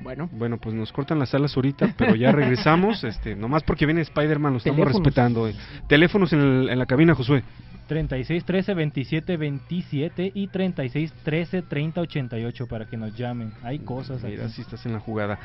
Bueno. 0.03 0.29
Bueno, 0.33 0.59
pues 0.59 0.75
nos 0.75 0.93
cortan 0.93 1.19
las 1.19 1.35
alas 1.35 1.55
ahorita, 1.57 1.95
pero 1.97 2.15
ya 2.15 2.31
regresamos. 2.33 3.03
este 3.05 3.35
Nomás 3.35 3.63
porque 3.63 3.85
viene 3.87 4.01
Spider-Man, 4.03 4.53
lo 4.53 4.59
estamos 4.59 4.77
Teléfonos. 4.79 5.05
respetando. 5.07 5.49
eh. 5.49 5.55
Teléfonos 5.89 6.33
en, 6.33 6.41
el- 6.41 6.69
en 6.71 6.79
la 6.79 6.87
cabina, 6.87 7.15
Josué. 7.15 7.43
36 7.89 8.45
13 8.45 8.75
27 8.75 9.37
27 9.39 10.33
y 10.35 10.47
36 10.49 11.13
13 11.23 11.63
30 11.63 12.01
88 12.03 12.67
para 12.67 12.85
que 12.87 12.97
nos 12.99 13.17
llamen. 13.17 13.53
Hay 13.63 13.79
cosas 13.79 14.23
aquí. 14.23 14.33
Mira, 14.35 14.49
si 14.51 14.61
estás 14.61 14.85
en 14.87 14.93
la 14.93 15.01
jugada. 15.01 15.39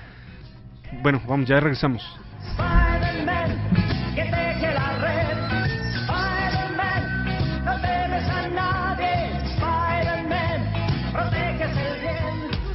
Bueno, 1.02 1.22
vamos, 1.28 1.48
ya 1.48 1.60
regresamos. 1.60 2.04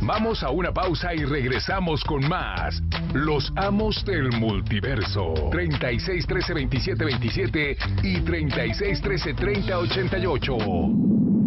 Vamos 0.09 0.42
a 0.42 0.49
una 0.49 0.73
pausa 0.73 1.14
y 1.14 1.23
regresamos 1.23 2.03
con 2.03 2.27
más. 2.27 2.83
Los 3.12 3.53
amos 3.57 4.03
del 4.07 4.33
multiverso. 4.38 5.35
36 5.51 6.27
13 6.27 6.55
27 6.55 7.05
27 7.05 7.77
y 8.05 8.21
36 8.23 9.03
13 9.03 9.35
30 9.35 9.79
88. 9.79 11.38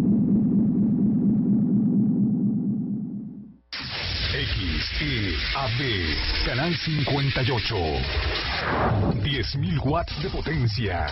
XEAB, 5.02 6.46
Canal 6.46 6.76
58. 6.76 7.74
10.000 9.20 9.80
watts 9.84 10.22
de 10.22 10.30
potencia. 10.30 11.06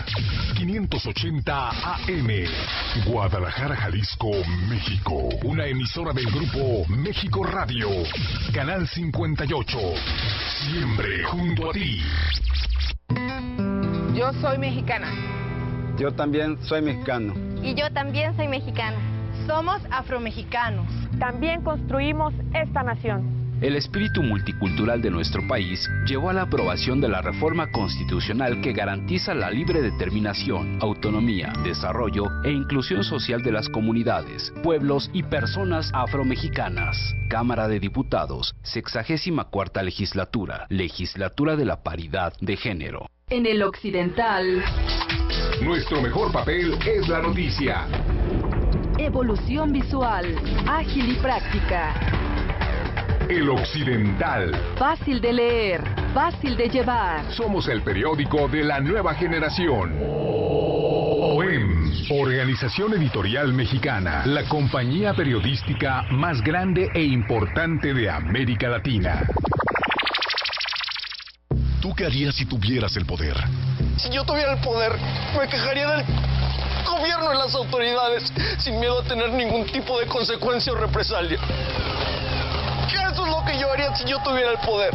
580 0.55 1.69
AM. 1.69 2.29
Guadalajara, 3.05 3.75
Jalisco, 3.75 4.31
México. 4.69 5.27
Una 5.43 5.65
emisora 5.65 6.13
del 6.13 6.27
grupo 6.27 6.85
México 6.87 7.43
Radio. 7.43 7.89
Canal 8.53 8.87
58. 8.87 9.77
Siempre 10.61 11.25
junto 11.25 11.69
a 11.69 11.73
ti. 11.73 12.01
Yo 14.15 14.31
soy 14.39 14.57
mexicana. 14.57 15.11
Yo 15.99 16.13
también 16.13 16.57
soy 16.63 16.81
mexicano. 16.81 17.33
Y 17.61 17.75
yo 17.75 17.91
también 17.91 18.37
soy 18.37 18.47
mexicana. 18.47 18.97
Somos 19.45 19.81
afromexicanos. 19.91 20.87
También 21.19 21.61
construimos 21.61 22.33
esta 22.53 22.83
nación. 22.83 23.30
El 23.61 23.75
espíritu 23.75 24.23
multicultural 24.23 25.03
de 25.03 25.11
nuestro 25.11 25.47
país 25.47 25.87
llevó 26.07 26.31
a 26.31 26.33
la 26.33 26.41
aprobación 26.43 26.99
de 26.99 27.07
la 27.07 27.21
reforma 27.21 27.71
constitucional 27.71 28.59
que 28.59 28.73
garantiza 28.73 29.35
la 29.35 29.51
libre 29.51 29.83
determinación, 29.83 30.79
autonomía, 30.81 31.53
desarrollo 31.63 32.25
e 32.43 32.49
inclusión 32.49 33.03
social 33.03 33.43
de 33.43 33.51
las 33.51 33.69
comunidades, 33.69 34.51
pueblos 34.63 35.11
y 35.13 35.21
personas 35.21 35.91
afromexicanas. 35.93 36.97
Cámara 37.29 37.67
de 37.67 37.79
Diputados, 37.79 38.55
64 38.63 39.83
legislatura, 39.83 40.65
legislatura 40.69 41.55
de 41.55 41.65
la 41.65 41.83
paridad 41.83 42.33
de 42.41 42.57
género. 42.57 43.05
En 43.29 43.45
el 43.45 43.61
occidental, 43.61 44.63
Nuestro 45.61 46.01
mejor 46.01 46.31
papel 46.31 46.73
es 46.87 47.07
la 47.07 47.21
noticia. 47.21 47.85
evolución 48.97 49.71
visual, 49.71 50.35
ágil 50.67 51.11
y 51.11 51.15
práctica, 51.15 51.93
El 53.31 53.49
Occidental. 53.49 54.51
fácil 54.77 55.21
de 55.21 55.31
leer, 55.31 55.81
fácil 56.13 56.57
de 56.57 56.67
llevar. 56.67 57.31
Somos 57.31 57.65
el 57.69 57.81
periódico 57.81 58.49
de 58.49 58.61
la 58.61 58.81
nueva 58.81 59.13
generación. 59.13 59.97
OEM, 60.03 61.93
Organización 62.09 62.93
Editorial 62.93 63.53
Mexicana, 63.53 64.25
la 64.25 64.43
compañía 64.49 65.13
periodística 65.13 66.01
más 66.11 66.41
grande 66.41 66.89
e 66.93 67.03
importante 67.03 67.93
de 67.93 68.09
América 68.09 68.67
Latina. 68.67 69.25
¿Tú 71.79 71.95
qué 71.95 72.07
harías 72.07 72.35
si 72.35 72.45
tuvieras 72.45 72.97
el 72.97 73.05
poder? 73.05 73.37
Si 73.95 74.09
yo 74.09 74.25
tuviera 74.25 74.55
el 74.55 74.59
poder, 74.59 74.91
me 75.39 75.47
quejaría 75.47 75.89
del 75.89 76.05
gobierno 76.85 77.33
y 77.33 77.37
las 77.37 77.55
autoridades 77.55 78.33
sin 78.57 78.77
miedo 78.77 78.99
a 78.99 79.03
tener 79.05 79.31
ningún 79.31 79.65
tipo 79.67 79.97
de 80.01 80.07
consecuencia 80.07 80.73
o 80.73 80.75
represalia. 80.75 81.39
Eso 82.87 83.25
es 83.25 83.31
lo 83.31 83.43
que 83.45 83.59
yo 83.59 83.71
haría 83.71 83.95
si 83.95 84.09
yo 84.09 84.17
tuviera 84.23 84.51
el 84.51 84.57
poder. 84.59 84.91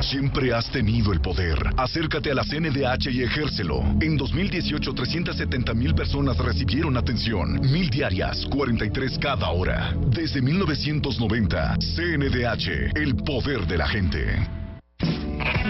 Siempre 0.00 0.52
has 0.54 0.68
tenido 0.70 1.12
el 1.12 1.20
poder. 1.20 1.56
Acércate 1.76 2.30
a 2.30 2.34
la 2.34 2.42
CNDH 2.42 3.10
y 3.12 3.22
ejércelo. 3.22 3.80
En 4.00 4.16
2018, 4.16 4.94
370 4.94 5.74
mil 5.74 5.94
personas 5.94 6.38
recibieron 6.38 6.96
atención. 6.96 7.60
Mil 7.70 7.90
diarias, 7.90 8.46
43 8.50 9.18
cada 9.18 9.50
hora. 9.50 9.94
Desde 10.08 10.40
1990, 10.40 11.76
CNDH, 11.78 12.96
el 12.96 13.14
poder 13.16 13.66
de 13.66 13.78
la 13.78 13.86
gente. 13.86 14.59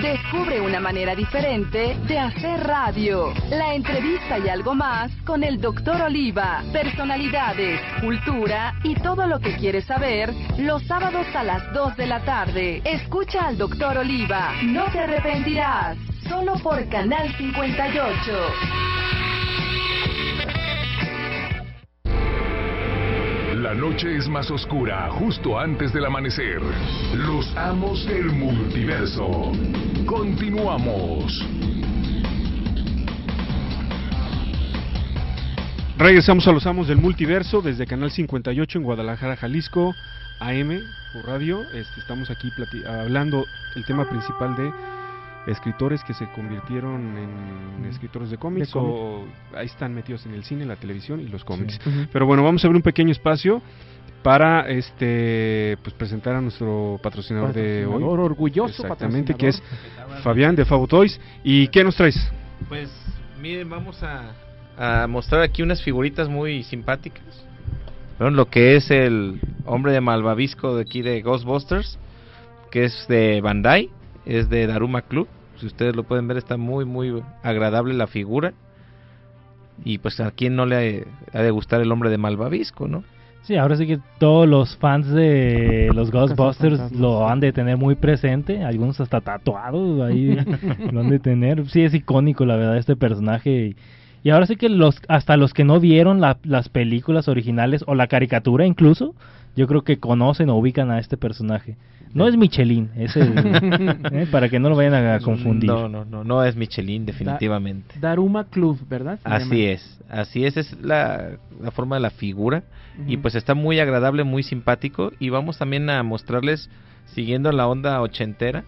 Descubre 0.02 0.60
una 0.60 0.80
manera 0.80 1.14
diferente 1.14 1.96
de 2.06 2.18
hacer 2.18 2.60
radio. 2.60 3.32
La 3.50 3.74
entrevista 3.74 4.38
y 4.38 4.48
algo 4.48 4.74
más 4.74 5.12
con 5.26 5.44
el 5.44 5.60
Dr. 5.60 6.00
Oliva. 6.02 6.62
Personalidades, 6.72 7.80
cultura 8.00 8.74
y 8.82 8.94
todo 8.94 9.26
lo 9.26 9.40
que 9.40 9.56
quieres 9.56 9.84
saber 9.84 10.32
los 10.58 10.82
sábados 10.86 11.26
a 11.34 11.42
las 11.42 11.72
2 11.72 11.96
de 11.96 12.06
la 12.06 12.24
tarde. 12.24 12.82
Escucha 12.84 13.48
al 13.48 13.58
Dr. 13.58 13.98
Oliva. 13.98 14.52
No 14.62 14.84
te 14.90 15.00
arrepentirás. 15.00 15.98
Solo 16.28 16.54
por 16.62 16.88
Canal 16.88 17.34
58. 17.36 19.29
La 23.70 23.76
noche 23.76 24.16
es 24.16 24.28
más 24.28 24.50
oscura 24.50 25.08
justo 25.12 25.56
antes 25.56 25.92
del 25.92 26.04
amanecer. 26.04 26.60
Los 27.14 27.56
amos 27.56 28.04
del 28.04 28.24
multiverso. 28.32 29.52
Continuamos. 30.06 31.46
Regresamos 35.96 36.48
a 36.48 36.52
los 36.52 36.66
amos 36.66 36.88
del 36.88 36.98
multiverso 36.98 37.62
desde 37.62 37.86
Canal 37.86 38.10
58 38.10 38.78
en 38.78 38.82
Guadalajara, 38.82 39.36
Jalisco, 39.36 39.94
AM 40.40 40.80
por 41.12 41.26
radio. 41.28 41.62
Este, 41.72 42.00
estamos 42.00 42.28
aquí 42.28 42.52
hablando 42.84 43.46
el 43.76 43.84
tema 43.84 44.08
principal 44.10 44.56
de 44.56 44.72
escritores 45.46 46.04
que 46.04 46.14
se 46.14 46.26
convirtieron 46.32 47.16
en 47.16 47.86
escritores 47.86 48.30
de 48.30 48.36
cómics 48.36 48.72
De 48.72 48.78
o 48.78 49.24
ahí 49.54 49.66
están 49.66 49.94
metidos 49.94 50.26
en 50.26 50.34
el 50.34 50.44
cine, 50.44 50.64
la 50.66 50.76
televisión 50.76 51.20
y 51.20 51.28
los 51.28 51.44
cómics. 51.44 51.78
Sí. 51.82 52.08
Pero 52.12 52.26
bueno, 52.26 52.42
vamos 52.42 52.62
a 52.62 52.66
abrir 52.66 52.76
un 52.76 52.82
pequeño 52.82 53.10
espacio 53.10 53.62
para 54.22 54.68
este 54.68 55.78
pues 55.82 55.94
presentar 55.94 56.34
a 56.34 56.40
nuestro 56.40 57.00
patrocinador, 57.02 57.52
de 57.52 57.86
hoy. 57.86 58.02
Orgulloso 58.02 58.82
Exactamente, 58.82 59.34
que 59.34 59.48
es. 59.48 59.62
Fabián 60.22 60.54
de 60.54 60.64
Fabo 60.64 60.86
Toys. 60.86 61.18
¿Y 61.42 61.68
qué 61.68 61.82
nos 61.84 61.96
traes? 61.96 62.16
Pues 62.68 62.90
miren, 63.40 63.70
vamos 63.70 64.02
a, 64.02 64.32
a 64.76 65.06
mostrar 65.06 65.42
aquí 65.42 65.62
unas 65.62 65.82
figuritas 65.82 66.28
muy 66.28 66.62
simpáticas. 66.64 67.22
¿Vieron 68.18 68.36
Lo 68.36 68.50
que 68.50 68.76
es 68.76 68.90
el 68.90 69.40
hombre 69.64 69.92
de 69.92 70.02
malvavisco 70.02 70.76
de 70.76 70.82
aquí 70.82 71.00
de 71.00 71.22
Ghostbusters, 71.22 71.98
que 72.70 72.84
es 72.84 73.06
de 73.08 73.40
Bandai, 73.40 73.88
es 74.26 74.48
de 74.48 74.66
Daruma 74.66 75.02
Club. 75.02 75.28
Si 75.56 75.66
ustedes 75.66 75.94
lo 75.94 76.04
pueden 76.04 76.26
ver, 76.28 76.36
está 76.38 76.56
muy, 76.56 76.84
muy 76.84 77.22
agradable 77.42 77.94
la 77.94 78.06
figura. 78.06 78.52
Y 79.84 79.98
pues 79.98 80.20
a 80.20 80.30
quien 80.30 80.56
no 80.56 80.66
le 80.66 81.06
ha 81.32 81.42
de 81.42 81.50
gustar 81.50 81.80
el 81.80 81.90
hombre 81.92 82.10
de 82.10 82.18
malvavisco, 82.18 82.86
¿no? 82.86 83.02
Sí, 83.42 83.56
ahora 83.56 83.76
sí 83.76 83.86
que 83.86 83.98
todos 84.18 84.46
los 84.46 84.76
fans 84.76 85.08
de 85.08 85.90
los 85.94 86.10
Ghostbusters 86.10 86.92
lo 86.98 87.26
han 87.26 87.40
de 87.40 87.52
tener 87.52 87.78
muy 87.78 87.94
presente, 87.94 88.62
algunos 88.62 89.00
hasta 89.00 89.22
tatuados 89.22 90.02
ahí 90.02 90.36
lo 90.92 91.00
han 91.00 91.08
de 91.08 91.18
tener. 91.18 91.66
Sí, 91.70 91.82
es 91.82 91.94
icónico 91.94 92.44
la 92.44 92.56
verdad 92.56 92.76
este 92.76 92.96
personaje. 92.96 93.50
Y, 93.68 93.76
y 94.22 94.30
ahora 94.30 94.44
sí 94.46 94.56
que 94.56 94.68
los 94.68 95.00
hasta 95.08 95.38
los 95.38 95.54
que 95.54 95.64
no 95.64 95.80
vieron 95.80 96.20
la- 96.20 96.36
las 96.44 96.68
películas 96.68 97.28
originales 97.28 97.82
o 97.86 97.94
la 97.94 98.06
caricatura 98.08 98.66
incluso, 98.66 99.14
yo 99.56 99.66
creo 99.66 99.82
que 99.82 99.98
conocen 99.98 100.50
o 100.50 100.56
ubican 100.56 100.90
a 100.90 100.98
este 100.98 101.16
personaje. 101.16 101.76
No 102.12 102.26
es 102.26 102.36
Michelin, 102.36 102.90
es 102.96 103.16
el, 103.16 103.32
eh, 104.12 104.26
para 104.30 104.48
que 104.48 104.58
no 104.58 104.68
lo 104.68 104.76
vayan 104.76 104.94
a 104.94 105.20
confundir. 105.20 105.70
No, 105.70 105.88
no, 105.88 106.04
no, 106.04 106.24
no 106.24 106.44
es 106.44 106.56
Michelin, 106.56 107.06
definitivamente. 107.06 107.94
Daruma 108.00 108.44
Club, 108.44 108.80
¿verdad? 108.88 109.18
Se 109.22 109.28
llama. 109.28 109.44
Así 109.44 109.64
es, 109.66 110.00
así 110.08 110.44
es, 110.44 110.56
es 110.56 110.80
la, 110.80 111.38
la 111.60 111.70
forma 111.70 111.96
de 111.96 112.02
la 112.02 112.10
figura 112.10 112.64
y 113.06 113.16
pues 113.16 113.34
está 113.34 113.54
muy 113.54 113.78
agradable, 113.80 114.24
muy 114.24 114.42
simpático 114.42 115.12
y 115.18 115.30
vamos 115.30 115.58
también 115.58 115.88
a 115.88 116.02
mostrarles, 116.02 116.68
siguiendo 117.14 117.50
la 117.52 117.66
onda 117.66 118.00
ochentera, 118.02 118.64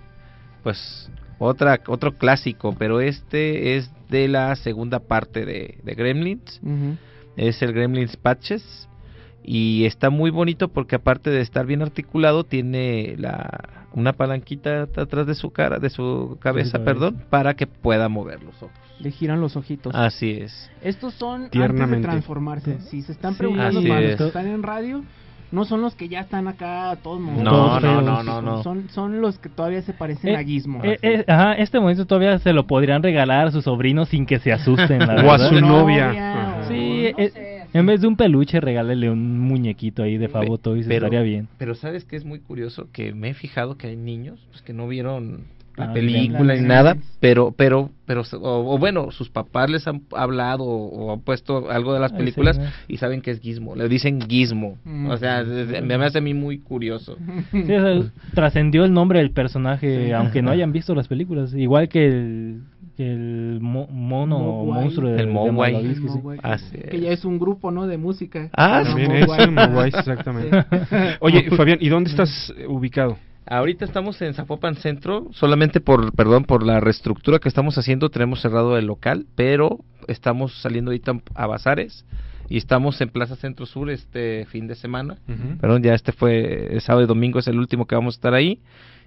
pues 0.62 1.10
otra 1.38 1.80
otro 1.86 2.16
clásico, 2.16 2.74
pero 2.78 3.00
este 3.00 3.76
es 3.76 3.90
de 4.08 4.28
la 4.28 4.54
segunda 4.56 5.00
parte 5.00 5.44
de, 5.44 5.78
de 5.82 5.94
Gremlins, 5.94 6.60
es 7.36 7.60
el 7.62 7.72
Gremlins 7.72 8.16
Patches 8.16 8.88
y 9.44 9.84
está 9.84 10.10
muy 10.10 10.30
bonito 10.30 10.68
porque 10.68 10.96
aparte 10.96 11.30
de 11.30 11.40
estar 11.40 11.66
bien 11.66 11.82
articulado 11.82 12.44
tiene 12.44 13.14
la 13.18 13.68
una 13.94 14.14
palanquita 14.14 14.82
atrás 14.96 15.26
de 15.26 15.34
su 15.34 15.50
cara, 15.50 15.78
de 15.78 15.90
su 15.90 16.38
cabeza, 16.40 16.82
perdón, 16.82 17.22
para 17.28 17.54
que 17.54 17.66
pueda 17.66 18.08
mover 18.08 18.42
los 18.42 18.54
ojos. 18.62 18.74
Le 19.00 19.10
giran 19.10 19.40
los 19.40 19.54
ojitos. 19.56 19.94
Así 19.94 20.30
es. 20.30 20.70
Estos 20.80 21.12
son 21.14 21.34
antes 21.44 21.50
de 21.50 21.58
Tiernamente. 21.58 22.08
transformarse. 22.08 22.80
Si 22.82 23.02
se 23.02 23.12
están 23.12 23.32
Sí, 23.32 23.38
preguntando 23.40 23.80
así 23.80 23.88
para 23.88 24.00
los 24.00 24.16
que 24.16 24.26
están 24.28 24.46
en 24.46 24.62
radio, 24.62 25.02
no 25.50 25.66
son 25.66 25.82
los 25.82 25.94
que 25.94 26.08
ya 26.08 26.20
están 26.20 26.48
acá 26.48 26.96
todos 27.02 27.20
No, 27.20 27.26
montados, 27.32 27.82
no, 27.82 27.90
feos. 27.90 28.04
no, 28.04 28.22
no, 28.22 28.40
no. 28.42 28.62
Son, 28.62 28.88
son 28.88 29.20
los 29.20 29.38
que 29.38 29.50
todavía 29.50 29.82
se 29.82 29.92
parecen 29.92 30.30
Eh, 30.30 30.36
a 30.36 30.42
Gizmo. 30.42 30.82
eh, 30.84 30.98
eh, 31.02 31.24
ajá, 31.28 31.54
este 31.54 31.78
momento 31.78 32.06
todavía 32.06 32.38
se 32.38 32.54
lo 32.54 32.66
podrían 32.66 33.02
regalar 33.02 33.48
a 33.48 33.50
sus 33.50 33.64
sobrinos 33.64 34.08
sin 34.08 34.24
que 34.24 34.38
se 34.38 34.52
asusten. 34.52 35.00
la 35.00 35.16
O 35.26 35.32
a 35.32 35.38
su 35.50 35.60
novia. 35.60 36.10
Ajá. 36.10 36.68
Sí, 36.68 37.06
eh, 37.18 37.51
en 37.72 37.86
vez 37.86 38.00
de 38.00 38.06
un 38.06 38.16
peluche, 38.16 38.60
regálele 38.60 39.10
un 39.10 39.38
muñequito 39.38 40.02
ahí 40.02 40.18
de 40.18 40.28
Fabo 40.28 40.58
Toys, 40.58 40.86
pero, 40.86 41.06
estaría 41.06 41.22
bien. 41.22 41.48
Pero 41.58 41.74
sabes 41.74 42.04
que 42.04 42.16
es 42.16 42.24
muy 42.24 42.40
curioso 42.40 42.88
que 42.92 43.12
me 43.12 43.30
he 43.30 43.34
fijado 43.34 43.76
que 43.76 43.88
hay 43.88 43.96
niños 43.96 44.46
pues, 44.50 44.62
que 44.62 44.72
no 44.72 44.88
vieron 44.88 45.44
la 45.76 45.86
Ah, 45.86 45.92
película 45.94 46.54
ni 46.54 46.60
nada, 46.66 46.96
pero 47.18 47.54
pero 47.56 47.90
pero 48.04 48.22
o, 48.40 48.74
o 48.74 48.78
bueno, 48.78 49.10
sus 49.10 49.30
papás 49.30 49.70
les 49.70 49.86
han 49.88 50.02
hablado 50.14 50.64
o, 50.64 51.06
o 51.06 51.12
han 51.12 51.20
puesto 51.20 51.70
algo 51.70 51.94
de 51.94 52.00
las 52.00 52.12
Ay, 52.12 52.18
películas 52.18 52.60
y 52.88 52.98
saben 52.98 53.22
que 53.22 53.30
es 53.30 53.40
Gizmo, 53.40 53.74
le 53.74 53.88
dicen 53.88 54.20
Gizmo. 54.20 54.76
Mm. 54.84 55.06
O 55.08 55.16
sea, 55.16 55.42
me 55.42 55.94
hace 55.94 56.18
a 56.18 56.20
mí 56.20 56.34
muy 56.34 56.58
curioso. 56.58 57.16
Sí, 57.52 57.72
o 57.72 58.02
sea, 58.02 58.10
trascendió 58.34 58.84
el 58.84 58.92
nombre 58.92 59.20
del 59.20 59.30
personaje, 59.30 60.12
aunque 60.14 60.42
no 60.42 60.50
hayan 60.50 60.72
visto 60.72 60.94
las 60.94 61.08
películas. 61.08 61.54
Igual 61.54 61.88
que 61.88 62.06
el, 62.06 62.60
el 63.02 63.58
mo- 63.60 63.86
mono 63.88 64.36
o 64.38 64.64
monstruo 64.72 65.10
de, 65.10 65.20
El 65.20 65.26
de 65.26 65.32
Mogwai. 65.32 65.94
Sí. 66.58 66.78
Que 66.90 67.00
ya 67.00 67.10
es 67.10 67.24
un 67.24 67.38
grupo, 67.38 67.70
¿no? 67.70 67.86
De 67.86 67.98
música. 67.98 68.48
Ah, 68.56 68.82
También 68.84 69.12
es 69.12 69.26
Mogwai, 69.50 69.88
exactamente. 69.88 70.62
Sí. 70.62 70.96
Oye, 71.20 71.50
Fabián, 71.50 71.78
¿y 71.80 71.88
dónde 71.88 72.10
estás 72.10 72.52
ubicado? 72.68 73.16
Ahorita 73.46 73.84
estamos 73.84 74.22
en 74.22 74.34
Zapopan 74.34 74.76
Centro, 74.76 75.26
solamente 75.32 75.80
por, 75.80 76.14
perdón, 76.14 76.44
por 76.44 76.62
la 76.64 76.78
reestructura 76.78 77.40
que 77.40 77.48
estamos 77.48 77.76
haciendo, 77.76 78.08
tenemos 78.08 78.40
cerrado 78.40 78.78
el 78.78 78.86
local, 78.86 79.26
pero 79.34 79.80
estamos 80.06 80.54
saliendo 80.62 80.90
ahorita 80.92 81.20
a 81.34 81.46
Bazares 81.48 82.06
y 82.48 82.56
estamos 82.56 83.00
en 83.00 83.08
Plaza 83.08 83.34
Centro 83.34 83.66
Sur 83.66 83.90
este 83.90 84.46
fin 84.46 84.68
de 84.68 84.76
semana. 84.76 85.18
Ujú. 85.28 85.58
Perdón, 85.60 85.82
ya 85.82 85.92
este 85.94 86.12
fue 86.12 86.72
el 86.72 86.80
sábado 86.82 87.04
y 87.04 87.08
domingo, 87.08 87.40
es 87.40 87.48
el 87.48 87.58
último 87.58 87.86
que 87.86 87.96
vamos 87.96 88.14
a 88.14 88.18
estar 88.18 88.34
ahí. 88.34 88.60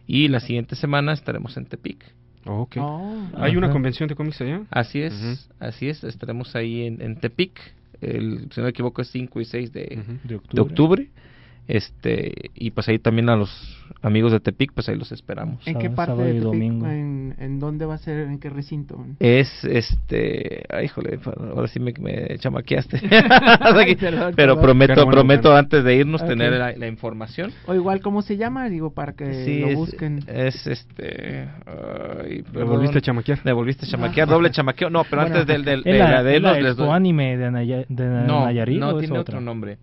Y 0.08 0.28
la 0.28 0.40
siguiente 0.40 0.76
semana 0.76 1.14
estaremos 1.14 1.56
en 1.58 1.66
Tepic. 1.66 2.06
Ok. 2.46 2.78
Oh, 2.80 3.28
¿Hay 3.38 3.56
una 3.56 3.68
Ajá. 3.68 3.74
convención 3.74 4.08
de 4.08 4.16
cómics 4.16 4.40
allá? 4.42 4.62
Así 4.70 5.02
es, 5.02 5.14
Ujú. 5.14 5.56
así 5.60 5.90
es, 5.90 6.04
estaremos 6.04 6.56
ahí 6.56 6.86
en, 6.86 7.02
en 7.02 7.20
Tepic. 7.20 7.60
El, 8.02 8.50
si 8.52 8.60
no 8.60 8.66
me 8.66 8.70
equivoco 8.70 9.02
es 9.02 9.10
5 9.10 9.42
y 9.42 9.46
6 9.46 9.72
de. 9.74 10.04
De 10.24 10.40
de 10.52 10.62
octubre. 10.62 11.10
Este, 11.68 12.32
y 12.54 12.72
pues 12.72 12.88
ahí 12.90 13.00
también 13.00 13.28
a 13.30 13.36
los 13.36 13.50
amigos 14.04 14.32
de 14.32 14.40
Tepic, 14.40 14.72
pues 14.74 14.88
ahí 14.88 14.96
los 14.98 15.12
esperamos. 15.12 15.66
¿En 15.68 15.80
qué 15.80 15.90
parte 15.90 16.14
de 16.22 16.30
y 16.30 16.34
Tepic? 16.34 16.44
domingo. 16.44 16.86
¿En, 16.88 17.36
en 17.40 17.60
dónde 17.60 17.86
va 17.86 17.96
a 17.96 17.98
ser? 17.98 18.20
¿En 18.28 18.40
qué 18.40 18.50
recinto? 18.52 19.04
Es 19.20 19.64
este, 19.64 20.64
ay, 20.70 20.86
híjole, 20.86 21.20
ahora 21.54 21.68
sí 21.68 21.80
me, 21.80 21.92
me 22.00 22.38
chamaqueaste. 22.38 23.00
Pero 24.36 24.60
prometo, 24.62 24.94
bueno, 24.96 25.12
prometo 25.12 25.50
bueno. 25.50 25.58
antes 25.58 25.84
de 25.84 25.96
irnos 25.96 26.24
tener 26.26 26.52
la, 26.54 26.72
la 26.76 26.88
información. 26.88 27.52
O 27.68 27.74
igual, 27.74 28.00
¿cómo 28.02 28.22
se 28.22 28.38
llama? 28.38 28.70
Digo, 28.70 28.94
para 28.94 29.14
que 29.14 29.46
Sí, 29.46 29.60
lo 29.62 29.68
es, 29.70 29.76
busquen. 29.76 30.24
es 30.28 30.68
este. 30.68 31.48
ay, 31.66 32.44
¿Me 32.54 32.64
volviste 32.64 33.00
a 33.00 33.02
chamaquear? 33.02 33.40
Me 33.44 33.54
volviste 33.54 33.86
a 33.86 33.90
chamaquear, 33.90 34.28
doble 34.28 34.52
chamaqueo. 34.52 34.90
No, 34.90 35.04
pero 35.10 35.24
Bueno, 35.24 35.38
antes 35.38 35.48
del, 35.48 35.66
del, 35.66 35.80
¿Es 35.80 35.86
de 35.86 35.98
la, 36.00 36.24
de 36.24 36.40
la 36.40 36.74
doy- 36.76 36.90
Anime 36.96 37.38
de, 37.38 37.52
Naya- 37.52 37.86
de 37.90 38.06
No, 38.06 38.46
Nayarit 38.46 38.80
no 38.80 38.90
o 38.90 39.00
es 39.00 39.06
tiene 39.06 39.20
otro 39.20 39.42
nombre. 39.42 39.78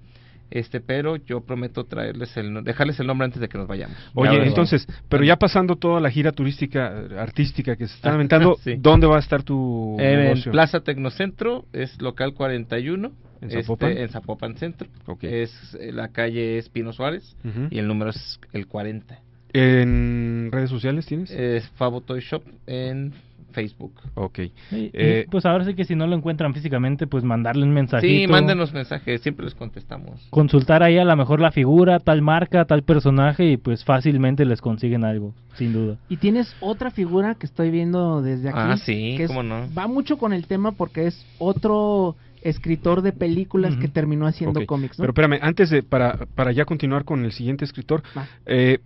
Este, 0.55 0.81
pero 0.83 1.17
yo 1.17 1.41
prometo 1.41 1.85
traerles 1.85 2.37
el, 2.37 2.63
dejarles 2.63 3.01
el 3.01 3.07
nombre 3.07 3.25
antes 3.25 3.41
de 3.41 3.49
que 3.49 3.57
nos 3.57 3.67
vayamos. 3.67 3.97
Oye, 4.15 4.37
Ya, 4.37 4.45
entonces, 4.45 4.87
pero 5.09 5.25
ya 5.25 5.37
pasando 5.37 5.77
toda 5.77 5.99
la 5.99 6.11
gira 6.11 6.31
turística 6.33 6.93
eh, 7.11 7.19
artística 7.19 7.75
que 7.75 7.89
se 7.89 7.95
está 7.95 8.13
aventando, 8.15 8.57
Sí. 8.63 8.75
¿dónde 8.79 9.07
va 9.07 9.17
a 9.17 9.21
estar 9.21 9.43
tu 9.43 9.97
en 9.99 10.21
negocio? 10.25 10.53
Plaza 10.53 10.81
Tecnocentro 10.81 11.65
es 11.73 12.01
local 12.03 12.35
41 12.35 13.11
¿En 13.41 13.49
este, 13.49 13.63
Zapopan? 13.63 13.97
en 13.97 14.09
Zapopan 14.11 14.57
Centro 14.57 14.89
Ok. 15.07 15.25
es 15.25 15.77
eh, 15.81 15.91
la 15.91 16.09
calle 16.09 16.59
es 16.59 16.69
Pino 16.69 16.93
Suárez 16.93 17.35
y 17.71 17.79
el 17.79 17.89
número 17.89 18.11
es 18.11 18.39
el 18.53 18.67
40 18.67 19.19
¿En 19.55 20.51
redes 20.53 20.71
sociales 20.71 21.07
tienes? 21.07 21.31
es 21.31 21.67
Favo 21.71 22.01
Toy 22.03 22.21
Shop 22.21 22.43
en 22.67 23.13
Facebook 23.53 23.95
ok. 24.15 24.39
Sí, 24.71 24.91
Eh, 24.93 25.27
pues 25.31 25.47
ahora 25.47 25.65
sí 25.65 25.75
que 25.75 25.85
si 25.85 25.95
no 25.95 26.07
lo 26.07 26.17
encuentran 26.17 26.53
físicamente, 26.55 27.07
pues 27.07 27.23
mandarle 27.25 27.65
un 27.65 27.73
mensajito. 27.73 28.13
sí 28.13 28.27
mándenos 28.27 28.73
mensajes 28.73 29.21
siempre 29.23 29.45
les 29.45 29.55
contestamos 29.55 30.27
Consultar 30.31 30.83
ahí 30.83 30.99
a 30.99 31.05
lo 31.05 31.17
mejor 31.17 31.41
la 31.41 31.53
figura, 31.53 32.01
tal 32.01 32.23
marca, 32.23 32.65
tal 32.65 32.83
personaje 32.83 33.45
y 33.53 33.57
pues 33.57 33.85
fácilmente 33.85 34.45
les 34.45 34.61
consiguen 34.61 35.05
algo, 35.05 35.35
sin 35.57 35.73
duda. 35.73 35.97
Y 36.09 36.17
tienes 36.17 36.57
otra 36.61 36.91
figura 36.91 37.35
que 37.35 37.47
estoy 37.47 37.71
viendo 37.71 38.23
desde 38.23 38.49
aquí. 38.49 38.59
Ah, 38.61 38.77
sí, 38.77 39.15
que 39.17 39.25
es- 39.25 39.29
cómo 39.29 39.43
no. 39.43 39.69
Va 39.77 39.87
mucho 39.87 40.19
con 40.19 40.33
el 40.33 40.47
tema 40.47 40.73
porque 40.73 41.07
es 41.07 41.27
otro 41.39 42.17
escritor 42.43 43.03
de 43.03 43.13
películas 43.13 43.77
que 43.77 43.85
Ujú. 43.85 43.93
terminó 43.93 44.27
haciendo 44.27 44.61
ok. 44.61 44.67
cómics, 44.67 44.99
¿no? 44.99 45.03
Pero 45.03 45.13
espérame, 45.13 45.39
antes 45.43 45.71
de, 45.71 45.83
para, 45.83 46.27
para 46.35 46.51
ya 46.53 46.65
continuar 46.65 47.05
con 47.05 47.25
el 47.25 47.33
siguiente 47.33 47.65
escritor, 47.65 48.03
eh, 48.47 48.79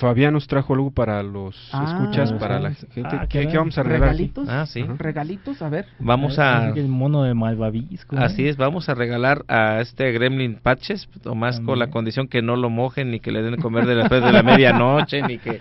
Fabián 0.00 0.32
nos 0.32 0.46
trajo 0.48 0.74
algo 0.74 0.90
para 0.90 1.22
los 1.22 1.70
Ah, 1.72 1.84
escuchas, 1.88 2.30
sí. 2.30 2.34
para 2.38 2.58
la 2.58 2.68
Ah, 2.70 2.74
gente. 2.92 3.10
qué 3.20 3.28
¿Qué, 3.28 3.38
bien. 3.40 3.50
qué 3.52 3.58
vamos 3.58 3.78
a 3.78 3.82
regalar? 3.82 4.16
ah 4.48 4.66
sí. 4.66 4.82
¿Regalitos? 4.98 5.62
A 5.62 5.68
ver. 5.68 5.86
vamos 5.98 6.38
a 6.38 6.70
el 6.74 6.88
mono 6.88 7.22
de 7.22 7.34
Malvavisco. 7.34 8.16
¿no? 8.16 8.22
Así 8.22 8.48
es, 8.48 8.56
vamos 8.56 8.88
a 8.88 8.94
regalar 8.94 9.44
a 9.48 9.80
este 9.80 10.10
Gremlin 10.12 10.56
Patches, 10.62 11.08
nomás 11.24 11.60
con 11.60 11.78
la 11.78 11.90
condición 11.90 12.28
que 12.28 12.42
no 12.42 12.56
lo 12.56 12.70
mojen, 12.70 13.10
ni 13.10 13.20
que 13.20 13.30
le 13.30 13.42
den 13.42 13.56
de 13.56 13.62
comer 13.62 13.86
de 13.86 13.94
después 13.94 14.22
de 14.22 14.32
la 14.32 14.42
medianoche, 14.42 15.22
ni 15.22 15.38
que 15.38 15.60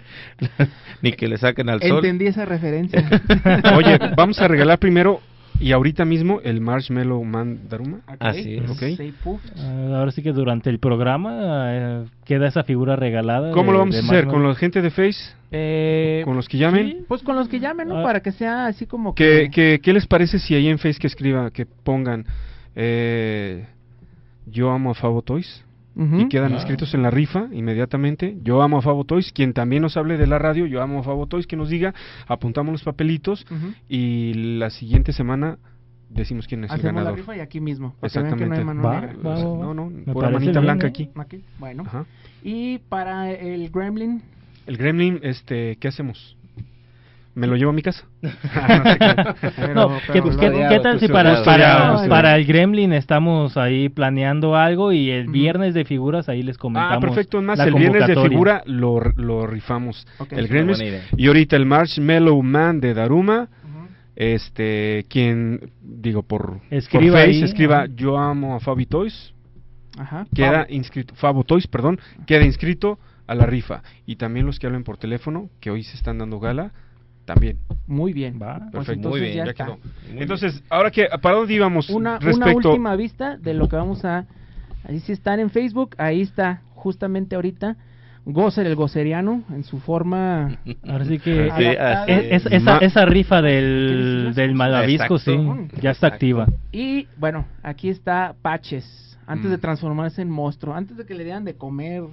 ni 1.01 1.11
que 1.13 1.28
le 1.28 1.38
saquen 1.38 1.70
al 1.70 1.82
sol. 1.82 1.97
Entendí 1.97 2.28
esa 2.28 2.45
referencia. 2.45 3.07
Oye, 3.76 3.99
vamos 4.15 4.39
a 4.41 4.47
regalar 4.47 4.80
primero 4.80 5.22
y 5.60 5.72
ahorita 5.72 6.05
mismo 6.05 6.39
el 6.43 6.62
Marshmallow 6.62 7.24
Man 7.24 7.62
Daruma. 7.70 7.99
Así 8.20 8.55
es. 8.58 8.70
Ok. 8.70 8.82
Stay 8.84 9.12
puft. 9.24 9.45
Ah, 9.58 9.97
ahora 9.99 10.12
sí 10.12 10.22
que 10.22 10.32
durante 10.32 10.70
el 10.70 10.80
programa 10.80 11.68
eh, 11.74 12.05
queda 12.26 12.47
esa 12.47 12.64
figura 12.64 12.95
regalada. 12.95 13.51
¿Cómo 13.51 13.68
de- 13.68 13.74
lo 13.74 13.80
vamos 13.80 13.95
a 13.95 13.99
hacer? 13.99 14.28
¿Con 14.28 14.47
la 14.47 14.55
gente 14.55 14.82
de 14.82 14.89
Face? 14.91 15.36
Eh, 15.51 16.22
¿Con 16.26 16.36
los 16.36 16.47
que 16.49 16.58
llamen? 16.58 16.88
sí. 16.89 16.97
Pues 17.08 17.22
con 17.24 17.36
los 17.36 17.47
que 17.47 17.60
llamen, 17.60 17.88
¿no? 17.88 17.99
Ah. 17.99 18.03
Para 18.03 18.20
que 18.22 18.32
sea 18.32 18.68
así 18.68 18.86
como 18.86 19.16
¿Qué, 19.16 19.43
que... 19.45 19.49
qué, 19.51 19.80
qué 19.82 19.93
les 19.93 20.05
parece 20.08 20.39
si 20.39 20.53
ahí 20.55 20.68
en 20.68 20.78
Face 20.78 20.99
que 20.99 21.08
escriba, 21.08 21.49
que 21.51 21.66
pongan 21.66 22.26
eh, 22.76 23.66
Yo 24.45 24.72
amo 24.72 24.91
a 24.91 24.93
Fabo 24.93 25.22
Toys. 25.22 25.64
Ujú. 25.98 26.20
Y 26.22 26.30
quedan 26.30 26.52
Ah. 26.54 26.56
inscritos 26.56 26.93
en 26.93 27.02
la 27.02 27.10
rifa 27.10 27.48
inmediatamente. 27.52 28.38
Yo 28.43 28.62
amo 28.62 28.78
a 28.78 28.82
Fabo 28.82 29.04
Toys. 29.04 29.32
Quien 29.34 29.54
también 29.54 29.82
nos 29.82 29.98
hable 29.98 30.18
de 30.18 30.28
la 30.28 30.38
radio, 30.39 30.66
yo 30.68 30.82
amo 30.82 31.00
a 31.00 31.04
Fabo 31.04 31.26
Toys, 31.28 31.48
que 31.48 31.56
nos 31.58 31.70
diga, 31.70 31.93
apuntamos 32.28 32.72
los 32.72 32.84
papelitos 32.84 33.45
Ujú. 33.50 33.74
y 33.89 34.34
la 34.60 34.70
siguiente 34.70 35.12
semana 35.12 35.58
decimos 36.10 36.48
quién 36.48 36.64
es 36.64 36.70
el 36.72 36.76
Hacemos 36.76 36.93
la 36.93 37.00
ganador. 37.02 37.18
rifa 37.20 37.36
y 37.36 37.39
aquí 37.41 37.60
mismo. 37.60 37.95
para 38.00 38.10
que 38.14 38.20
vean 38.22 38.38
que 38.38 38.45
no 38.45 38.54
hay 38.54 38.60
Exactamente. 38.62 38.84
mano 38.84 39.02
negra. 39.02 39.14
Va, 39.24 39.30
va, 39.30 39.36
va. 39.58 39.66
No, 39.66 39.74
no, 39.74 39.89
Me 39.89 40.14
pura 40.14 40.30
manita 40.30 40.52
bien, 40.52 40.64
blanca 40.64 40.88
¿eh? 40.88 40.89
aquí. 40.89 41.10
Aquí, 41.16 41.43
Bueno. 41.60 41.84
Ajá. 41.86 42.06
Y 42.43 42.78
para 42.89 43.32
el 43.32 43.70
Gremlin, 43.72 44.22
El 44.68 44.78
Gremlin, 44.78 45.20
este, 45.24 45.78
¿qué 45.78 45.88
hacemos? 45.89 46.36
¿Me 47.38 47.45
lo 47.45 47.55
llevo 47.55 47.69
a 47.69 47.73
mi 47.73 47.83
casa? 47.83 48.03
Ah, 48.55 48.81
no 48.83 48.91
sé 48.91 48.97
qué. 48.97 49.73
No, 49.75 49.89
¿qué, 50.11 50.21
qué- 50.39 50.65
qué 50.69 50.79
tal 50.79 50.99
si 50.99 51.07
para, 51.07 51.43
para, 51.43 52.07
para 52.09 52.35
el 52.35 52.45
Gremlin 52.45 52.93
estamos 52.93 53.55
ahí 53.57 53.89
planeando 53.89 54.55
algo 54.55 54.91
y 54.91 55.11
el 55.11 55.27
viernes 55.27 55.75
de 55.75 55.85
figuras 55.85 56.29
ahí 56.29 56.41
les 56.41 56.57
comentamos? 56.57 56.97
Ah, 56.97 56.99
perfecto. 56.99 57.38
Es 57.38 57.43
más, 57.43 57.59
el 57.59 57.75
viernes 57.75 58.07
de 58.07 58.15
figura 58.15 58.63
lo, 58.65 58.99
lo 59.15 59.45
rifamos. 59.45 60.07
El 60.31 60.47
Gremlin. 60.47 61.01
Y 61.15 61.27
ahorita 61.27 61.55
el 61.55 61.67
Marshmallow 61.67 62.41
Man 62.41 62.79
de 62.79 62.95
Daruma. 62.95 63.49
Este, 64.15 65.05
quien, 65.07 65.69
digo, 65.79 66.23
por, 66.23 66.59
Escriba 66.71 67.11
por 67.17 67.21
Face, 67.21 67.29
ahí, 67.38 67.43
escriba. 67.43 67.85
Yo 67.85 68.17
amo 68.17 68.55
a 68.55 68.59
Fabi 68.59 68.88
Toys. 68.88 69.31
Ajá. 69.95 70.25
Queda 70.33 70.61
Fabo. 70.63 70.65
inscrito, 70.73 71.13
Fabo 71.13 71.43
Toys, 71.43 71.67
perdón, 71.67 71.99
queda 72.25 72.43
inscrito 72.43 72.97
a 73.27 73.35
la 73.35 73.45
rifa. 73.45 73.83
Y 74.07 74.15
también 74.15 74.47
los 74.47 74.57
que 74.57 74.65
hablen 74.65 74.83
por 74.83 74.97
teléfono, 74.97 75.51
que 75.59 75.69
hoy 75.69 75.83
se 75.83 75.95
están 75.95 76.17
dando 76.17 76.39
gala, 76.39 76.71
también. 77.28 77.57
muy 77.86 78.13
bien. 78.13 78.39
Pues 78.39 78.49
Perfecto. 78.71 78.91
entonces 78.93 79.09
Muy 79.11 79.19
bien, 79.21 79.34
ya 79.36 79.45
ya 79.45 79.51
está. 79.51 79.78
Entonces, 80.15 80.63
ahora 80.69 80.89
que, 80.89 81.05
¿para 81.21 81.36
dónde 81.36 81.53
íbamos? 81.53 81.89
Una, 81.91 82.17
una 82.34 82.53
última 82.55 82.95
vista 82.95 83.38
de 83.38 83.53
lo 83.53 83.69
que 83.69 83.75
vamos 83.75 84.03
a... 84.05 84.25
Ahí 84.84 84.99
si 85.01 85.11
están 85.11 85.39
en 85.39 85.49
Facebook, 85.51 85.95
ahí 85.99 86.21
está 86.21 86.61
justamente 86.73 87.36
ahorita 87.36 87.75
Gozer 88.25 88.65
el 88.67 88.75
Goceriano 88.75 89.43
en 89.51 89.63
su 89.63 89.80
forma... 89.80 90.57
Ahora 90.88 91.05
sí 91.05 91.19
que 91.19 91.47
es- 91.47 92.45
es- 92.45 92.51
esa, 92.51 92.78
esa 92.80 93.05
rifa 93.05 93.41
del, 93.41 94.32
del 94.36 94.53
malvavisco, 94.55 95.17
sí, 95.19 95.32
Exacto. 95.34 95.82
ya 95.82 95.91
está 95.91 96.07
activa. 96.07 96.47
Y 96.71 97.07
bueno, 97.17 97.45
aquí 97.63 97.89
está 97.89 98.36
Paches, 98.41 99.17
antes 99.28 99.47
Mm. 99.47 99.51
de 99.51 99.57
transformarse 99.57 100.21
en 100.21 100.30
monstruo, 100.30 100.73
antes 100.75 100.95
de 100.97 101.05
que 101.05 101.13
le 101.13 101.23
dieran 101.25 101.43
de 101.45 101.55
comer 101.55 102.03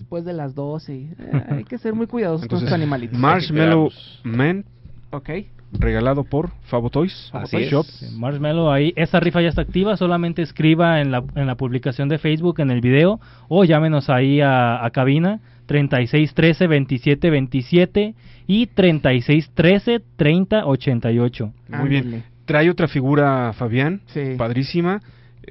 después 0.00 0.24
de 0.24 0.32
las 0.32 0.54
12. 0.54 0.94
y, 0.94 1.04
eh, 1.18 1.44
hay 1.50 1.64
que 1.64 1.78
ser 1.78 1.94
muy 1.94 2.06
cuidadosos 2.08 2.40
con 2.40 2.46
Entonces, 2.46 2.66
estos 2.66 2.74
animalitos. 2.74 3.18
Marshmallow 3.18 3.90
Man, 4.24 4.64
Ok. 5.10 5.30
regalado 5.72 6.24
por 6.24 6.50
Fabo 6.64 6.90
Toys. 6.90 7.30
Así 7.32 7.52
Toys 7.56 7.66
es. 7.66 7.70
Shop. 7.72 7.86
Marshmallow 8.18 8.70
ahí, 8.70 8.92
esa 8.96 9.20
rifa 9.20 9.40
ya 9.40 9.48
está 9.48 9.62
activa, 9.62 9.96
solamente 9.96 10.42
escriba 10.42 11.00
en 11.00 11.12
la, 11.12 11.22
en 11.36 11.46
la 11.46 11.54
publicación 11.54 12.08
de 12.08 12.18
Facebook, 12.18 12.60
en 12.60 12.70
el 12.70 12.80
video, 12.80 13.20
o 13.48 13.64
llámenos 13.64 14.10
ahí 14.10 14.40
a, 14.40 14.84
a 14.84 14.90
cabina 14.90 15.40
3613 15.66 16.66
27 16.66 17.30
27 17.30 18.14
y 18.48 18.66
3613 18.66 20.00
30 20.16 20.66
88. 20.66 21.52
Muy 21.68 21.88
bien. 21.88 22.24
Trae 22.46 22.68
otra 22.68 22.88
figura, 22.88 23.52
Fabián, 23.52 24.00
Sí. 24.06 24.34
padrísima, 24.36 25.00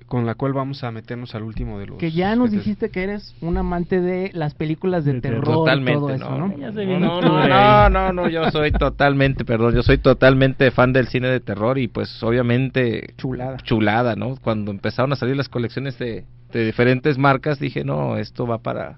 con 0.05 0.25
la 0.25 0.35
cual 0.35 0.53
vamos 0.53 0.83
a 0.83 0.91
meternos 0.91 1.35
al 1.35 1.43
último 1.43 1.79
de 1.79 1.87
los... 1.87 1.97
Que 1.97 2.11
ya 2.11 2.35
nos 2.35 2.51
dijiste 2.51 2.89
que 2.89 3.03
eres 3.03 3.35
un 3.41 3.57
amante 3.57 4.01
de 4.01 4.31
las 4.33 4.53
películas 4.53 5.05
de, 5.05 5.19
terror 5.21 5.43
y 5.43 5.51
Totalmente, 5.51 5.99
todo 5.99 6.09
eso, 6.11 6.37
¿no? 6.37 6.47
no, 6.47 6.99
no, 6.99 7.21
no, 7.21 7.47
no, 7.47 7.89
no, 7.89 8.13
no, 8.13 8.29
yo 8.29 8.49
soy 8.51 8.71
totalmente, 8.71 9.45
perdón, 9.45 9.75
yo 9.75 9.83
soy 9.83 9.97
totalmente 9.97 10.71
fan 10.71 10.93
del 10.93 11.07
cine 11.07 11.27
de 11.27 11.39
terror 11.39 11.77
y 11.77 11.87
pues 11.87 12.21
obviamente 12.23 13.13
chulada, 13.17 13.57
chulada, 13.57 14.15
¿no? 14.15 14.35
Cuando 14.41 14.71
empezaron 14.71 15.11
a 15.13 15.15
salir 15.15 15.35
las 15.35 15.49
colecciones 15.49 15.97
de, 15.97 16.25
de 16.51 16.65
diferentes 16.65 17.17
marcas 17.17 17.59
dije 17.59 17.83
no, 17.83 18.17
esto 18.17 18.47
va 18.47 18.59
para 18.59 18.97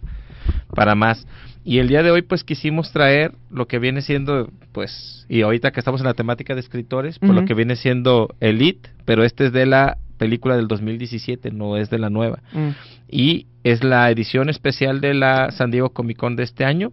para 0.74 0.96
más. 0.96 1.28
Y 1.64 1.78
el 1.78 1.88
día 1.88 2.02
de 2.02 2.12
hoy 2.12 2.24
pues 2.24 2.44
quisimos 2.44 2.92
traer 2.92 3.34
lo 3.52 3.68
que 3.68 3.80
viene 3.80 4.02
siendo 4.02 4.50
pues 4.72 5.26
y 5.30 5.44
ahorita 5.44 5.72
que 5.72 5.80
estamos 5.80 6.02
en 6.02 6.08
la 6.08 6.14
temática 6.14 6.56
de 6.56 6.62
escritores, 6.62 7.20
pues 7.20 7.32
lo 7.32 7.46
que 7.46 7.54
viene 7.54 7.76
siendo 7.76 8.36
Elite, 8.40 8.90
pero 9.06 9.24
este 9.24 9.48
es 9.48 9.54
de 9.54 9.66
la 9.66 9.98
película 10.22 10.56
del 10.56 10.68
2017, 10.68 11.52
no 11.52 11.76
es 11.78 11.90
de 11.90 11.98
la 12.00 12.10
nueva 12.12 12.40
Mm. 12.54 12.70
y 13.10 13.48
es 13.64 13.84
la 13.84 14.10
edición 14.12 14.50
especial 14.50 15.02
de 15.02 15.14
la 15.16 15.50
San 15.52 15.72
Diego 15.72 15.90
Comic 15.90 16.18
Con 16.18 16.36
de 16.36 16.44
este 16.44 16.64
año 16.64 16.92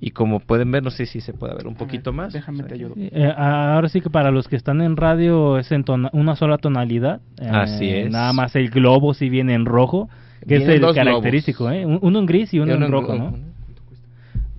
y 0.00 0.12
como 0.12 0.38
pueden 0.38 0.70
ver 0.70 0.84
no 0.84 0.90
sé 0.90 1.06
si 1.06 1.20
se 1.20 1.32
puede 1.32 1.54
ver 1.56 1.66
un 1.66 1.74
poquito 1.74 2.12
más 2.12 2.32
Déjame 2.32 2.62
te 2.62 2.74
ayudo. 2.74 2.94
Eh, 2.96 3.32
ahora 3.36 3.88
sí 3.88 4.00
que 4.00 4.10
para 4.10 4.30
los 4.30 4.46
que 4.46 4.54
están 4.54 4.80
en 4.80 4.96
radio 4.96 5.58
es 5.58 5.72
en 5.72 5.82
tona- 5.84 6.10
una 6.12 6.36
sola 6.36 6.56
tonalidad. 6.58 7.20
eh, 7.40 7.48
Así 7.50 7.88
es. 7.90 8.10
Nada 8.12 8.32
más 8.32 8.54
el 8.54 8.70
globo 8.70 9.12
si 9.12 9.28
viene 9.28 9.54
en 9.54 9.64
rojo, 9.66 10.08
que 10.46 10.58
Vienen 10.58 10.70
es 10.70 10.88
el 10.88 10.94
característico, 10.94 11.68
¿eh? 11.70 11.84
Un- 11.84 11.98
Uno 12.00 12.20
en 12.20 12.26
gris 12.26 12.54
y 12.54 12.60
uno 12.60 12.72
Y 12.72 12.76
uno 12.76 12.86
en 12.86 12.92
rojo, 12.92 13.14
¿no? 13.16 13.36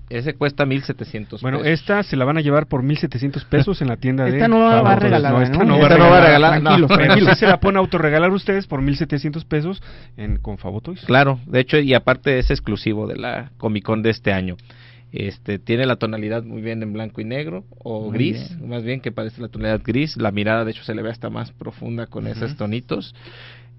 Ese 0.10 0.34
cuesta 0.34 0.66
1700 0.66 1.42
Bueno, 1.42 1.60
pesos. 1.60 1.80
esta 1.80 2.04
se 2.04 2.16
la 2.16 2.26
van 2.26 2.38
a 2.38 2.42
llevar 2.42 2.68
por 2.68 2.84
1700 2.84 3.46
pesos 3.46 3.82
en 3.82 3.88
la 3.88 3.98
tienda 3.98 4.26
de... 4.26 4.32
Esta 4.32 4.48
no 4.48 4.60
va- 4.60 4.96
regalada, 4.96 5.44
esta 5.44 5.58
¿no? 5.60 5.66
no, 5.66 5.76
Esta 5.76 5.98
va 5.98 5.98
no 5.98 6.10
va 6.10 6.78
no. 6.78 6.88
tranquilos. 6.88 7.34
Sí 7.34 7.40
se 7.42 7.48
la 7.48 7.60
pueden 7.60 7.78
autorregalar 7.78 8.32
ustedes 8.32 8.66
por 8.68 8.82
1700 8.82 9.46
pesos 9.46 9.82
en, 10.18 10.38
con 10.38 10.58
Fabo 10.58 10.82
Toys. 10.82 11.02
Claro, 11.06 11.40
de 11.46 11.60
hecho 11.60 11.78
y 11.80 11.94
aparte 11.94 12.40
es 12.40 12.50
exclusivo 12.50 13.08
de 13.08 13.18
la 13.18 13.52
Comic 13.58 13.84
Con 13.84 14.02
de 14.02 14.10
este 14.10 14.34
año. 14.34 14.58
Este 15.12 15.58
tiene 15.58 15.86
la 15.88 15.96
tonalidad 15.96 16.44
muy 16.44 16.62
bien 16.62 16.84
en 16.84 16.94
blanco 16.94 17.20
y 17.20 17.26
negro 17.26 17.64
o 17.80 18.10
Muy 18.10 18.14
gris, 18.14 18.56
bien. 18.58 18.70
más 18.70 18.84
bien 18.84 19.02
que 19.02 19.12
parece 19.12 19.42
la 19.42 19.48
tonalidad 19.48 19.82
gris. 19.84 20.18
La 20.18 20.32
mirada 20.32 20.66
de 20.66 20.72
hecho 20.72 20.84
se 20.84 20.94
le 20.94 21.02
ve 21.02 21.10
hasta 21.10 21.30
más 21.32 21.52
profunda 21.52 22.06
con 22.08 22.28
esos 22.28 22.56
tonitos. 22.58 23.16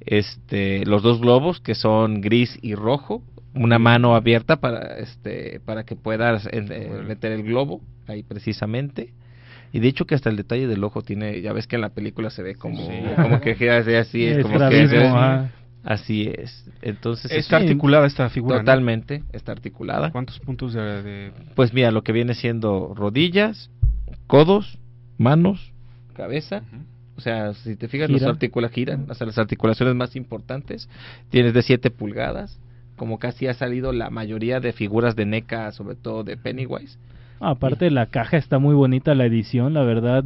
Este, 0.00 0.84
los 0.86 1.02
dos 1.02 1.20
globos 1.20 1.60
que 1.60 1.74
son 1.74 2.20
gris 2.20 2.58
y 2.62 2.74
rojo, 2.74 3.22
una 3.54 3.78
mano 3.78 4.14
abierta 4.14 4.56
para 4.60 4.98
este 4.98 5.60
para 5.64 5.84
que 5.84 5.96
puedas 5.96 6.46
eh, 6.46 6.50
eh, 6.52 7.02
meter 7.06 7.32
el 7.32 7.42
globo 7.42 7.80
ahí 8.06 8.22
precisamente. 8.22 9.12
Y 9.72 9.78
de 9.80 9.86
hecho 9.88 10.04
que 10.04 10.14
hasta 10.16 10.30
el 10.30 10.36
detalle 10.36 10.66
del 10.66 10.82
ojo 10.82 11.02
tiene, 11.02 11.40
ya 11.42 11.52
ves 11.52 11.66
que 11.68 11.76
en 11.76 11.82
la 11.82 11.90
película 11.90 12.30
se 12.30 12.42
ve 12.42 12.56
como, 12.56 12.76
Sí. 12.88 12.92
como 13.22 13.40
que 13.40 13.54
gira 13.54 13.78
así, 13.78 13.94
así 13.94 14.24
es, 14.24 14.42
como 14.42 14.58
que. 14.68 15.48
Así 15.82 16.30
es. 16.36 16.68
Entonces 16.82 17.30
Está 17.32 17.56
articulada 17.56 18.06
esta 18.06 18.28
figura, 18.28 18.56
¿no? 18.56 18.60
Totalmente, 18.62 19.22
está 19.32 19.52
articulada. 19.52 20.10
¿Cuántos 20.10 20.38
puntos 20.40 20.74
de...? 20.74 21.02
de- 21.02 21.32
Pues 21.54 21.72
mira, 21.72 21.90
lo 21.90 22.02
que 22.02 22.12
viene 22.12 22.34
siendo 22.34 22.92
rodillas, 22.94 23.70
codos, 24.26 24.78
manos, 25.16 25.72
cabeza. 26.14 26.62
O 27.16 27.20
sea, 27.22 27.54
si 27.54 27.76
te 27.76 27.88
fijas, 27.88 28.10
las 28.10 28.20
Gira. 28.20 28.30
articula 28.32 28.68
giran, 28.68 29.06
o 29.10 29.14
sea, 29.14 29.26
las 29.26 29.38
articulaciones 29.38 29.94
más 29.94 30.16
importantes. 30.16 30.88
Tienes 31.30 31.54
de 31.54 31.62
7 31.62 31.90
pulgadas, 31.90 32.58
como 33.00 33.18
casi 33.18 33.46
ha 33.46 33.54
salido 33.54 33.94
la 33.94 34.10
mayoría 34.10 34.60
de 34.60 34.74
figuras 34.74 35.16
de 35.16 35.24
NECA, 35.24 35.72
sobre 35.72 35.94
todo 35.94 36.22
de 36.22 36.36
Pennywise. 36.36 36.98
Aparte 37.40 37.90
la 37.90 38.04
caja 38.04 38.36
está 38.36 38.58
muy 38.58 38.74
bonita 38.74 39.14
la 39.14 39.24
edición, 39.24 39.72
la 39.72 39.84
verdad. 39.84 40.22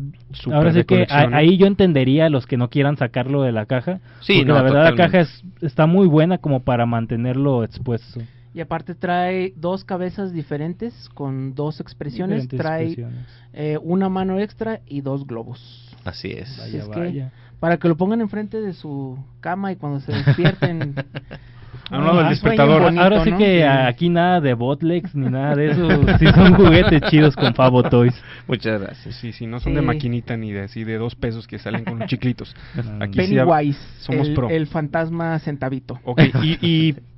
Ahora 0.53 0.73
sí 0.73 0.83
que 0.83 1.07
a- 1.09 1.23
¿eh? 1.23 1.29
ahí 1.35 1.57
yo 1.57 1.69
entendería 1.69 2.27
a 2.27 2.31
los 2.31 2.49
que 2.49 2.57
no 2.57 2.71
quieran 2.71 2.97
sacarlo 2.97 3.43
de 3.43 3.53
la 3.53 3.67
caja. 3.67 4.01
Sí, 4.23 4.39
porque 4.39 4.45
no, 4.49 4.55
la 4.55 4.63
verdad 4.63 4.85
la 4.91 4.97
caja 4.97 5.21
es, 5.21 5.45
está 5.61 5.87
muy 5.87 6.09
buena 6.09 6.39
como 6.39 6.65
para 6.65 6.85
mantenerlo 6.85 7.63
expuesto. 7.63 8.21
Y 8.53 8.61
aparte 8.61 8.97
trae 8.97 9.53
dos 9.55 9.85
cabezas 9.85 10.33
diferentes 10.33 11.09
con 11.15 11.55
dos 11.55 11.79
expresiones. 11.79 12.49
Diferentes 12.49 12.61
trae 12.61 12.85
expresiones. 12.87 13.27
eh, 13.53 13.79
una 13.85 14.09
mano 14.09 14.41
extra 14.41 14.81
y 14.89 15.01
dos 15.01 15.29
globos. 15.29 15.95
Así 16.05 16.33
es. 16.33 16.59
Así 16.59 16.81
Vaya, 16.89 17.27
es 17.27 17.31
que 17.31 17.45
para 17.61 17.77
que 17.77 17.87
lo 17.87 17.97
pongan 17.97 18.21
enfrente 18.21 18.61
de 18.61 18.73
su 18.73 19.17
cama 19.41 19.71
y 19.71 19.77
cuando 19.77 20.01
se 20.01 20.11
despierten. 20.11 20.97
A 21.95 21.99
un 21.99 22.05
lado 22.05 22.17
del 22.19 22.27
ah, 22.27 22.31
despertador. 22.31 22.83
sueñen 22.83 22.85
bonito, 22.97 23.03
Ahora 23.03 23.25
sí 23.25 23.31
¿no? 23.31 23.39
que 23.39 23.65
aquí 23.67 24.09
nada 24.09 24.41
de 24.41 24.55
botlegs 24.55 25.15
ni 25.15 25.29
nada 25.29 25.55
de 25.55 25.71
eso. 25.71 25.89
sí 26.19 26.27
son 26.35 26.55
juguetes 26.55 27.01
chidos 27.11 27.37
con 27.37 27.55
Fabo 27.55 27.83
Toys. 27.85 28.15
Muchas 28.49 28.81
gracias. 28.81 29.15
Sí, 29.17 29.33
sí, 29.33 29.47
no 29.47 29.61
son 29.61 29.75
de 29.75 29.81
Sí. 29.81 29.87
maquinita 29.87 30.37
ni 30.37 30.53
de 30.53 30.63
así 30.63 30.85
de 30.85 30.97
dos 30.99 31.15
pesos 31.15 31.47
que 31.47 31.59
salen 31.59 31.85
con 31.85 31.99
los 32.01 32.09
chiclitos. 32.11 32.55
Aquí 33.01 33.21
sí 33.27 33.35
Pennywise, 33.37 33.79
somos 34.01 34.29
el, 34.29 34.35
pro. 34.35 34.51
el 34.51 34.67
fantasma 34.67 35.39
centavito. 35.39 36.01
Ok, 36.05 36.21
y, 36.43 36.59
y 36.67 36.95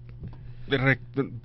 re- 0.68 0.98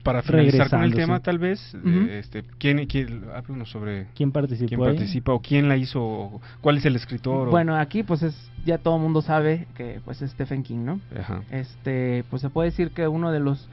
para 0.04 0.22
finalizar 0.24 0.70
con 0.70 0.84
el 0.84 0.94
tema, 0.94 1.20
tal 1.20 1.38
vez, 1.40 1.76
este, 2.10 2.44
¿quién, 2.58 2.86
quién, 2.88 3.26
háblanos 3.36 3.70
sobre 3.70 4.08
¿Quién 4.16 4.32
participó 4.32 4.68
quién 4.68 4.82
ahí? 4.82 4.88
participa 4.88 5.34
o 5.34 5.40
quién 5.42 5.70
la 5.70 5.78
hizo, 5.78 6.02
o 6.04 6.42
cuál 6.62 6.78
es 6.78 6.86
el 6.86 6.96
escritor. 6.96 7.48
o- 7.48 7.52
Bueno, 7.52 7.76
aquí 7.76 8.04
pues 8.04 8.24
es 8.24 8.36
ya 8.66 8.78
todo 8.78 8.96
el 8.98 9.02
mundo 9.02 9.22
sabe 9.22 9.68
que 9.76 10.02
pues 10.06 10.22
es 10.22 10.32
Stephen 10.32 10.64
King, 10.64 10.80
¿no? 10.86 11.00
Ajá. 11.20 11.42
Este, 11.52 12.24
pues 12.30 12.42
se 12.42 12.50
puede 12.50 12.70
decir 12.70 12.92
que 12.92 13.08
uno 13.08 13.32
de 13.32 13.40
los 13.40 13.68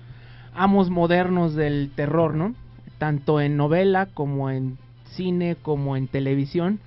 amos 0.54 0.90
modernos 0.90 1.54
del 1.54 1.90
terror, 1.94 2.34
¿no? 2.34 2.54
Tanto 2.98 3.40
en 3.40 3.56
novela 3.56 4.06
como 4.14 4.50
en 4.50 4.76
cine 5.12 5.56
como 5.60 5.96
en 5.96 6.08
televisión. 6.08 6.80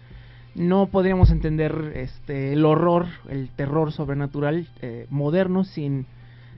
No 0.53 0.87
podríamos 0.87 1.31
entender 1.31 1.93
este 1.95 2.51
el 2.53 2.65
horror, 2.65 3.05
el 3.29 3.49
terror 3.55 3.91
sobrenatural 3.93 4.67
eh, 4.81 5.07
moderno 5.09 5.63
sin 5.63 6.05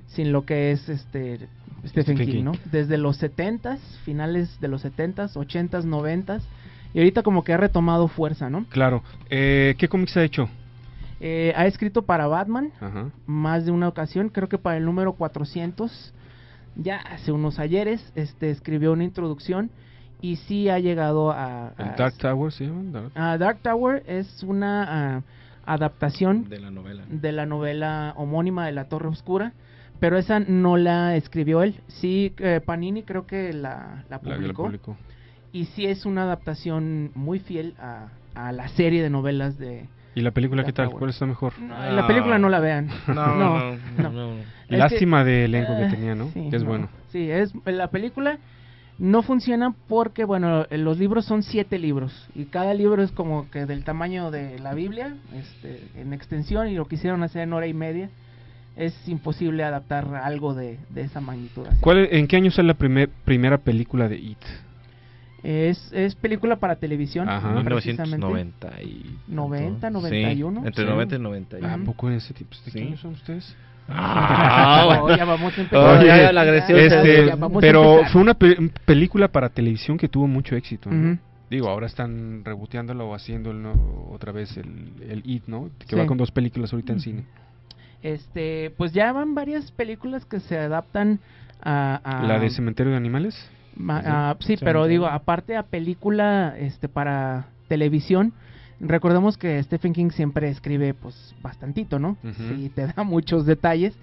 sin 0.08 0.32
lo 0.32 0.45
que 0.45 0.72
es 0.72 0.89
este 0.89 1.47
Stephen, 1.86 2.15
Stephen 2.15 2.17
King, 2.25 2.34
King. 2.38 2.43
¿no? 2.45 2.51
Desde 2.71 2.97
los 2.97 3.21
70s, 3.21 3.77
finales 4.05 4.59
de 4.61 4.67
los 4.67 4.84
70s, 4.86 5.34
80s, 5.34 5.84
90s 5.86 6.41
y 6.93 6.99
ahorita 6.99 7.23
como 7.23 7.43
que 7.43 7.53
ha 7.53 7.57
retomado 7.57 8.07
fuerza, 8.07 8.49
¿no? 8.49 8.65
Claro. 8.69 9.03
Eh, 9.29 9.75
¿Qué 9.77 9.88
cómics 9.88 10.15
ha 10.17 10.23
hecho? 10.23 10.47
Eh, 11.19 11.53
ha 11.55 11.65
escrito 11.67 12.01
para 12.03 12.27
Batman 12.27 12.71
Ajá. 12.81 13.09
más 13.25 13.65
de 13.65 13.71
una 13.71 13.88
ocasión, 13.88 14.29
creo 14.29 14.47
que 14.49 14.57
para 14.57 14.77
el 14.77 14.86
número 14.86 15.13
400, 15.13 16.13
ya 16.75 16.97
hace 16.97 17.31
unos 17.31 17.59
ayeres, 17.59 18.11
este, 18.15 18.49
escribió 18.49 18.91
una 18.93 19.03
introducción 19.05 19.69
y 20.21 20.38
sí 20.38 20.69
ha 20.69 20.79
llegado 20.79 21.31
a... 21.31 21.73
Dark 21.97 22.15
Tower 22.17 22.51
se 22.51 22.65
llama. 22.67 22.91
Dark- 22.91 23.11
a 23.15 23.38
Dark 23.38 23.59
Tower 23.61 24.03
es 24.07 24.43
una 24.43 25.15
ah, 25.17 25.21
adaptación 25.65 26.47
De 26.49 26.59
la 26.59 26.71
novela. 26.71 27.03
de 27.09 27.31
la 27.31 27.45
novela 27.45 28.13
homónima 28.17 28.65
de 28.65 28.71
La 28.73 28.86
Torre 28.86 29.07
Oscura, 29.09 29.53
pero 30.00 30.18
esa 30.18 30.39
no 30.39 30.78
la 30.78 31.16
escribió 31.16 31.64
él. 31.64 31.76
Sí, 31.88 32.34
eh, 32.39 32.62
Panini 32.66 33.04
creo 33.04 33.26
que 33.26 33.54
la, 33.54 34.04
la 34.10 34.20
La 34.22 34.38
que 34.38 34.48
la 34.48 34.54
publicó. 34.54 34.98
Y 35.52 35.66
sí 35.66 35.86
es 35.86 36.06
una 36.06 36.24
adaptación 36.24 37.12
muy 37.16 37.39
fiel 37.39 37.76
a, 37.80 38.08
a 38.36 38.52
la 38.52 38.68
serie 38.70 39.02
de 39.04 39.10
novelas 39.10 39.58
de... 39.58 39.88
¿Y 40.16 40.22
la 40.22 40.32
película 40.32 40.64
qué 40.64 40.74
tal? 40.74 40.89
¿Cuál 40.91 41.10
está 41.10 41.26
mejor? 41.26 41.54
La 41.60 42.06
película 42.08 42.38
no 42.38 42.50
la 42.50 42.60
vean. 42.60 42.88
No, 43.08 43.14
no, 43.36 43.36
no, 43.38 43.78
no. 43.98 44.10
no. 44.12 44.34
Es 44.70 44.78
Lástima 44.80 45.24
que- 45.24 45.30
de 45.30 45.46
elenco 45.46 45.76
que 45.78 45.86
tenía, 45.96 46.16
¿no? 46.16 46.30
sí, 46.34 46.50
que 46.50 46.56
es 46.56 46.64
no. 46.64 46.70
bueno. 46.70 46.89
Sí, 47.12 47.30
es 47.32 47.52
la 47.66 47.88
película 47.88 48.38
no 49.00 49.24
funciona 49.24 49.74
porque 49.88 50.24
bueno, 50.24 50.68
los 50.70 51.00
libros 51.00 51.26
son 51.26 51.41
siete 51.41 51.80
libros 51.80 52.30
y 52.36 52.46
cada 52.46 52.74
libro 52.76 53.02
es 53.02 53.12
como 53.12 53.50
que 53.50 53.66
del 53.66 53.84
tamaño 53.84 54.30
de 54.30 54.60
la 54.60 54.74
Biblia, 54.76 55.16
este, 55.36 55.82
en 56.00 56.14
extensión 56.14 56.68
y 56.68 56.76
lo 56.76 56.86
quisieron 56.88 57.24
hacer 57.24 57.41
en 57.41 57.54
hora 57.54 57.66
y 57.68 57.74
media. 57.74 58.10
Es 58.76 58.95
imposible 59.07 59.63
adaptar 59.63 60.07
algo 60.24 60.53
de, 60.55 60.80
de 60.89 61.01
esa 61.01 61.21
magnitud. 61.21 61.65
así. 61.67 61.78
¿Cuál, 61.80 62.07
¿En 62.11 62.28
qué 62.28 62.38
año 62.38 62.49
sale 62.51 62.69
la 62.69 62.74
primer, 62.74 63.09
primera 63.24 63.57
película 63.59 64.07
de 64.09 64.17
It? 64.17 64.38
Es, 65.43 65.91
es 65.93 66.15
película 66.15 66.55
para 66.55 66.78
televisión. 66.78 67.28
Ajá. 67.30 67.61
precisamente. 67.63 68.26
1990 68.26 68.82
y... 68.82 69.17
90, 69.28 69.88
Sí, 69.88 69.93
91. 69.93 70.65
entre 70.65 70.84
Sí. 70.86 70.89
90 70.89 71.15
y 71.15 71.19
91. 71.19 71.74
¿A 71.74 71.86
poco 71.86 72.09
en 72.09 72.15
ese 72.15 72.34
tiempo? 72.34 72.55
¿De 72.65 72.71
qué 72.71 72.80
Sí. 72.80 72.88
años 72.88 72.99
son 73.01 73.11
ustedes? 73.13 73.55
Ah, 73.89 74.97
No, 75.07 75.15
ya 75.17 75.26
vamos 75.26 75.57
a 75.57 75.61
empezar. 75.61 75.97
Oye, 75.99 76.07
Ya, 76.07 76.32
la 76.32 76.41
agresión 76.41 76.80
se- 76.80 76.86
este, 76.88 77.26
ya 77.28 77.36
vamos 77.36 77.57
a 77.57 77.59
pero 77.61 77.91
empezar. 77.91 78.11
fue 78.13 78.21
una 78.21 78.34
pe- 78.34 78.71
película 78.86 79.28
para 79.28 79.49
televisión 79.49 79.97
que 79.97 80.07
tuvo 80.07 80.28
mucho 80.28 80.55
éxito. 80.55 80.89
¿no? 80.89 81.09
Ujú. 81.11 81.19
Digo, 81.49 81.67
ahora 81.69 81.88
están 81.88 82.43
reboteándola 82.45 83.03
o 83.03 83.13
haciendo 83.13 83.51
otra 84.11 84.32
vez 84.32 84.55
el, 84.57 84.93
el 85.09 85.21
It, 85.26 85.43
¿no? 85.47 85.69
Que 85.78 85.88
Sí. 85.89 85.95
va 85.97 86.05
con 86.07 86.17
dos 86.17 86.32
películas 86.32 86.71
ahorita 86.71 86.93
en 86.93 86.99
cine. 87.01 87.24
Este, 88.04 88.72
pues 88.78 88.91
ya 88.91 89.12
van 89.14 89.34
varias 89.34 89.72
películas 89.72 90.26
que 90.26 90.39
se 90.41 90.58
adaptan 90.58 91.20
a... 91.62 92.01
a- 92.04 92.28
¿La 92.28 92.38
de 92.39 92.49
Cementerio 92.49 92.91
de 92.91 92.97
Animales? 92.97 93.49
Ah, 93.89 94.36
sí, 94.41 94.58
Sí, 94.58 94.64
pero 94.64 94.86
digo, 94.86 95.08
aparte 95.08 95.56
a 95.56 95.64
película 95.64 96.56
este 96.60 96.89
para 96.89 97.47
televisión, 97.68 98.34
recordemos 98.80 99.38
que 99.38 99.62
Stephen 99.64 99.93
King 99.93 100.10
siempre 100.12 100.49
escribe 100.49 100.93
pues 100.93 101.34
bastantito, 101.41 101.97
¿no? 101.97 102.18
Ujú. 102.24 102.34
Sí, 102.49 102.70
te 102.70 102.88
da 102.88 103.04
muchos 103.04 103.45
detalles. 103.45 103.97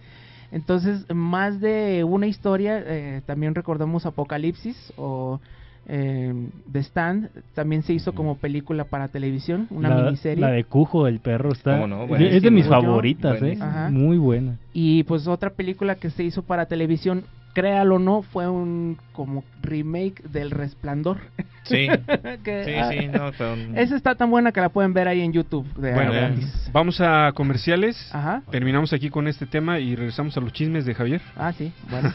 Entonces, 0.50 1.06
más 1.14 1.60
de 1.60 2.02
una 2.02 2.26
historia, 2.26 2.82
eh, 2.84 3.22
también 3.26 3.54
recordemos 3.54 4.04
Apocalipsis 4.06 4.92
o 4.96 5.40
eh, 5.86 6.32
The 6.70 6.82
Stand, 6.82 7.28
también 7.54 7.82
se 7.82 7.92
hizo 7.92 8.12
como 8.12 8.36
película 8.36 8.84
para 8.84 9.08
televisión, 9.08 9.66
una 9.70 9.88
la, 9.88 10.02
miniserie. 10.04 10.40
la 10.40 10.50
de 10.50 10.64
Cujo, 10.64 11.06
el 11.06 11.20
perro, 11.20 11.52
está. 11.52 11.80
¿Cómo 11.80 11.86
no? 11.86 12.16
es 12.16 12.42
de- 12.42 12.50
mis 12.50 12.66
favoritas, 12.66 13.42
¿eh? 13.42 13.58
Muy 13.90 14.18
buena. 14.18 14.56
Y 14.72 15.02
pues 15.04 15.26
otra 15.26 15.50
película 15.50 15.96
que 15.96 16.10
se 16.10 16.22
hizo 16.24 16.42
para 16.42 16.66
televisión, 16.66 17.24
créalo 17.52 17.96
o 17.96 17.98
no, 17.98 18.22
fue 18.22 18.48
un 18.48 18.98
como 19.12 19.44
remake 19.62 20.22
del 20.24 20.50
Resplandor. 20.50 21.18
Sí. 21.64 21.88
Que, 22.44 22.64
Sí, 22.64 22.74
ah, 22.74 22.90
sí, 22.90 23.08
no, 23.08 23.78
Esa 23.78 23.96
está 23.96 24.14
tan 24.14 24.30
buena 24.30 24.52
que 24.52 24.60
la 24.60 24.68
pueden 24.70 24.92
ver 24.94 25.08
ahí 25.08 25.20
en 25.20 25.32
YouTube. 25.32 25.66
De 25.74 25.92
Bueno, 25.92 26.12
gratis. 26.12 26.70
vamos 26.72 27.00
a 27.00 27.32
comerciales. 27.34 28.08
Ajá. 28.14 28.42
Terminamos 28.50 28.92
aquí 28.92 29.10
con 29.10 29.28
este 29.28 29.46
tema 29.46 29.78
y 29.78 29.94
regresamos 29.94 30.36
a 30.36 30.40
los 30.40 30.52
chismes 30.52 30.84
de 30.86 30.94
Javier. 30.94 31.20
Ah, 31.36 31.52
sí, 31.52 31.72
bueno. 31.90 32.12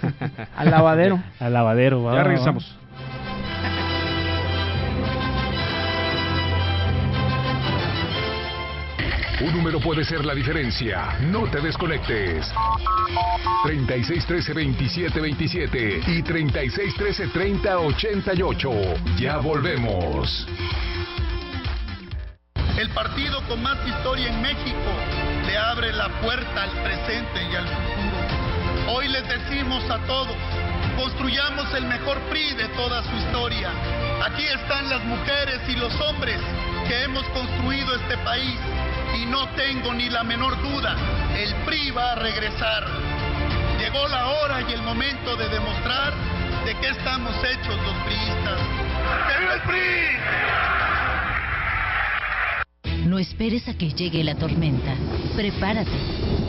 Al 0.56 0.72
lavadero. 0.72 1.22
Al 1.40 1.54
lavadero, 1.54 2.04
va, 2.04 2.16
Ya 2.16 2.24
va, 2.24 2.52
va. 2.52 3.85
Un 9.46 9.54
número 9.54 9.80
puede 9.80 10.04
ser 10.04 10.26
la 10.26 10.34
diferencia. 10.34 11.20
No 11.22 11.44
te 11.44 11.62
desconectes. 11.62 12.52
3613-2727 13.64 16.04
y 16.08 16.24
3613-3088. 16.24 19.20
Ya 19.20 19.38
volvemos. 19.38 20.48
El 22.76 22.90
partido 22.90 23.40
con 23.48 23.62
más 23.62 23.78
historia 23.88 24.30
en 24.30 24.42
México 24.42 24.80
le 25.46 25.56
abre 25.56 25.94
la 25.94 26.10
puerta 26.22 26.64
al 26.64 26.72
presente 26.82 27.44
y 27.44 27.56
al 27.56 27.68
futuro. 27.68 28.96
Hoy 28.96 29.08
les 29.10 29.28
decimos 29.28 29.88
a 29.92 30.00
todos, 30.08 30.36
construyamos 30.98 31.72
el 31.76 31.86
mejor 31.86 32.20
PRI 32.32 32.56
de 32.56 32.68
toda 32.70 33.04
su 33.04 33.16
historia. 33.16 33.70
Aquí 34.26 34.48
están 34.48 34.90
las 34.90 35.06
mujeres 35.06 35.60
y 35.68 35.76
los 35.76 35.94
hombres 36.02 36.42
que 36.88 37.04
hemos 37.04 37.24
construido 37.30 37.94
este 37.96 38.18
país 38.18 38.58
y 39.16 39.26
no 39.26 39.48
tengo 39.50 39.94
ni 39.94 40.10
la 40.10 40.24
menor 40.24 40.62
duda, 40.62 40.96
el 41.38 41.54
PRI 41.66 41.92
va 41.92 42.14
a 42.14 42.16
regresar. 42.16 42.86
Llegó 43.80 44.08
la 44.08 44.28
hora 44.28 44.62
y 44.70 44.74
el 44.74 44.82
momento 44.82 45.36
de 45.36 45.48
demostrar 45.50 46.14
de 46.66 46.76
qué 46.76 46.90
estamos 46.90 47.34
hechos 47.44 47.76
los 47.84 47.96
priistas. 48.06 48.60
¡Que 49.28 49.40
viva 49.40 49.54
el 49.54 49.62
PRI! 49.62 50.16
No 53.08 53.20
esperes 53.20 53.68
a 53.68 53.78
que 53.78 53.92
llegue 53.92 54.24
la 54.24 54.36
tormenta. 54.36 54.96
Prepárate. 55.36 55.92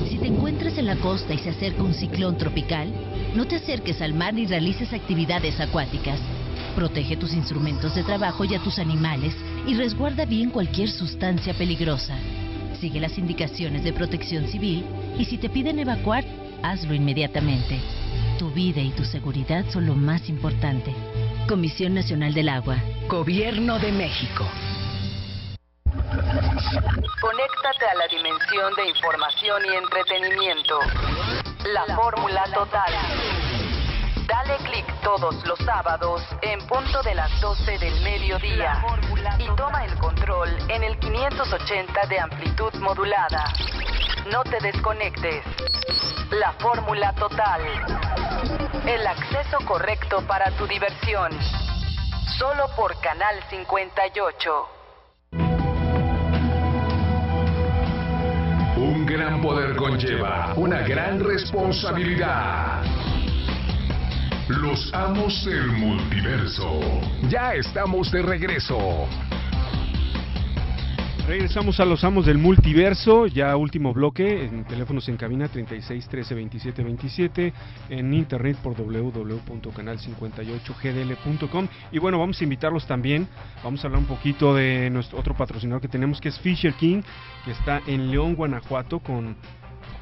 Si 0.09 0.19
te 0.19 0.27
encuentras 0.27 0.79
en 0.79 0.87
la 0.87 0.97
costa 0.97 1.35
y 1.35 1.39
se 1.39 1.51
acerca 1.51 1.83
un 1.83 1.93
ciclón 1.95 2.39
tropical, 2.39 2.93
no 3.35 3.47
te 3.47 3.57
acerques 3.57 4.01
al 4.01 4.15
mar 4.15 4.33
ni 4.33 4.47
realices 4.47 4.93
actividades 4.93 5.61
acuáticas. 5.61 6.19
Protege 6.75 7.17
tus 7.17 7.35
instrumentos 7.35 7.95
de 7.95 8.03
trabajo 8.03 8.45
y 8.45 8.55
a 8.55 8.61
tus 8.61 8.79
animales 8.79 9.35
y 9.67 9.75
resguarda 9.75 10.25
bien 10.25 10.51
cualquier 10.51 10.91
sustancia 10.91 11.53
peligrosa. 11.55 12.17
Sigue 12.81 13.01
las 13.01 13.17
indicaciones 13.17 13.85
de 13.85 13.93
protección 13.93 14.49
civil 14.49 14.85
y 15.19 15.25
si 15.25 15.39
te 15.39 15.49
piden 15.49 15.79
evacuar, 15.79 16.25
hazlo 16.63 16.93
inmediatamente. 16.95 17.79
Tu 18.39 18.51
vida 18.51 18.81
y 18.81 18.91
tu 18.91 19.05
seguridad 19.05 19.65
son 19.71 19.87
lo 19.87 19.95
más 19.95 20.29
importante. 20.29 20.95
Comisión 21.49 21.95
Nacional 21.95 22.35
del 22.35 22.51
Agua. 22.51 22.77
Gobierno 23.09 23.79
de 23.79 23.93
México. 23.93 24.47
Conéctate 27.21 27.87
a 27.91 27.95
la 27.95 28.07
dimensión 28.09 28.75
de 28.77 28.89
información 28.89 29.63
y 29.65 29.77
entretenimiento. 29.77 30.79
La 31.73 31.97
fórmula 31.97 32.45
total. 32.53 32.93
Todos 35.07 35.37
los 35.47 35.59
sábados 35.61 36.21
en 36.43 36.59
punto 36.67 37.01
de 37.05 37.15
las 37.15 37.41
12 37.41 37.79
del 37.79 38.03
mediodía 38.03 38.83
y 39.39 39.47
toma 39.55 39.85
el 39.85 39.97
control 39.99 40.49
en 40.69 40.83
el 40.83 40.99
580 40.99 42.07
de 42.09 42.19
amplitud 42.19 42.75
modulada. 42.81 43.45
No 44.33 44.43
te 44.43 44.59
desconectes. 44.61 45.45
La 46.33 46.55
fórmula 46.55 47.13
total. 47.13 47.61
El 48.85 49.07
acceso 49.07 49.59
correcto 49.65 50.27
para 50.27 50.51
tu 50.57 50.67
diversión. 50.67 51.31
Solo 52.37 52.65
por 52.75 53.01
Canal 53.01 53.37
58. 53.49 54.69
Un 58.77 59.07
gran 59.07 59.41
poder 59.41 59.77
conlleva 59.77 60.53
una 60.57 60.81
gran 60.81 61.21
responsabilidad. 61.21 62.83
Los 64.49 64.95
amos 64.95 65.45
del 65.45 65.67
multiverso. 65.73 66.81
Ya 67.29 67.55
estamos 67.55 68.13
de 68.13 68.23
regreso. 68.23 69.09
Regresamos 71.27 71.81
a 71.81 71.85
los 71.85 72.05
amos 72.05 72.27
del 72.27 72.39
multiverso, 72.39 73.27
ya 73.27 73.57
último 73.57 73.93
bloque, 73.93 74.45
en 74.45 74.63
teléfonos 74.63 75.09
en 75.09 75.17
cabina 75.17 75.49
36 75.49 76.09
13 76.09 76.37
27 76.37 76.85
27, 76.85 77.53
en 77.89 78.15
internet 78.15 78.57
por 78.63 78.77
www.canal58gdl.com 78.77 81.69
y 81.91 81.99
bueno, 81.99 82.21
vamos 82.21 82.41
a 82.41 82.45
invitarlos 82.45 82.87
también, 82.87 83.27
vamos 83.65 83.83
a 83.83 83.89
hablar 83.89 84.01
un 84.01 84.07
poquito 84.07 84.55
de 84.55 84.89
nuestro 84.91 85.19
otro 85.19 85.35
patrocinador 85.35 85.83
que 85.83 85.89
tenemos 85.89 86.21
que 86.21 86.29
es 86.29 86.39
Fisher 86.39 86.75
King, 86.75 87.03
que 87.45 87.51
está 87.51 87.83
en 87.89 88.13
León, 88.13 88.37
Guanajuato 88.37 89.01
con 89.01 89.35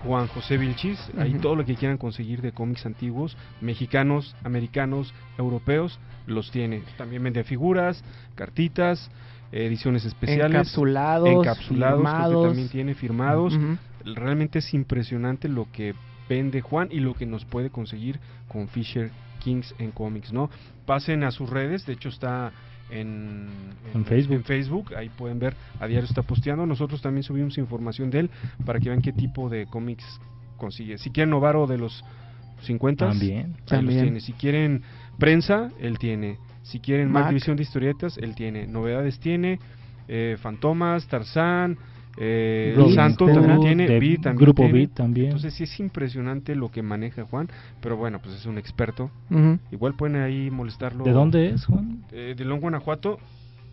Juan 0.04 0.26
José 0.28 0.58
Vilchis, 0.58 0.98
ahí 1.18 1.34
todo 1.34 1.56
lo 1.56 1.64
que 1.64 1.74
quieran 1.76 1.96
conseguir 1.96 2.42
de 2.42 2.52
cómics 2.52 2.84
antiguos, 2.86 3.36
mexicanos, 3.60 4.36
americanos, 4.44 5.14
europeos, 5.38 5.98
los 6.26 6.50
tiene. 6.50 6.82
También 6.98 7.22
vende 7.22 7.42
figuras, 7.44 8.04
cartitas, 8.34 9.10
ediciones 9.50 10.04
especiales, 10.04 10.50
Encapsulados, 10.50 11.28
encapsulados, 11.28 12.00
creo 12.00 12.12
que 12.12 12.18
firmados. 12.18 12.46
también 12.48 12.68
tiene 12.68 12.94
firmados. 12.94 13.58
Realmente 14.04 14.58
es 14.58 14.74
impresionante 14.74 15.48
lo 15.48 15.66
que 15.72 15.94
vende 16.28 16.60
Juan 16.60 16.88
y 16.90 17.00
lo 17.00 17.14
que 17.14 17.26
nos 17.26 17.44
puede 17.44 17.70
conseguir 17.70 18.20
con 18.48 18.68
Fisher 18.68 19.10
Kings 19.40 19.74
en 19.78 19.90
cómics, 19.90 20.32
¿no? 20.32 20.50
Pasen 20.86 21.24
a 21.24 21.30
sus 21.30 21.48
redes, 21.48 21.86
de 21.86 21.94
hecho 21.94 22.08
está 22.08 22.52
en, 22.94 23.46
En 23.92 24.04
Facebook. 24.04 24.36
en 24.36 24.44
Facebook, 24.44 24.94
ahí 24.96 25.08
pueden 25.10 25.38
ver, 25.38 25.54
a 25.80 25.86
diario 25.86 26.08
está 26.08 26.22
posteando, 26.22 26.64
nosotros 26.66 27.02
también 27.02 27.22
subimos 27.22 27.58
información 27.58 28.10
de 28.10 28.20
él 28.20 28.30
para 28.64 28.78
que 28.80 28.88
vean 28.88 29.02
qué 29.02 29.12
tipo 29.12 29.48
de 29.48 29.66
cómics 29.66 30.04
consigue. 30.56 30.98
Si 30.98 31.10
quieren 31.10 31.30
Novaro 31.30 31.66
de 31.66 31.78
los 31.78 32.04
50, 32.62 33.08
También. 33.08 33.54
los 33.58 33.66
También. 33.66 34.02
tiene. 34.04 34.20
Si 34.20 34.32
quieren 34.32 34.82
prensa, 35.18 35.70
él 35.80 35.98
tiene. 35.98 36.38
Si 36.62 36.80
quieren 36.80 37.10
más 37.10 37.28
división 37.28 37.56
de 37.56 37.62
historietas, 37.62 38.16
él 38.16 38.34
tiene. 38.34 38.66
Novedades 38.66 39.18
tiene, 39.20 39.58
eh, 40.08 40.36
Fantomas, 40.40 41.06
Tarzán, 41.08 41.76
eh, 42.16 42.74
Robin 42.76 42.94
Santo 42.94 43.26
también 43.26 43.60
tiene, 43.60 43.88
de 43.88 43.98
Beat 43.98 44.22
también 44.22 44.36
Grupo 44.36 44.62
tiene. 44.62 44.78
Beat 44.78 44.90
también. 44.94 45.26
Entonces 45.26 45.54
sí 45.54 45.64
es 45.64 45.80
impresionante 45.80 46.54
lo 46.54 46.70
que 46.70 46.82
maneja 46.82 47.24
Juan, 47.24 47.48
pero 47.80 47.96
bueno, 47.96 48.20
pues 48.22 48.36
es 48.36 48.46
un 48.46 48.58
experto. 48.58 49.10
Igual 49.70 49.94
pueden 49.94 50.16
ahí 50.16 50.50
molestarlo. 50.50 51.04
¿De 51.04 51.12
dónde 51.12 51.50
es, 51.50 51.66
Juan? 51.66 52.04
Eh, 52.12 52.34
de 52.36 52.44
León, 52.44 52.60
Guanajuato. 52.60 53.18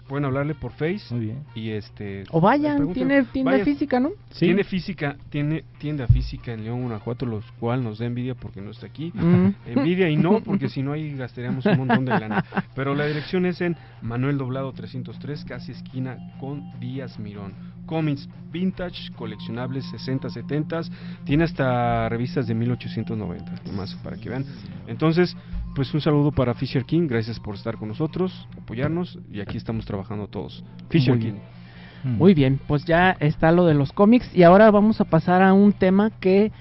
Pueden 0.08 0.26
hablarle 0.26 0.56
por 0.56 0.74
Face. 0.74 1.04
Muy 1.12 1.28
bien. 1.28 1.38
Y 1.56 1.70
este. 1.70 2.26
O 2.32 2.42
vayan, 2.42 2.92
tiene 2.92 3.24
tienda 3.24 3.52
Vayan. 3.52 3.66
física, 3.66 3.98
¿no? 3.98 4.10
Sí. 4.32 4.48
Tiene 4.48 4.66
física, 4.66 5.16
tiene 5.30 5.64
tienda 5.78 6.06
física 6.08 6.52
en 6.52 6.66
León, 6.66 6.82
Guanajuato, 6.82 7.26
lo 7.26 7.40
cual 7.62 7.82
nos 7.82 8.00
da 8.00 8.08
envidia 8.08 8.36
porque 8.36 8.60
no 8.60 8.72
está 8.72 8.88
aquí. 8.88 9.14
Mm. 9.16 9.54
Envidia 9.68 10.10
y 10.10 10.18
no, 10.18 10.42
porque 10.42 10.68
si 10.68 10.82
no 10.82 10.92
ahí 10.92 11.16
gastaríamos 11.16 11.66
un 11.66 11.78
montón 11.78 12.04
de 12.04 12.12
lana. 12.12 12.44
Pero 12.76 12.94
la 12.94 13.06
dirección 13.06 13.46
es 13.46 13.62
en 13.62 13.78
Manuel 14.02 14.38
Doblado 14.38 14.74
303, 14.74 15.46
casi 15.46 15.72
esquina 15.72 16.18
con 16.42 16.78
Díaz 16.82 17.18
Mirón. 17.18 17.54
Comics 17.86 18.28
vintage, 18.52 19.12
coleccionables 19.16 19.86
60, 19.92 20.30
70, 20.30 20.82
tiene 21.24 21.46
hasta 21.46 22.10
revistas 22.10 22.48
de 22.48 22.54
1890, 22.54 23.54
nomás 23.66 23.96
para 23.96 24.18
que 24.18 24.30
vean. 24.30 24.46
Entonces, 24.88 25.36
pues 25.76 25.94
un 25.94 26.02
saludo 26.02 26.32
para 26.32 26.54
Fisher 26.54 26.86
King, 26.86 27.08
gracias 27.08 27.40
por 27.40 27.56
estar 27.56 27.78
con 27.78 27.88
nosotros, 27.88 28.48
apoyarnos 28.62 29.18
y 29.32 29.40
aquí 29.40 29.58
estamos 29.58 29.86
trabajando 29.86 30.28
todos. 30.28 30.64
Fisher 30.90 31.16
Muy 31.16 31.24
King. 31.24 31.34
bien. 31.34 31.62
Muy 32.04 32.34
bien, 32.34 32.60
pues 32.68 32.84
ya 32.86 33.16
está 33.20 33.52
lo 33.52 33.68
de 33.68 33.76
los 33.76 33.94
cómics 33.94 34.36
y 34.36 34.42
ahora 34.42 34.72
vamos 34.72 35.00
a 35.00 35.06
pasar 35.06 35.44
a 35.44 35.54
un 35.54 35.72
tema 35.72 36.10
que, 36.10 36.52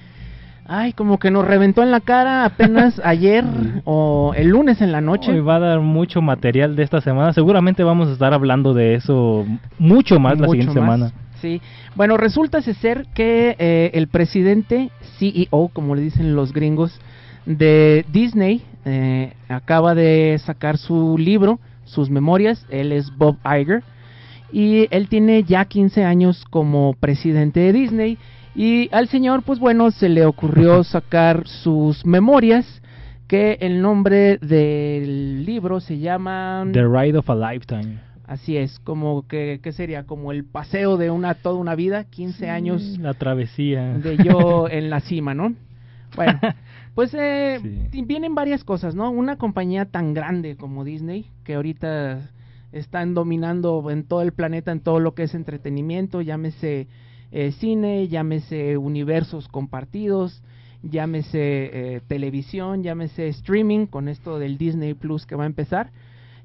ay, 0.71 0.93
como 0.93 1.19
que 1.19 1.33
nos 1.33 1.45
reventó 1.45 1.83
en 1.83 1.91
la 1.91 2.01
cara 2.01 2.45
apenas 2.45 3.01
ayer 3.05 3.45
o 3.85 4.33
el 4.37 4.49
lunes 4.49 4.81
en 4.81 4.93
la 4.93 5.01
noche. 5.01 5.33
Hoy 5.33 5.41
va 5.41 5.57
a 5.57 5.59
dar 5.59 5.81
mucho 5.81 6.23
material 6.23 6.77
de 6.77 6.85
esta 6.85 7.01
semana. 7.01 7.33
Seguramente 7.33 7.83
vamos 7.83 8.09
a 8.09 8.13
estar 8.13 8.33
hablando 8.33 8.73
de 8.73 8.95
eso 8.95 9.45
mucho 9.79 10.21
más 10.21 10.39
la 10.39 10.49
siguiente 10.49 10.81
más. 10.81 10.85
semana. 10.85 11.13
Sí, 11.41 11.61
bueno, 11.97 12.17
resulta 12.17 12.63
ser 12.63 13.07
que 13.15 13.57
eh, 13.59 13.91
el 13.95 14.09
presidente, 14.09 14.91
CEO, 15.19 15.71
como 15.73 15.95
le 15.95 16.03
dicen 16.03 16.37
los 16.37 16.53
gringos, 16.53 17.01
de 17.47 18.05
Disney, 18.13 18.63
eh, 18.85 19.33
acaba 19.49 19.95
de 19.95 20.39
sacar 20.45 20.77
su 20.77 21.17
libro, 21.19 21.59
sus 21.85 22.11
memorias, 22.11 22.67
él 22.69 22.93
es 22.93 23.11
Bob 23.17 23.39
Iger, 23.45 23.83
y 24.53 24.87
él 24.91 25.09
tiene 25.09 25.43
ya 25.43 25.65
15 25.65 26.05
años 26.05 26.45
como 26.51 26.95
presidente 27.01 27.61
de 27.61 27.73
Disney, 27.73 28.19
y 28.55 28.89
al 28.93 29.09
señor, 29.09 29.43
pues 29.43 29.59
bueno, 29.59 29.91
se 29.91 30.09
le 30.09 30.25
ocurrió 30.25 30.83
sacar 30.85 31.47
sus 31.47 32.05
memorias, 32.05 32.83
que 33.29 33.59
el 33.61 33.81
nombre 33.81 34.39
del 34.39 35.45
libro 35.45 35.81
se 35.81 35.99
llama... 35.99 36.67
The 36.73 36.83
Ride 36.85 37.19
of 37.19 37.31
a 37.31 37.53
Lifetime. 37.53 38.01
Así 38.27 38.57
es, 38.57 38.79
como 38.81 39.27
que, 39.27 39.61
¿qué 39.63 39.73
sería? 39.73 40.05
Como 40.05 40.33
el 40.33 40.45
paseo 40.45 40.97
de 40.97 41.11
una 41.11 41.35
toda 41.35 41.57
una 41.57 41.75
vida, 41.75 42.05
15 42.05 42.49
años 42.51 42.99
La 42.99 43.15
travesía. 43.15 43.95
de 43.99 44.17
yo 44.17 44.69
en 44.69 44.91
la 44.91 45.01
cima, 45.01 45.35
¿no? 45.35 45.55
Bueno, 46.17 46.39
pues 46.95 47.15
eh, 47.15 47.61
vienen 47.93 48.35
varias 48.35 48.65
cosas, 48.65 48.95
¿no? 48.95 49.11
Una 49.11 49.37
compañía 49.37 49.85
tan 49.85 50.15
grande 50.15 50.57
como 50.57 50.85
Disney, 50.85 51.27
que 51.45 51.55
ahorita 51.55 52.31
están 52.73 53.15
dominando 53.15 53.91
en 53.91 54.05
todo 54.05 54.23
el 54.23 54.33
planeta, 54.33 54.71
en 54.73 54.81
todo 54.81 55.01
lo 55.01 55.15
que 55.15 55.25
es 55.25 55.35
entretenimiento, 55.35 56.21
llámese 56.21 56.89
eh, 57.33 57.53
cine, 57.53 58.09
llámese 58.09 58.77
universos 58.77 59.49
compartidos, 59.49 60.43
llámese 60.83 61.39
eh, 61.97 62.01
televisión, 62.07 62.83
llámese 62.83 63.29
streaming, 63.29 63.87
con 63.87 64.09
esto 64.09 64.39
del 64.39 64.59
Disney 64.59 64.95
Plus 64.95 65.27
que 65.27 65.37
va 65.37 65.45
a 65.45 65.47
empezar. 65.47 65.91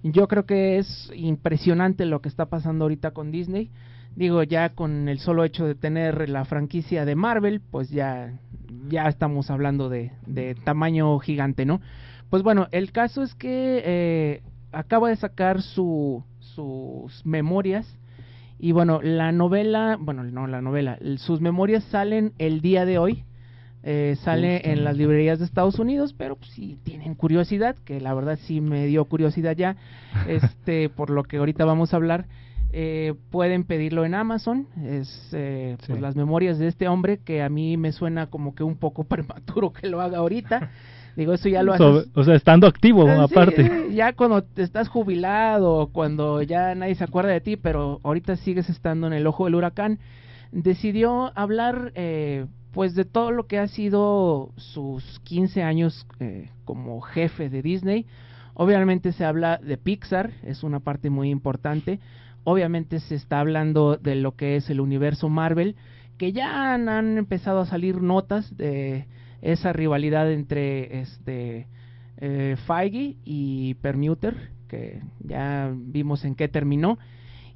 Yo 0.04 0.28
creo 0.28 0.46
que 0.46 0.78
es 0.78 1.12
impresionante 1.16 2.06
lo 2.06 2.22
que 2.22 2.30
está 2.30 2.46
pasando 2.46 2.86
ahorita 2.86 3.12
con 3.12 3.32
Disney. 3.32 3.72
Digo, 4.16 4.44
ya 4.44 4.70
con 4.70 5.10
el 5.10 5.20
solo 5.20 5.44
hecho 5.44 5.66
de 5.66 5.76
tener 5.76 6.30
la 6.30 6.46
franquicia 6.46 7.06
de 7.06 7.16
Marvel, 7.16 7.62
pues 7.72 7.90
ya, 7.90 8.40
ya 8.88 9.08
estamos 9.08 9.50
hablando 9.50 9.90
de, 9.90 10.12
de 10.26 10.56
tamaño 10.56 11.18
gigante, 11.20 11.66
¿no? 11.66 11.82
Pues 12.30 12.44
bueno, 12.44 12.68
el 12.72 12.92
caso 12.92 13.24
es 13.24 13.36
que 13.36 13.82
eh, 13.84 14.42
acaba 14.72 15.10
de 15.10 15.16
sacar 15.16 15.62
su, 15.62 16.24
sus 16.40 17.26
memorias 17.26 17.88
y 18.60 18.72
bueno, 18.72 19.02
la 19.02 19.32
novela, 19.32 19.98
bueno, 20.00 20.24
no 20.24 20.48
la 20.48 20.62
novela, 20.62 20.98
el- 21.02 21.20
sus 21.20 21.42
memorias 21.42 21.84
salen 21.86 22.34
el 22.40 22.62
día 22.62 22.86
de 22.86 22.98
hoy. 22.98 23.24
eh, 23.88 24.16
sale 24.24 24.72
en 24.72 24.84
las 24.84 24.98
librerías 24.98 25.38
de 25.38 25.46
Estados 25.46 25.78
Unidos, 25.78 26.16
pero 26.18 26.38
pues, 26.38 26.50
si 26.54 26.76
tienen 26.84 27.14
curiosidad, 27.14 27.76
que 27.86 28.02
la 28.02 28.16
verdad 28.16 28.40
sí 28.48 28.60
me 28.60 28.88
dio 28.88 29.06
curiosidad 29.06 29.56
ya, 29.56 29.76
este, 30.28 30.90
por 30.90 31.12
lo 31.12 31.22
que 31.24 31.38
ahorita 31.38 31.66
vamos 31.66 31.94
a 31.94 31.98
hablar, 31.98 32.26
eh, 32.72 33.14
pueden 33.30 33.64
pedirlo 33.64 34.04
en 34.04 34.16
Amazon. 34.16 34.66
Es 34.84 35.30
eh, 35.34 35.76
pues, 35.86 35.98
Sí. 35.98 36.02
las 36.02 36.16
memorias 36.16 36.58
de 36.58 36.68
este 36.68 36.88
hombre 36.88 37.20
que 37.24 37.44
a 37.44 37.50
mí 37.50 37.78
me 37.78 37.92
suena 37.92 38.26
como 38.26 38.56
que 38.56 38.64
un 38.64 38.76
poco 38.78 39.04
prematuro 39.08 39.72
que 39.72 39.88
lo 39.88 40.02
haga 40.02 40.18
ahorita. 40.18 40.72
Digo, 41.16 41.34
eso 41.34 41.48
ya 41.50 41.64
lo 41.64 41.74
haces. 41.74 42.10
o 42.14 42.24
sea, 42.24 42.36
estando 42.36 42.68
activo, 42.68 43.08
Ah, 43.08 43.24
aparte. 43.24 43.62
eh, 43.62 43.94
ya 43.94 44.14
cuando 44.14 44.44
te 44.44 44.64
estás 44.64 44.90
jubilado, 44.90 45.90
cuando 45.94 46.42
ya 46.42 46.76
nadie 46.76 46.96
se 46.96 47.04
acuerda 47.06 47.32
de 47.32 47.42
ti, 47.42 47.56
pero 47.56 48.02
ahorita 48.04 48.36
sigues 48.36 48.70
estando 48.70 49.08
en 49.08 49.14
el 49.14 49.26
ojo 49.26 49.46
del 49.46 49.56
huracán, 49.56 50.00
decidió 50.52 51.32
hablar 51.38 51.92
eh, 51.96 52.46
pues 52.72 52.96
de 52.96 53.06
todo 53.06 53.32
lo 53.32 53.48
que 53.48 53.60
ha 53.60 53.68
sido 53.68 54.52
sus 54.58 55.20
15 55.24 55.64
años 55.64 56.06
eh, 56.20 56.50
como 56.66 57.00
jefe 57.02 57.50
de 57.50 57.62
Disney. 57.62 58.06
Obviamente 58.54 59.12
se 59.14 59.24
habla 59.26 59.58
de 59.58 59.78
Pixar, 59.78 60.32
es 60.44 60.64
una 60.64 60.80
parte 60.82 61.10
muy 61.10 61.30
importante. 61.30 62.00
Obviamente 62.44 63.00
se 63.00 63.16
está 63.16 63.40
hablando 63.40 63.98
de 63.98 64.16
lo 64.16 64.36
que 64.36 64.56
es 64.58 64.70
el 64.70 64.80
universo 64.82 65.30
Marvel, 65.30 65.76
que 66.18 66.32
ya 66.32 66.74
han, 66.74 66.88
han 66.90 67.18
empezado 67.18 67.60
a 67.62 67.66
salir 67.66 68.02
notas 68.02 68.56
de 68.56 69.08
esa 69.46 69.74
rivalidad 69.74 70.32
entre 70.32 71.02
este 71.02 71.68
eh, 72.18 72.56
Feige 72.66 73.16
y 73.24 73.76
Permuter, 73.76 74.36
que 74.68 75.02
ya 75.20 75.72
vimos 75.74 76.26
en 76.26 76.36
qué 76.36 76.48
terminó. 76.48 76.98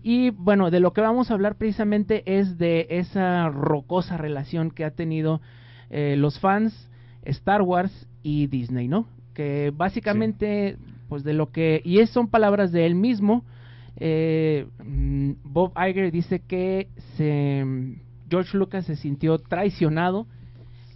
Y 0.04 0.30
bueno, 0.30 0.70
de 0.70 0.80
lo 0.80 0.94
que 0.94 1.02
vamos 1.02 1.30
a 1.30 1.34
hablar 1.34 1.56
precisamente 1.56 2.24
es 2.40 2.58
de 2.58 2.88
esa 2.92 3.50
rocosa 3.50 4.18
relación 4.18 4.70
que 4.72 4.86
ha 4.86 4.92
tenido 4.92 5.42
eh, 5.90 6.16
los 6.16 6.40
fans, 6.40 6.90
Star 7.24 7.64
Wars 7.64 8.08
y 8.22 8.48
Disney, 8.48 8.88
¿no? 8.88 9.08
Que 9.34 9.74
básicamente, 9.76 10.78
pues 11.10 11.24
de 11.24 11.34
lo 11.34 11.52
que, 11.52 11.82
y 11.84 12.00
es, 12.00 12.12
son 12.12 12.28
palabras 12.28 12.72
de 12.72 12.86
él 12.86 12.94
mismo, 12.94 13.44
eh, 13.98 14.68
mm, 14.86 15.32
Bob 15.44 15.74
Iger 15.76 16.12
dice 16.12 16.40
que 16.40 16.88
se, 17.18 17.66
George 18.30 18.56
Lucas 18.56 18.86
se 18.86 18.96
sintió 18.96 19.40
traicionado 19.40 20.28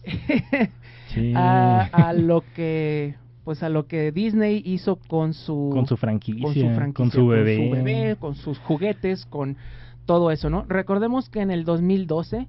Sí. 1.14 1.34
a, 1.36 1.84
a 1.91 2.14
lo 2.14 2.43
que 2.55 3.16
pues 3.43 3.61
a 3.61 3.70
lo 3.70 3.88
que 3.88 4.11
Disney 4.11 4.61
hizo 4.66 4.95
con 4.95 5.34
su 5.34 5.70
Con 5.74 5.86
su 5.86 5.97
franquicia, 5.97 6.43
con 6.43 6.53
su, 6.53 6.61
franquicia, 6.61 6.93
con 6.93 7.11
su 7.11 7.28
bebé. 7.28 7.70
bebé, 7.70 8.16
con 8.18 8.36
sus 8.36 8.57
juguetes, 8.59 9.26
con 9.26 9.57
todo 10.05 10.32
eso, 10.32 10.49
¿no? 10.49 10.66
Recordemos 10.68 11.30
que 11.30 11.41
en 11.41 11.51
el 11.51 11.66
2012 11.66 12.47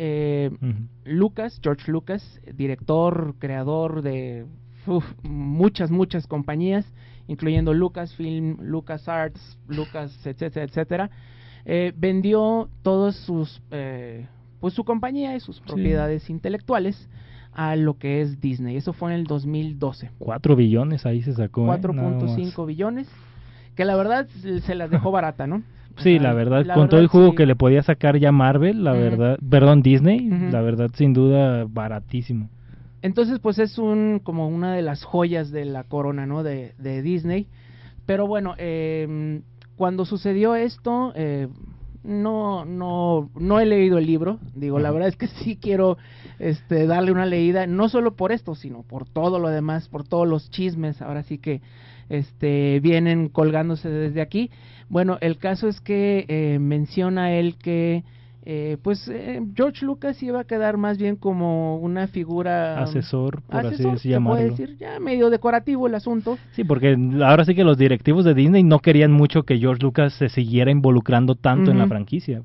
eh. 0.00 0.50
Lucas, 1.04 1.58
George 1.62 1.90
Lucas, 1.90 2.40
director, 2.54 3.34
creador 3.40 4.02
de 4.02 4.46
uf, 4.86 5.04
muchas, 5.22 5.90
muchas 5.90 6.26
compañías, 6.28 6.86
incluyendo 7.26 7.74
Lucasfilm, 7.74 8.58
LucasArts, 8.60 9.58
Lucas, 9.66 10.14
etcétera, 10.24 10.64
etcétera, 10.64 11.10
eh, 11.64 11.92
vendió 11.96 12.68
todos 12.82 13.16
sus, 13.16 13.60
eh, 13.72 14.26
pues 14.60 14.72
su 14.74 14.84
compañía 14.84 15.34
y 15.34 15.40
sus 15.40 15.60
propiedades 15.60 16.30
intelectuales 16.30 17.08
a 17.58 17.74
lo 17.74 17.98
que 17.98 18.20
es 18.20 18.40
Disney. 18.40 18.76
Eso 18.76 18.92
fue 18.92 19.12
en 19.12 19.18
el 19.18 19.24
2012. 19.24 20.12
4 20.16 20.54
billones 20.54 21.04
ahí 21.04 21.22
se 21.22 21.32
sacó. 21.34 21.62
¿eh? 21.62 21.80
Nada 21.92 21.92
más. 21.92 22.22
4.5 22.22 22.66
billones, 22.66 23.08
que 23.74 23.84
la 23.84 23.96
verdad 23.96 24.28
se 24.28 24.74
las 24.76 24.88
dejó 24.90 25.10
barata, 25.12 25.48
¿no? 25.48 25.64
Sí, 25.96 26.20
la 26.20 26.32
verdad, 26.34 26.64
la 26.64 26.74
con 26.74 26.88
todo 26.88 27.00
el 27.00 27.08
sí. 27.08 27.36
que 27.36 27.46
le 27.46 27.56
podía 27.56 27.82
sacar 27.82 28.16
ya 28.16 28.30
Marvel, 28.30 28.84
la 28.84 28.92
verdad, 28.92 29.36
perdón, 29.50 29.82
Disney, 29.82 30.28
la 30.28 30.60
verdad, 30.60 30.90
sin 30.94 31.12
duda, 31.12 31.66
baratísimo. 31.68 32.48
Entonces, 33.02 33.40
pues 33.40 33.58
es 33.58 33.76
un 33.76 34.20
como 34.22 34.46
una 34.46 34.74
de 34.74 34.82
las 34.82 35.02
joyas 35.02 35.50
de 35.50 35.64
la 35.64 35.82
corona, 35.82 36.26
¿no? 36.26 36.44
De, 36.44 36.74
de 36.78 37.02
Disney. 37.02 37.48
Pero 38.06 38.28
bueno, 38.28 38.54
eh, 38.58 39.40
cuando 39.74 40.04
sucedió 40.04 40.54
esto, 40.54 41.12
eh, 41.16 41.48
no, 42.02 42.64
no, 42.64 43.30
no 43.34 43.60
he 43.60 43.66
leído 43.66 43.98
el 43.98 44.06
libro. 44.06 44.38
Digo, 44.54 44.78
la 44.78 44.90
verdad 44.90 45.08
es 45.08 45.16
que 45.16 45.26
sí 45.26 45.56
quiero 45.60 45.98
este, 46.38 46.86
darle 46.86 47.12
una 47.12 47.26
leída, 47.26 47.66
no 47.66 47.88
solo 47.88 48.14
por 48.14 48.32
esto, 48.32 48.54
sino 48.54 48.82
por 48.82 49.08
todo 49.08 49.38
lo 49.38 49.48
demás, 49.48 49.88
por 49.88 50.06
todos 50.06 50.26
los 50.26 50.50
chismes, 50.50 51.02
ahora 51.02 51.22
sí 51.22 51.38
que 51.38 51.60
este, 52.08 52.80
vienen 52.80 53.28
colgándose 53.28 53.88
desde 53.88 54.20
aquí. 54.20 54.50
Bueno, 54.88 55.18
el 55.20 55.38
caso 55.38 55.68
es 55.68 55.80
que 55.80 56.24
eh, 56.28 56.58
menciona 56.58 57.32
él 57.32 57.56
que 57.56 58.04
eh, 58.50 58.78
pues 58.80 59.06
eh, 59.08 59.42
George 59.54 59.84
Lucas 59.84 60.22
iba 60.22 60.40
a 60.40 60.44
quedar 60.44 60.78
más 60.78 60.96
bien 60.96 61.16
como 61.16 61.76
una 61.76 62.06
figura 62.06 62.82
asesor, 62.82 63.42
por 63.42 63.66
asesor, 63.66 63.96
así 63.96 64.08
llamarlo. 64.08 64.38
puede 64.38 64.50
decir, 64.52 64.78
ya 64.78 64.98
medio 65.00 65.28
decorativo 65.28 65.86
el 65.86 65.94
asunto. 65.94 66.38
Sí, 66.52 66.64
porque 66.64 66.96
ahora 67.22 67.44
sí 67.44 67.54
que 67.54 67.62
los 67.62 67.76
directivos 67.76 68.24
de 68.24 68.32
Disney 68.32 68.62
no 68.62 68.78
querían 68.78 69.12
mucho 69.12 69.42
que 69.42 69.58
George 69.58 69.82
Lucas 69.82 70.14
se 70.14 70.30
siguiera 70.30 70.70
involucrando 70.70 71.34
tanto 71.34 71.70
en 71.70 71.76
la 71.76 71.86
franquicia. 71.88 72.40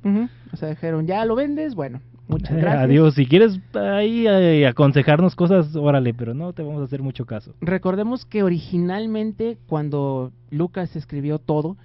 O 0.52 0.58
sea, 0.58 0.68
dijeron, 0.68 1.08
ya 1.08 1.24
lo 1.24 1.36
vendes, 1.36 1.74
bueno, 1.74 2.02
muchas 2.28 2.52
Eh, 2.52 2.56
gracias. 2.60 2.84
Adiós, 2.84 3.16
si 3.16 3.26
quieres 3.26 3.58
ahí 3.74 4.28
eh, 4.28 4.68
aconsejarnos 4.68 5.36
cosas, 5.38 5.74
órale, 5.74 6.14
pero 6.14 6.34
no 6.34 6.52
te 6.52 6.64
vamos 6.64 6.82
a 6.82 6.84
hacer 6.84 7.02
mucho 7.02 7.26
caso. 7.26 7.56
Recordemos 7.62 8.26
que 8.26 8.44
originalmente 8.44 9.58
cuando 9.68 10.34
Lucas 10.52 10.98
escribió 10.98 11.40
todo, 11.40 11.78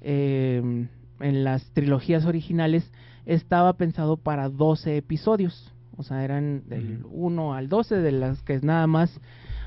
eh, 0.00 0.88
en 1.20 1.44
las 1.44 1.70
trilogías 1.72 2.24
originales, 2.24 2.90
estaba 3.34 3.72
pensado 3.74 4.16
para 4.16 4.48
12 4.48 4.96
episodios. 4.96 5.72
O 5.96 6.02
sea, 6.02 6.24
eran 6.24 6.62
del 6.68 7.04
1 7.10 7.54
al 7.54 7.68
12, 7.68 7.96
de 7.96 8.12
las 8.12 8.42
que 8.42 8.58
nada 8.60 8.86
más 8.86 9.20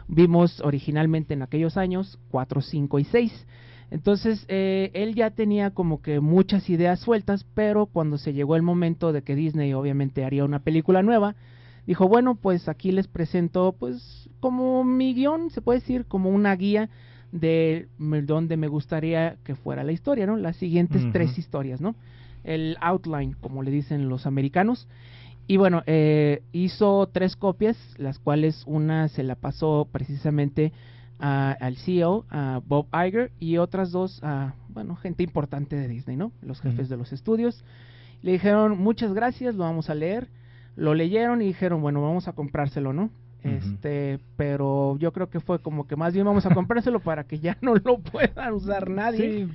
vimos 0.07 0.59
originalmente 0.61 1.33
en 1.33 1.41
aquellos 1.43 1.77
años, 1.77 2.19
4, 2.29 2.61
5 2.61 2.99
y 2.99 3.03
6. 3.05 3.45
Entonces, 3.91 4.45
eh, 4.47 4.89
él 4.95 5.13
ya 5.15 5.29
tenía 5.31 5.69
como 5.71 6.01
que 6.01 6.19
muchas 6.19 6.69
ideas 6.69 6.99
sueltas, 6.99 7.45
pero 7.53 7.85
cuando 7.85 8.17
se 8.17 8.33
llegó 8.33 8.55
el 8.55 8.63
momento 8.63 9.13
de 9.13 9.21
que 9.21 9.35
Disney 9.35 9.73
obviamente 9.73 10.25
haría 10.25 10.43
una 10.45 10.59
película 10.59 11.03
nueva, 11.03 11.35
dijo, 11.85 12.07
bueno, 12.07 12.35
pues 12.35 12.67
aquí 12.67 12.91
les 12.91 13.07
presento 13.07 13.75
pues 13.77 14.29
como 14.39 14.83
mi 14.83 15.13
guion, 15.13 15.51
se 15.51 15.61
puede 15.61 15.79
decir, 15.79 16.05
como 16.05 16.29
una 16.29 16.55
guía 16.55 16.89
de 17.31 17.87
me- 17.97 18.21
donde 18.23 18.57
me 18.57 18.67
gustaría 18.67 19.37
que 19.43 19.55
fuera 19.55 19.83
la 19.83 19.91
historia, 19.91 20.25
¿no? 20.25 20.35
Las 20.37 20.55
siguientes 20.57 21.03
tres 21.11 21.37
historias, 21.37 21.79
¿no? 21.79 21.95
El 22.43 22.77
outline, 22.81 23.35
como 23.39 23.63
le 23.63 23.71
dicen 23.71 24.09
los 24.09 24.25
americanos. 24.25 24.87
Y 25.47 25.57
bueno, 25.57 25.83
eh, 25.87 26.41
hizo 26.53 27.09
tres 27.11 27.35
copias, 27.35 27.77
las 27.97 28.17
cuales 28.19 28.63
una 28.65 29.07
se 29.09 29.23
la 29.23 29.35
pasó 29.35 29.87
precisamente 29.91 30.71
a- 31.19 31.51
al 31.51 31.77
CEO, 31.77 32.25
a 32.29 32.61
Bob 32.65 32.87
Iger, 32.93 33.31
y 33.39 33.57
otras 33.57 33.91
dos 33.91 34.19
a, 34.23 34.53
bueno, 34.69 34.95
gente 34.95 35.23
importante 35.23 35.75
de 35.75 35.87
Disney, 35.87 36.15
¿no? 36.17 36.31
Los 36.41 36.61
jefes 36.61 36.89
de 36.89 36.97
los 36.97 37.11
estudios. 37.13 37.63
Le 38.21 38.31
dijeron, 38.31 38.77
muchas 38.79 39.13
gracias, 39.13 39.55
lo 39.55 39.63
vamos 39.63 39.89
a 39.89 39.95
leer. 39.95 40.27
Lo 40.75 40.93
leyeron 40.95 41.41
y 41.41 41.45
dijeron, 41.47 41.81
bueno, 41.81 42.01
vamos 42.01 42.27
a 42.27 42.33
comprárselo, 42.33 42.93
¿no? 42.93 43.09
Este, 43.43 44.19
pero 44.37 44.97
yo 44.99 45.11
creo 45.11 45.29
que 45.29 45.41
fue 45.41 45.59
como 45.59 45.85
que 45.85 45.97
más 45.97 46.13
bien 46.13 46.25
vamos 46.25 46.45
a 46.45 46.53
comprárselo 46.53 47.01
para 47.01 47.25
que 47.25 47.39
ya 47.39 47.57
no 47.61 47.75
lo 47.75 47.99
pueda 47.99 48.53
usar 48.53 48.89
nadie. 48.89 49.45
Sí, 49.45 49.53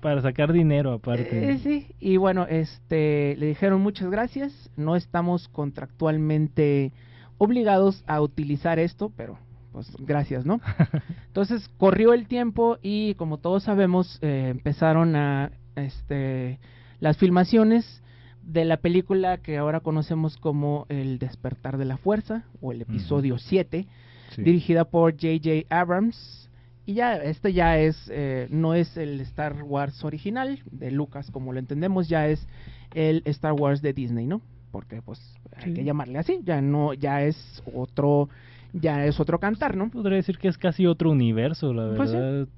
para 0.00 0.22
sacar 0.22 0.52
dinero 0.52 0.92
aparte. 0.92 1.50
Eh, 1.52 1.58
sí, 1.58 1.86
y 2.00 2.16
bueno, 2.16 2.46
este, 2.48 3.36
le 3.36 3.46
dijeron 3.46 3.80
muchas 3.80 4.10
gracias, 4.10 4.70
no 4.76 4.96
estamos 4.96 5.48
contractualmente 5.48 6.92
obligados 7.38 8.02
a 8.06 8.20
utilizar 8.20 8.78
esto, 8.78 9.12
pero 9.16 9.38
pues 9.72 9.94
gracias, 9.98 10.44
¿no? 10.46 10.60
Entonces 11.26 11.68
corrió 11.76 12.12
el 12.14 12.26
tiempo 12.26 12.78
y 12.82 13.14
como 13.14 13.38
todos 13.38 13.64
sabemos 13.64 14.18
eh, 14.22 14.48
empezaron 14.50 15.14
a, 15.14 15.50
este, 15.76 16.58
las 17.00 17.16
filmaciones 17.16 18.02
de 18.42 18.64
la 18.64 18.78
película 18.78 19.38
que 19.38 19.58
ahora 19.58 19.80
conocemos 19.80 20.38
como 20.38 20.86
El 20.88 21.18
despertar 21.18 21.76
de 21.76 21.84
la 21.84 21.98
fuerza 21.98 22.44
o 22.60 22.72
el 22.72 22.82
episodio 22.82 23.38
7, 23.38 23.86
Sí. 24.30 24.42
dirigida 24.42 24.84
por 24.84 25.12
J.J. 25.12 25.66
Abrams. 25.70 26.47
Y 26.88 26.94
ya, 26.94 27.16
este 27.16 27.52
ya 27.52 27.76
es, 27.78 28.08
eh, 28.10 28.46
no 28.48 28.72
es 28.72 28.96
el 28.96 29.20
Star 29.20 29.62
Wars 29.62 30.02
original 30.04 30.58
de 30.70 30.90
Lucas 30.90 31.30
como 31.30 31.52
lo 31.52 31.58
entendemos, 31.58 32.08
ya 32.08 32.28
es 32.28 32.48
el 32.94 33.20
Star 33.26 33.52
Wars 33.52 33.82
de 33.82 33.92
Disney, 33.92 34.24
¿no? 34.24 34.40
Porque 34.72 35.02
pues 35.02 35.20
hay 35.54 35.64
Sí. 35.66 35.74
que 35.74 35.84
llamarle 35.84 36.18
así, 36.18 36.40
ya 36.44 36.62
no, 36.62 36.94
ya 36.94 37.24
es 37.24 37.62
otro, 37.74 38.30
ya 38.72 39.04
es 39.04 39.20
otro 39.20 39.38
cantar, 39.38 39.76
¿no? 39.76 39.90
Podría 39.90 40.16
decir 40.16 40.38
que 40.38 40.48
es 40.48 40.56
casi 40.56 40.86
otro 40.86 41.10
universo, 41.10 41.74
la 41.74 41.94
Pues 41.94 42.08
sí. 42.10 42.16
verdad. 42.16 42.48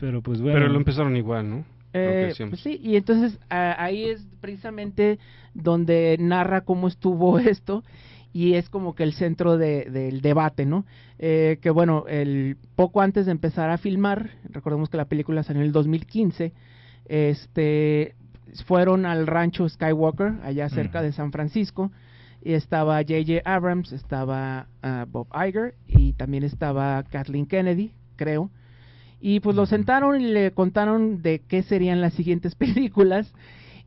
Pero 0.00 0.22
pues 0.22 0.40
bueno. 0.42 0.58
Pero 0.58 0.72
lo 0.72 0.78
empezaron 0.78 1.16
igual, 1.16 1.48
¿no? 1.48 1.64
Eh, 1.92 2.34
pues 2.50 2.60
sí, 2.60 2.80
y 2.82 2.96
entonces 2.96 3.38
ah, 3.48 3.76
ahí 3.78 4.06
es 4.06 4.26
precisamente 4.40 5.20
donde 5.54 6.16
narra 6.18 6.62
cómo 6.62 6.88
estuvo 6.88 7.38
esto 7.38 7.84
y 8.38 8.54
es 8.54 8.68
como 8.68 8.94
que 8.94 9.02
el 9.02 9.14
centro 9.14 9.56
de- 9.58 9.86
del 9.90 10.20
debate, 10.20 10.64
¿no? 10.64 10.84
Eh, 11.18 11.58
que 11.60 11.70
bueno, 11.70 12.04
el 12.08 12.56
poco 12.76 13.00
antes 13.00 13.26
de 13.26 13.32
empezar 13.32 13.68
a 13.70 13.78
filmar, 13.78 14.30
recordemos 14.50 14.88
que 14.88 14.96
la 14.96 15.06
película 15.06 15.42
salió 15.42 15.60
en 15.62 15.66
el 15.66 15.72
2015, 15.72 16.52
este, 17.06 18.14
fueron 18.66 19.06
al 19.06 19.26
rancho 19.26 19.68
Skywalker, 19.68 20.34
allá 20.44 20.68
cerca 20.68 21.02
de 21.02 21.12
San 21.12 21.32
Francisco, 21.32 21.90
y 22.44 22.52
estaba 22.52 22.98
J.J. 22.98 23.40
Abrams, 23.44 23.92
estaba 23.92 24.68
ah, 24.82 25.04
Bob 25.10 25.26
Iger 25.34 25.74
y 25.88 26.12
también 26.12 26.44
estaba 26.44 27.02
Kathleen 27.02 27.46
Kennedy, 27.46 27.90
creo. 28.16 28.50
Y 29.20 29.40
pues 29.40 29.56
lo 29.56 29.66
sentaron 29.66 30.20
y 30.20 30.26
le 30.28 30.52
contaron 30.52 31.22
de 31.22 31.40
qué 31.48 31.64
serían 31.64 32.00
las 32.00 32.14
siguientes 32.14 32.54
películas. 32.54 33.32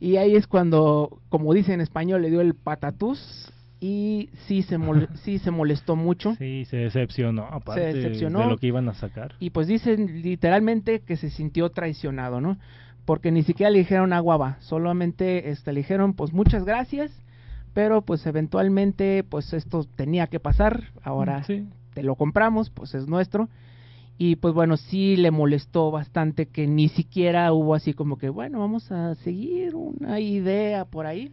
Y 0.01 0.17
ahí 0.17 0.35
es 0.35 0.45
cuando, 0.47 1.19
como 1.29 1.53
dice 1.53 1.73
en 1.73 1.79
español, 1.79 2.21
le 2.23 2.29
dio 2.29 2.41
el 2.41 2.53
patatús. 2.55 3.53
Y 3.83 4.29
sí 4.47 4.61
se, 4.61 4.77
mol- 4.77 5.09
sí 5.23 5.39
se 5.39 5.51
molestó 5.51 5.95
mucho. 5.95 6.35
Sí, 6.35 6.65
se 6.65 6.77
decepcionó, 6.77 7.47
aparte 7.47 7.93
decepcionó. 7.93 8.39
de 8.39 8.45
lo 8.45 8.57
que 8.57 8.67
iban 8.67 8.87
a 8.87 8.93
sacar. 8.93 9.33
Y 9.39 9.49
pues 9.49 9.67
dicen 9.67 10.21
literalmente 10.21 10.99
que 11.01 11.17
se 11.17 11.29
sintió 11.31 11.69
traicionado, 11.71 12.39
¿no? 12.39 12.57
Porque 13.05 13.31
ni 13.31 13.41
siquiera 13.41 13.71
le 13.71 13.79
dijeron 13.79 14.13
agua 14.13 14.37
va. 14.37 14.57
Solamente 14.61 15.49
este, 15.49 15.73
le 15.73 15.79
dijeron, 15.79 16.13
pues 16.13 16.31
muchas 16.31 16.63
gracias. 16.63 17.11
Pero 17.73 18.01
pues 18.03 18.25
eventualmente, 18.27 19.23
pues 19.23 19.51
esto 19.53 19.83
tenía 19.95 20.27
que 20.27 20.39
pasar. 20.39 20.89
Ahora 21.03 21.41
te 21.93 22.03
lo 22.03 22.15
compramos, 22.15 22.69
pues 22.69 22.93
es 22.93 23.07
nuestro. 23.07 23.49
Y 24.17 24.35
pues 24.35 24.53
bueno, 24.53 24.77
sí 24.77 25.15
le 25.15 25.31
molestó 25.31 25.89
bastante 25.89 26.45
que 26.45 26.67
ni 26.67 26.89
siquiera 26.89 27.51
hubo 27.53 27.73
así 27.73 27.93
como 27.93 28.17
que, 28.17 28.29
bueno, 28.29 28.59
vamos 28.59 28.91
a 28.91 29.15
seguir 29.15 29.73
una 29.73 30.19
idea 30.19 30.85
por 30.85 31.07
ahí. 31.07 31.31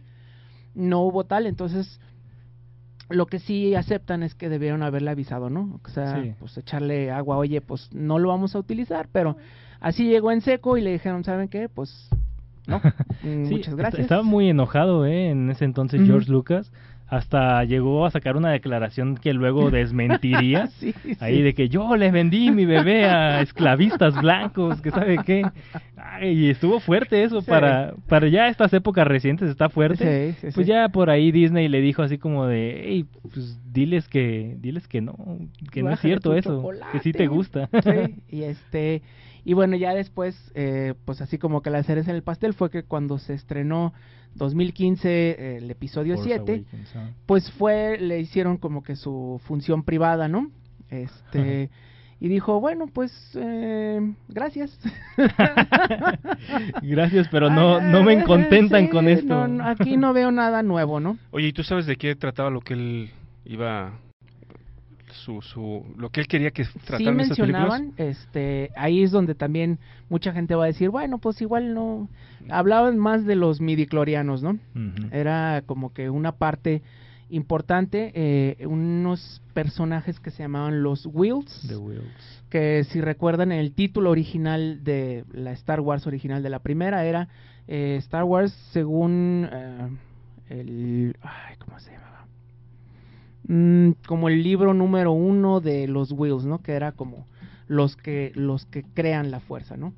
No 0.73 1.01
hubo 1.01 1.25
tal, 1.25 1.45
entonces 1.45 1.99
lo 3.09 3.25
que 3.25 3.39
sí 3.39 3.75
aceptan 3.75 4.23
es 4.23 4.35
que 4.35 4.49
debieron 4.49 4.83
haberle 4.83 5.11
avisado, 5.11 5.49
¿no? 5.49 5.79
O 5.83 5.89
sea, 5.89 6.21
Sí. 6.21 6.33
pues 6.39 6.57
echarle 6.57 7.11
agua, 7.11 7.37
oye, 7.37 7.61
pues 7.61 7.89
no 7.93 8.19
lo 8.19 8.29
vamos 8.29 8.55
a 8.55 8.59
utilizar, 8.59 9.07
pero 9.11 9.35
así 9.79 10.07
llegó 10.07 10.31
en 10.31 10.41
seco 10.41 10.77
y 10.77 10.81
le 10.81 10.91
dijeron, 10.91 11.23
¿saben 11.23 11.47
qué? 11.47 11.69
Pues 11.69 12.09
no, 12.67 12.77
mm, 13.23 13.45
Sí, 13.45 13.55
muchas 13.55 13.75
gracias. 13.75 14.01
Estaba 14.03 14.23
muy 14.23 14.49
enojado, 14.49 15.05
¿eh? 15.05 15.29
En 15.29 15.49
ese 15.49 15.65
entonces. 15.65 16.01
George 16.05 16.31
Lucas. 16.31 16.71
Hasta 17.09 17.63
llegó 17.63 18.05
a 18.05 18.11
sacar 18.11 18.37
una 18.37 18.51
declaración 18.51 19.17
que 19.17 19.33
luego 19.33 19.71
desmentiría. 19.71 20.67
Sí, 20.67 20.93
sí. 21.03 21.17
Ahí 21.19 21.41
de 21.41 21.53
que 21.53 21.67
yo 21.69 21.95
le 21.95 22.11
vendí 22.11 22.51
mi 22.51 22.65
bebé 22.65 23.05
a 23.05 23.41
esclavistas 23.41 24.19
blancos, 24.21 24.81
que 24.81 24.91
sabe 24.91 25.17
qué. 25.25 25.43
Ay, 25.97 26.45
y 26.45 26.49
estuvo 26.49 26.79
fuerte 26.79 27.23
eso 27.23 27.41
Sí. 27.41 27.49
para 27.49 27.93
para 28.07 28.27
ya 28.27 28.47
estas 28.47 28.73
épocas 28.73 29.07
recientes 29.07 29.49
está 29.49 29.69
fuerte. 29.69 30.33
Sí, 30.33 30.37
sí, 30.41 30.47
pues 30.53 30.67
ya 30.67 30.89
por 30.89 31.09
ahí 31.09 31.31
Disney 31.31 31.67
le 31.67 31.81
dijo 31.81 32.03
así 32.03 32.17
como 32.17 32.45
de, 32.45 32.81
hey, 32.85 33.05
pues 33.33 33.59
diles 33.73 34.07
que 34.07 34.55
diles 34.59 34.87
que 34.87 35.01
no, 35.01 35.15
que 35.71 35.81
no 35.83 35.91
es 35.91 35.99
cierto 35.99 36.35
eso, 36.35 36.69
que 36.91 36.99
sí 36.99 37.11
te 37.11 37.27
gusta. 37.27 37.69
Sí, 37.83 38.15
y 38.29 38.43
este 38.43 39.01
y 39.45 39.53
bueno, 39.53 39.75
ya 39.77 39.93
después 39.95 40.51
eh, 40.53 40.93
pues 41.05 41.21
así 41.21 41.37
como 41.37 41.61
que 41.61 41.69
la 41.69 41.81
cereza 41.83 42.11
en 42.11 42.17
el 42.17 42.23
pastel 42.23 42.53
fue 42.53 42.69
que 42.69 42.83
cuando 42.83 43.17
se 43.17 43.33
estrenó 43.33 43.93
2015 44.35 45.09
eh, 45.09 45.57
el 45.57 45.71
episodio 45.71 46.15
Force 46.15 46.29
7, 46.29 46.51
Awakens, 46.51 46.95
ah. 46.95 47.09
pues 47.25 47.51
fue 47.51 47.97
le 47.99 48.19
hicieron 48.19 48.57
como 48.57 48.83
que 48.83 48.95
su 48.95 49.41
función 49.45 49.83
privada, 49.83 50.27
¿no? 50.27 50.51
Este 50.89 51.69
y 52.21 52.27
dijo, 52.27 52.59
bueno, 52.59 52.87
pues 52.87 53.11
eh, 53.35 53.99
gracias. 54.27 54.77
Gracias, 56.81 57.29
pero 57.31 57.49
no 57.49 57.79
no 57.79 58.03
me 58.03 58.23
contentan 58.23 58.85
Sí, 58.85 58.89
con 58.89 59.07
esto. 59.07 59.47
no, 59.47 59.65
aquí 59.65 59.95
no 59.95 60.11
veo 60.11 60.31
nada 60.31 60.61
nuevo, 60.61 60.99
¿no? 60.99 61.17
Oye, 61.31 61.47
¿y 61.47 61.53
tú 61.53 61.63
sabes 61.63 61.85
de 61.85 61.95
qué 61.95 62.15
trataba 62.15 62.49
lo 62.49 62.59
que 62.59 62.73
él 62.73 63.09
iba 63.45 63.93
su 65.19 65.41
su 65.41 65.85
lo 65.97 66.09
que 66.09 66.21
él 66.21 66.27
quería 66.27 66.51
que 66.51 66.65
sí 66.65 66.79
trataran 66.79 67.19
esas 67.19 67.37
películas? 67.37 67.81
mencionaban, 67.81 67.93
este, 67.97 68.71
ahí 68.75 69.03
es 69.03 69.11
donde 69.11 69.35
también 69.35 69.79
mucha 70.09 70.33
gente 70.33 70.55
va 70.55 70.63
a 70.63 70.67
decir, 70.67 70.89
bueno, 70.89 71.19
pues 71.19 71.41
igual 71.41 71.73
no, 71.73 72.09
hablaban 72.49 72.97
más 72.97 73.25
de 73.25 73.35
los 73.35 73.61
midiclorianos, 73.61 74.41
¿no? 74.41 74.57
Era 75.11 75.63
como 75.65 75.93
que 75.93 76.09
una 76.09 76.33
parte 76.33 76.81
importante, 77.29 78.11
eh, 78.15 78.65
unos 78.65 79.41
personajes 79.53 80.19
que 80.19 80.31
se 80.31 80.43
llamaban 80.43 80.81
los 80.81 81.07
Wills, 81.11 81.65
The 81.67 81.77
Wills. 81.77 82.43
que 82.49 82.83
si 82.85 83.01
recuerdan 83.01 83.51
el 83.51 83.73
título 83.73 84.09
original 84.09 84.83
de 84.83 85.25
la 85.31 85.51
Star 85.51 85.79
Wars 85.79 86.07
original 86.07 86.41
de 86.41 86.49
la 86.49 86.59
primera 86.59 87.05
era 87.05 87.27
eh, 87.67 87.97
Star 87.99 88.23
Wars 88.23 88.51
según 88.71 89.47
eh, 89.51 89.89
el, 90.49 91.15
ay, 91.21 91.55
¿cómo 91.59 91.79
se 91.79 91.91
llamaba? 91.91 92.08
Mm, 93.51 93.93
como 94.05 94.29
el 94.29 94.43
libro 94.43 94.75
número 94.75 95.11
uno 95.11 95.59
de 95.59 95.87
los 95.87 96.11
Wills, 96.11 96.45
¿no? 96.45 96.59
Que 96.61 96.73
era 96.73 96.91
como 96.91 97.25
los 97.67 97.95
que 97.95 98.31
los 98.35 98.67
que 98.67 98.83
crean 98.83 99.31
la 99.31 99.39
fuerza, 99.39 99.75
¿no? 99.75 99.91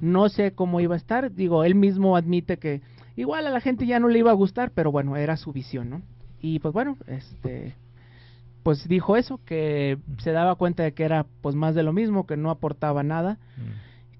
No 0.00 0.30
sé 0.30 0.52
cómo 0.52 0.80
iba 0.80 0.94
a 0.94 0.96
estar, 0.96 1.30
digo, 1.30 1.64
él 1.64 1.74
mismo 1.74 2.16
admite 2.16 2.56
que 2.56 2.80
igual 3.14 3.46
a 3.46 3.50
la 3.50 3.60
gente 3.60 3.86
ya 3.86 4.00
no 4.00 4.08
le 4.08 4.20
iba 4.20 4.30
a 4.30 4.34
gustar, 4.34 4.70
pero 4.70 4.90
bueno, 4.90 5.16
era 5.16 5.36
su 5.36 5.52
visión, 5.52 5.90
¿no? 5.90 6.02
Y 6.40 6.60
pues 6.60 6.72
bueno, 6.72 6.96
este 7.06 7.74
pues 8.62 8.88
dijo 8.88 9.18
eso, 9.18 9.38
que 9.44 9.98
se 10.16 10.32
daba 10.32 10.54
cuenta 10.54 10.82
de 10.82 10.92
que 10.92 11.04
era 11.04 11.26
pues 11.42 11.54
más 11.54 11.74
de 11.74 11.82
lo 11.82 11.92
mismo, 11.92 12.26
que 12.26 12.38
no 12.38 12.50
aportaba 12.50 13.02
nada, 13.02 13.36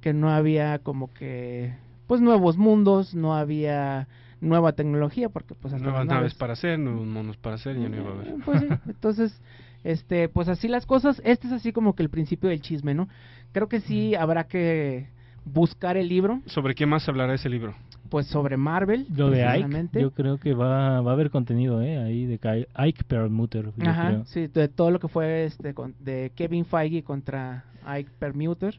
que 0.03 0.13
no 0.13 0.29
había 0.29 0.79
como 0.81 1.11
que 1.15 1.73
pues 2.07 2.21
nuevos 2.21 2.59
mundos, 2.59 3.15
no 3.15 3.35
había 3.35 4.09
nueva 4.45 4.73
tecnología 4.73 5.29
porque 5.29 5.55
pues 5.55 5.75
hasta 5.75 5.85
Nuevas 5.85 6.07
naves 6.07 6.35
para 6.35 6.53
hacer, 6.53 6.79
nuevos 6.79 7.07
monos 7.07 7.37
para 7.37 7.57
hacer, 7.57 7.77
ya 7.81 7.89
no 7.89 7.97
iba 7.97 8.11
a 8.11 8.13
haber. 8.15 8.35
pues 8.45 8.61
sí, 8.61 8.69
entonces, 8.87 9.41
este, 9.83 10.29
pues 10.29 10.49
así 10.49 10.69
las 10.69 10.87
cosas. 10.87 11.21
Este 11.25 11.47
es 11.49 11.53
así 11.53 11.73
como 11.73 11.95
que 11.95 12.03
el 12.03 12.11
principio 12.11 12.49
del 12.51 12.61
chisme, 12.61 12.95
¿no? 12.95 13.09
Creo 13.53 13.69
que 13.69 13.81
sí 13.81 14.15
habrá 14.15 14.45
que 14.45 15.09
buscar 15.45 15.97
el 15.97 16.09
libro, 16.09 16.41
¿Sobre 16.47 16.75
qué 16.75 16.87
más 16.87 17.09
hablará 17.09 17.35
ese 17.35 17.49
libro? 17.49 17.75
pues 18.11 18.27
sobre 18.29 18.57
Marvel. 18.57 19.07
Lo 19.17 19.29
de 19.31 19.45
Ike, 19.45 19.89
yo 20.01 20.13
creo 20.13 20.39
que 20.39 20.55
va, 20.55 21.01
va 21.01 21.11
a 21.11 21.15
haber 21.15 21.31
contenido 21.31 21.83
eh, 21.83 21.99
ahí 21.99 22.27
de 22.27 22.39
Ike 22.75 23.03
Perlmutter. 23.09 23.73
Ajá, 23.85 24.09
creo. 24.09 24.25
sí, 24.27 24.47
de 24.47 24.69
todo 24.69 24.91
lo 24.93 25.01
que 25.01 25.09
fue 25.09 25.45
este 25.47 25.75
con- 25.75 25.95
de 25.99 26.31
Kevin 26.37 26.65
Feige 26.65 27.03
contra 27.03 27.65
Ike 27.85 28.11
Permuter 28.21 28.77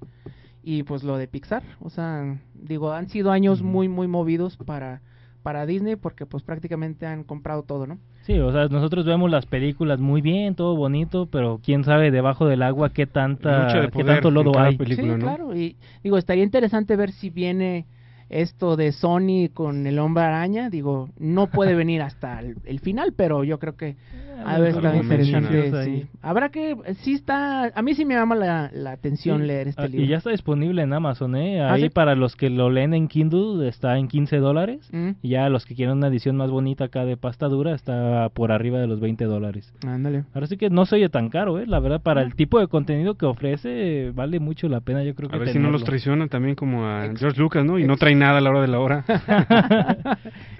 y 0.63 0.83
pues 0.83 1.03
lo 1.03 1.17
de 1.17 1.27
Pixar, 1.27 1.63
o 1.81 1.89
sea, 1.89 2.37
digo, 2.53 2.93
han 2.93 3.09
sido 3.09 3.31
años 3.31 3.61
muy 3.61 3.87
muy 3.89 4.07
movidos 4.07 4.55
para 4.57 5.01
para 5.45 5.67
Disney 5.67 5.95
porque 5.95 6.25
pues 6.25 6.41
prácticamente 6.41 7.05
han 7.05 7.23
comprado 7.23 7.61
todo, 7.61 7.85
¿no? 7.85 7.99
Sí, 8.23 8.39
o 8.39 8.51
sea, 8.51 8.67
nosotros 8.67 9.05
vemos 9.05 9.29
las 9.29 9.45
películas 9.45 9.99
muy 9.99 10.21
bien, 10.21 10.55
todo 10.55 10.75
bonito, 10.75 11.27
pero 11.27 11.59
quién 11.63 11.83
sabe 11.83 12.09
debajo 12.09 12.47
del 12.47 12.63
agua 12.63 12.89
qué 12.89 13.05
tanta, 13.05 13.91
qué 13.95 14.03
tanto 14.03 14.31
lodo 14.31 14.57
hay. 14.57 14.75
película, 14.75 15.13
sí, 15.13 15.19
¿no? 15.19 15.23
claro, 15.23 15.55
y 15.55 15.75
digo, 16.03 16.17
estaría 16.17 16.43
interesante 16.43 16.95
ver 16.95 17.11
si 17.11 17.29
viene 17.29 17.85
esto 18.29 18.75
de 18.75 18.91
Sony 18.91 19.49
con 19.53 19.87
el 19.87 19.99
hombre 19.99 20.23
araña, 20.23 20.69
digo, 20.69 21.09
no 21.17 21.47
puede 21.47 21.75
venir 21.75 22.01
hasta 22.01 22.39
el, 22.39 22.57
el 22.65 22.79
final, 22.79 23.13
pero 23.15 23.43
yo 23.43 23.59
creo 23.59 23.75
que 23.75 23.95
de 24.35 24.69
estar 24.69 24.85
algo 24.87 25.03
interesante. 25.03 25.83
sí. 25.83 26.07
Habrá 26.21 26.49
que, 26.49 26.75
sí 27.01 27.13
está, 27.13 27.65
a 27.65 27.81
mí 27.81 27.93
sí 27.95 28.05
me 28.05 28.15
llama 28.15 28.35
la, 28.35 28.69
la 28.73 28.91
atención 28.91 29.41
Sí, 29.41 29.47
leer 29.47 29.67
este 29.69 29.81
ah, 29.81 29.87
libro. 29.87 30.05
Y 30.05 30.07
ya 30.07 30.17
está 30.17 30.29
disponible 30.31 30.81
en 30.81 30.93
Amazon, 30.93 31.35
¿eh? 31.35 31.61
¿Ah, 31.61 31.73
Ahí 31.73 31.83
sí? 31.83 31.89
para 31.89 32.15
los 32.15 32.35
que 32.35 32.49
lo 32.49 32.69
leen 32.69 32.93
en 32.93 33.07
Kindle 33.07 33.67
está 33.67 33.97
en 33.97 34.07
15 34.07 34.37
dólares. 34.37 34.89
Mm. 34.91 35.11
Y 35.21 35.29
ya 35.29 35.49
los 35.49 35.65
que 35.65 35.75
quieren 35.75 35.97
una 35.97 36.07
edición 36.07 36.37
más 36.37 36.51
bonita 36.51 36.85
acá 36.85 37.05
de 37.05 37.17
pasta 37.17 37.47
dura 37.47 37.73
está 37.73 38.29
por 38.29 38.51
arriba 38.51 38.79
de 38.79 38.87
los 38.87 38.99
20 38.99 39.25
dólares. 39.25 39.73
Ándale. 39.85 40.25
Ahora 40.33 40.47
sí 40.47 40.57
que 40.57 40.69
no 40.69 40.85
se 40.85 40.95
oye 40.95 41.09
tan 41.09 41.29
caro, 41.29 41.59
¿eh? 41.59 41.65
La 41.67 41.79
verdad, 41.79 42.01
para 42.01 42.21
el 42.21 42.35
tipo 42.35 42.59
de 42.59 42.67
contenido 42.67 43.15
que 43.15 43.25
ofrece, 43.25 44.11
vale 44.13 44.39
mucho 44.39 44.67
la 44.69 44.81
pena, 44.81 45.03
yo 45.03 45.15
creo 45.15 45.29
que 45.29 45.35
A 45.35 45.39
ver 45.39 45.49
si 45.49 45.59
no 45.59 45.71
los 45.71 45.83
traicionan 45.83 46.29
también 46.29 46.55
como 46.55 46.85
a 46.85 47.09
George 47.15 47.39
Lucas, 47.39 47.65
¿no? 47.65 47.79
Y 47.79 47.85
no 47.85 47.97
nada 48.15 48.39
a 48.39 48.41
la 48.41 48.49
hora 48.49 48.61
de 48.61 48.67
la 48.67 48.79
hora. 48.79 49.03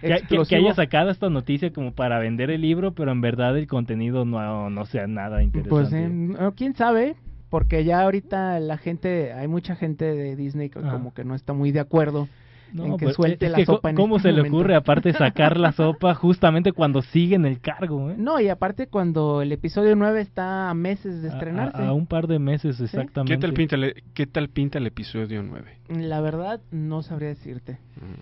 que, 0.01 0.07
que- 0.07 0.07
que 0.07 0.13
Explosivo. 0.13 0.61
haya 0.65 0.73
sacado 0.75 1.09
esta 1.09 1.29
noticia 1.29 1.71
como 1.71 1.93
para 1.93 2.19
vender 2.19 2.49
el 2.51 2.61
libro, 2.61 2.93
pero 2.93 3.11
en 3.11 3.21
verdad 3.21 3.57
el 3.57 3.67
contenido 3.67 4.25
no, 4.25 4.69
no 4.69 4.85
sea 4.85 5.07
nada 5.07 5.41
interesante. 5.43 5.69
Pues 5.69 5.93
eh, 5.93 6.07
no, 6.09 6.53
quién 6.53 6.75
sabe, 6.75 7.15
porque 7.49 7.83
ya 7.85 8.01
ahorita 8.01 8.59
la 8.59 8.77
gente, 8.77 9.33
hay 9.33 9.47
mucha 9.47 9.75
gente 9.75 10.05
de 10.05 10.35
Disney 10.35 10.69
que 10.69 10.79
Ah. 10.79 10.89
como 10.91 11.13
que 11.13 11.23
no 11.23 11.35
está 11.35 11.53
muy 11.53 11.71
de 11.71 11.79
acuerdo 11.79 12.27
No, 12.73 12.85
en 12.85 12.97
que 12.97 13.05
pues, 13.05 13.15
suelte 13.15 13.45
es 13.45 13.51
la 13.51 13.57
que 13.57 13.65
sopa 13.65 13.89
en 13.91 13.95
¿Cómo 13.95 14.17
este 14.17 14.29
se 14.29 14.31
le 14.33 14.39
momento. 14.41 14.57
ocurre 14.57 14.75
aparte 14.75 15.13
sacar 15.13 15.57
la 15.59 15.71
sopa 15.73 16.13
justamente 16.15 16.71
cuando 16.73 17.01
sigue 17.01 17.35
en 17.35 17.45
el 17.45 17.61
cargo? 17.61 18.09
¿eh? 18.11 18.15
No, 18.17 18.39
y 18.39 18.49
aparte 18.49 18.87
cuando 18.87 19.41
el 19.41 19.51
episodio 19.51 19.95
9 19.95 20.19
está 20.21 20.69
a 20.69 20.73
meses 20.73 21.21
de 21.21 21.29
A- 21.29 21.31
estrenarse. 21.33 21.81
A, 21.81 21.89
a 21.89 21.93
un 21.93 22.05
par 22.07 22.27
de 22.27 22.39
meses 22.39 22.79
exactamente. 22.81 23.33
¿Qué 23.35 23.41
tal, 23.41 23.53
pinta 23.53 23.75
el, 23.75 24.03
¿Qué 24.13 24.27
tal 24.27 24.49
pinta 24.49 24.77
el 24.79 24.87
episodio 24.87 25.41
9? 25.43 25.65
La 26.01 26.19
verdad, 26.21 26.59
no 26.71 27.01
sabría 27.03 27.29
decirte. 27.29 27.77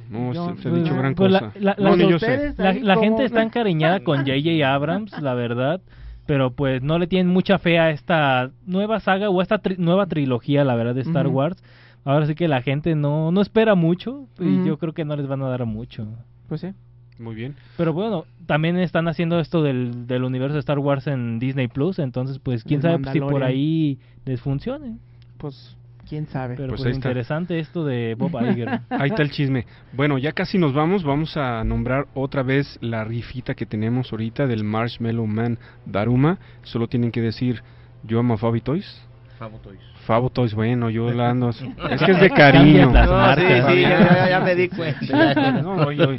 No, 0.10 0.34
Yo- 0.34 0.56
se, 0.56 0.62
se 0.64 0.70
ha 0.70 0.72
dicho 0.72 0.88
pues, 0.90 0.98
gran 0.98 1.16
Pues 1.16 1.32
la, 1.32 1.40
cosa. 1.40 1.52
la- 1.60 1.76
no, 1.80 1.90
la- 1.92 1.96
ni 1.96 2.04
yo 2.12 2.20
sé. 2.20 2.26
ustedes 2.54 2.58
la- 2.84 2.94
como- 2.96 3.02
gente 3.06 3.26
está 3.26 3.42
encariñada 3.44 4.02
con 4.02 4.18
J.J. 4.20 4.72
Abrams, 4.74 5.20
la 5.22 5.34
verdad, 5.34 5.82
pero 6.26 6.52
pues 6.52 6.82
no 6.82 7.00
le 7.00 7.08
tienen 7.08 7.34
mucha 7.34 7.58
fe 7.60 7.80
a 7.80 7.90
esta 7.90 8.52
nueva 8.66 9.00
saga 9.00 9.30
o 9.30 9.42
esta 9.42 9.62
tri- 9.62 9.78
nueva 9.78 10.06
trilogía, 10.06 10.64
la 10.64 10.76
verdad, 10.76 10.96
de 10.96 11.02
Star 11.02 11.28
Ujú. 11.28 11.38
Wars. 11.38 11.64
Ahora 12.06 12.26
sí 12.26 12.36
que 12.36 12.48
la 12.48 12.62
gente 12.62 12.96
no, 12.96 13.32
no 13.32 13.42
espera 13.42 13.76
mucho 13.76 14.28
y 14.40 14.66
yo 14.66 14.78
creo 14.78 14.94
que 14.94 15.06
no 15.06 15.16
les 15.16 15.28
van 15.28 15.42
a 15.42 15.50
dar 15.50 15.66
mucho. 15.66 16.08
Pues 16.50 16.62
sí. 16.62 16.74
Muy 17.20 17.36
bien. 17.36 17.56
Pero 17.78 17.94
bueno, 17.94 18.26
también 18.48 18.78
están 18.78 19.08
haciendo 19.08 19.40
esto 19.40 19.62
del, 19.64 20.08
del 20.08 20.24
universo 20.24 20.56
de 20.56 20.60
Star 20.60 20.80
Wars 20.80 21.08
en 21.08 21.40
Disney 21.40 21.68
Plus, 21.68 22.00
entonces 22.00 22.40
pues 22.40 22.64
quién 22.64 22.80
El 22.80 22.82
sabe 23.04 23.12
si 23.14 23.20
por 23.20 23.44
ahí 23.44 24.00
les 24.26 24.42
funcione. 24.42 24.98
Pues 25.38 25.78
quién 26.10 26.28
sabe. 26.28 26.56
Pero 26.56 26.70
Pues 26.70 26.82
pues, 26.82 26.88
ahí 26.88 26.92
está. 26.94 27.08
interesante 27.10 27.60
esto 27.60 27.86
de 27.86 28.16
Bob 28.16 28.32
Iger. 28.52 28.82
Ahí 28.90 29.10
está 29.10 29.22
el 29.22 29.32
chisme. 29.32 29.66
Bueno, 29.94 30.18
ya 30.18 30.32
casi 30.34 30.58
nos 30.58 30.74
vamos. 30.74 31.04
Vamos 31.04 31.38
a 31.38 31.64
nombrar 31.64 32.08
otra 32.16 32.44
vez 32.44 32.78
la 32.82 33.04
rifita 33.06 33.54
que 33.54 33.66
tenemos 33.66 34.12
ahorita 34.12 34.48
del 34.48 34.64
Marshmallow 34.64 35.28
Man 35.28 35.60
Daruma. 35.86 36.40
Solo 36.64 36.88
tienen 36.88 37.12
que 37.12 37.22
decir, 37.22 37.62
yo 38.04 38.20
amo 38.20 38.34
a 38.34 38.38
Fabi 38.38 38.60
Toys. 38.62 39.08
Fabo 39.38 39.58
Toys, 39.60 39.80
bueno, 40.56 40.90
yo 40.90 41.12
la 41.12 41.30
ando... 41.32 41.50
Es 41.90 42.02
que 42.04 42.12
es 42.12 42.20
de 42.20 42.30
cariño. 42.30 42.92
Las 42.92 43.08
No, 43.08 43.14
marcas. 43.14 43.66
sí, 43.68 43.74
sí, 43.76 43.82
ya, 43.82 44.00
ya- 44.00 44.30
ya 44.30 44.40
me 44.40 44.56
di 44.56 44.70
cuenta. 44.70 45.62
No, 45.62 45.74
hoy, 45.88 46.00
hoy. 46.02 46.18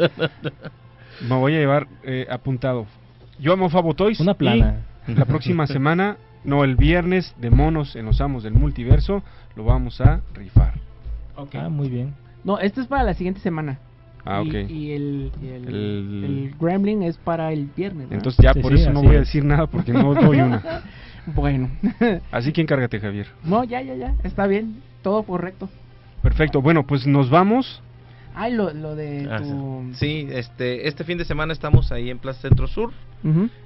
Me 1.28 1.34
voy 1.36 1.54
a 1.54 1.58
llevar 1.58 1.86
eh, 2.02 2.26
apuntado. 2.30 2.86
Yo 3.38 3.52
amo 3.52 3.68
Fabo 3.68 3.94
Toys. 3.94 4.20
Una 4.20 4.34
plana. 4.34 4.76
y 5.06 5.14
la 5.14 5.24
próxima 5.24 5.66
semana, 5.66 6.16
no, 6.44 6.64
el 6.64 6.76
viernes 6.76 7.34
de 7.38 7.50
monos 7.50 7.96
en 7.96 8.06
los 8.06 8.20
amos 8.20 8.42
del 8.42 8.54
multiverso, 8.54 9.22
lo 9.56 9.64
vamos 9.64 10.00
a 10.00 10.20
rifar. 10.34 10.74
Ah, 11.54 11.68
muy 11.68 11.88
bien. 11.88 12.14
No, 12.44 12.58
esto 12.58 12.80
es 12.80 12.86
para 12.86 13.02
la 13.04 13.14
siguiente 13.14 13.40
semana. 13.40 13.78
Ah, 14.24 14.42
Y- 14.44 14.48
ok. 14.48 14.70
Y, 14.70 14.92
el, 14.92 15.32
y 15.42 15.46
el, 15.48 15.68
El- 15.68 16.24
el 16.24 16.54
Gremlin 16.60 17.02
es 17.02 17.18
para 17.18 17.52
el 17.52 17.66
viernes. 17.76 18.08
Entonces 18.10 18.42
ya 18.42 18.52
Sí, 18.54 18.60
por 18.60 18.72
sí, 18.74 18.82
eso 18.82 18.92
no 18.92 19.02
voy 19.02 19.16
a 19.16 19.20
es. 19.20 19.26
decir 19.26 19.44
nada 19.44 19.66
porque 19.66 19.92
no 19.92 20.14
doy 20.14 20.40
una. 20.40 20.62
Bueno. 21.26 21.70
Así 22.30 22.52
que 22.52 22.60
encárgate, 22.60 23.00
Javier. 23.00 23.26
no, 23.44 23.64
ya, 23.64 23.80
ya, 23.82 23.94
ya. 23.94 24.14
Está 24.24 24.46
bien. 24.46 24.82
Todo 25.02 25.22
correcto. 25.22 25.68
Perfecto. 26.22 26.62
Bueno, 26.62 26.86
pues 26.86 27.06
nos 27.06 27.30
vamos. 27.30 27.82
Ay, 28.36 28.52
lo, 28.52 28.72
lo 28.74 28.96
de 28.96 29.28
Ah, 29.30 29.38
tu... 29.38 29.90
Sí, 29.94 30.26
este, 30.30 30.88
este 30.88 31.04
fin 31.04 31.18
de 31.18 31.24
semana 31.24 31.52
estamos 31.52 31.92
ahí 31.92 32.10
en 32.10 32.18
Plaza 32.18 32.42
Centro 32.48 32.66
Sur. 32.66 32.92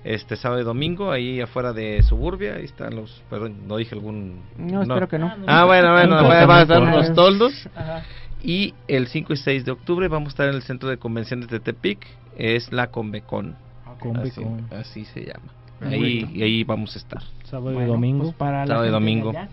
Este 0.05 0.37
sábado 0.37 0.61
y 0.61 0.65
domingo, 0.65 1.11
ahí 1.11 1.41
afuera 1.41 1.73
de 1.73 2.01
Suburbia. 2.03 2.55
Ahí 2.57 2.65
están 2.67 2.95
los. 2.95 3.23
Perdón, 3.29 3.67
no 3.67 3.77
dije 3.77 3.95
algún. 3.97 4.41
No, 4.57 4.83
espero 4.83 5.09
que 5.09 5.19
no. 5.19 5.35
Ah, 5.49 5.65
bueno, 5.65 5.93
bueno, 5.93 6.23
van 6.23 6.51
a 6.51 6.63
estar 6.63 6.81
unos 6.81 7.13
toldos. 7.15 7.69
Ajá. 7.75 8.03
Y 8.41 8.75
el 8.87 9.09
5 9.09 9.33
y 9.33 9.37
6 9.37 9.65
de 9.65 9.73
octubre 9.73 10.07
vamos 10.07 10.29
a 10.29 10.31
estar 10.31 10.49
en 10.49 10.55
el 10.55 10.63
centro 10.63 10.89
de 10.89 10.99
convenciones 10.99 11.49
de 11.49 11.59
Tepic. 11.59 12.07
Es 12.37 12.71
la 12.73 12.87
Convecon. 12.89 13.57
Así, 13.85 13.99
Convecon. 14.01 14.67
así 14.71 15.05
se 15.07 15.25
llama. 15.25 15.51
Ahí, 15.81 16.29
y 16.35 16.43
ahí 16.43 16.65
vamos 16.65 16.95
a 16.97 16.99
estar. 16.99 17.23
Sábado 17.45 17.73
y 17.73 17.75
Bueno, 17.75 17.93
domingo. 17.93 18.23
pues 18.25 18.35
para 18.35 18.67
Sábado 18.67 18.87
y 18.87 18.91
domingo. 18.91 19.31
allá 19.31 19.49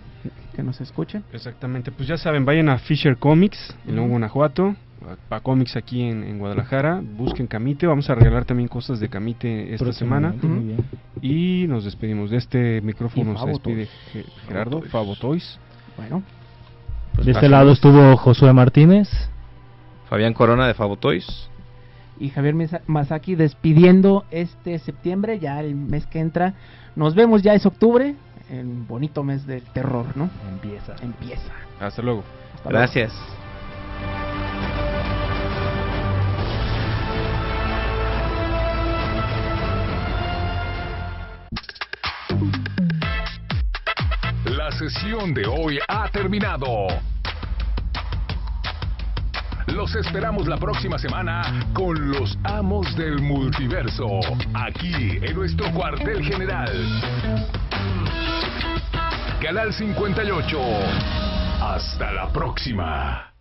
que 0.56 0.64
nos 0.64 0.80
escuchen. 0.82 1.24
Exactamente. 1.34 1.92
Pues 1.92 2.08
ya 2.08 2.18
saben, 2.18 2.46
vayan 2.46 2.70
a 2.70 2.78
Fisher 2.80 3.18
Comics 3.18 3.76
en 3.88 3.96
León, 3.96 4.10
Guanajuato. 4.10 4.76
A 5.30 5.40
Comics 5.42 5.76
aquí 5.76 6.02
en, 6.02 6.24
en 6.24 6.40
Guadalajara. 6.40 7.00
Busquen 7.04 7.46
Camite. 7.46 7.86
Vamos 7.86 8.10
a 8.10 8.16
regalar 8.16 8.46
también 8.46 8.68
cosas 8.68 9.00
de 9.00 9.08
Camite 9.08 9.74
esta 9.76 9.94
semana. 9.94 10.30
Próximamente, 10.32 10.48
muy 10.48 10.76
bien. 10.76 10.86
Y 11.22 11.68
nos 11.68 11.84
despedimos 11.86 12.32
de 12.32 12.38
este 12.38 12.82
micrófono. 12.82 13.34
Se 13.34 13.38
Fabo 13.38 13.48
despide 13.50 13.88
Ge- 14.14 14.26
Gerardo, 14.48 14.82
Fabo 14.84 15.16
Toys. 15.16 15.60
Bueno, 15.98 16.24
Pues 17.14 17.28
De 17.28 17.34
este 17.34 17.48
lado 17.50 17.72
estuvo 17.72 18.18
Josué 18.18 18.52
Martínez. 18.52 19.08
Fabián 20.10 20.34
Corona 20.34 20.66
de 20.68 20.74
Fabotoys. 20.74 21.50
Y 22.20 22.30
Javier 22.30 22.56
Masaki 22.88 23.36
despidiendo 23.36 24.26
este 24.32 24.80
septiembre, 24.80 25.40
ya 25.40 25.60
el 25.60 25.76
mes 25.76 26.06
que 26.06 26.20
entra. 26.20 26.54
Nos 26.96 27.16
vemos 27.16 27.42
ya 27.42 27.54
es 27.54 27.66
octubre, 27.66 28.16
el 28.50 28.66
bonito 28.66 29.24
mes 29.24 29.46
del 29.46 29.64
terror, 29.64 30.06
¿no? 30.16 30.30
Empieza. 30.50 30.96
Empieza. 31.02 31.52
Hasta 31.80 32.02
luego. 32.02 32.24
Hasta 32.56 32.70
luego. 32.70 32.80
Gracias. 32.80 33.14
La 44.46 44.72
sesión 44.72 45.34
de 45.34 45.46
hoy 45.48 45.80
ha 45.88 46.10
terminado. 46.10 46.88
Los 49.68 49.96
esperamos 49.96 50.48
la 50.48 50.58
próxima 50.58 50.98
semana 50.98 51.68
con 51.74 52.12
los 52.12 52.38
amos 52.44 52.96
del 52.96 53.22
multiverso, 53.22 54.08
aquí 54.54 55.18
en 55.22 55.36
nuestro 55.36 55.72
cuartel 55.72 56.24
general. 56.24 56.72
Canal 59.42 59.74
58. 59.74 60.60
Hasta 61.62 62.12
la 62.14 62.30
próxima. 62.32 63.35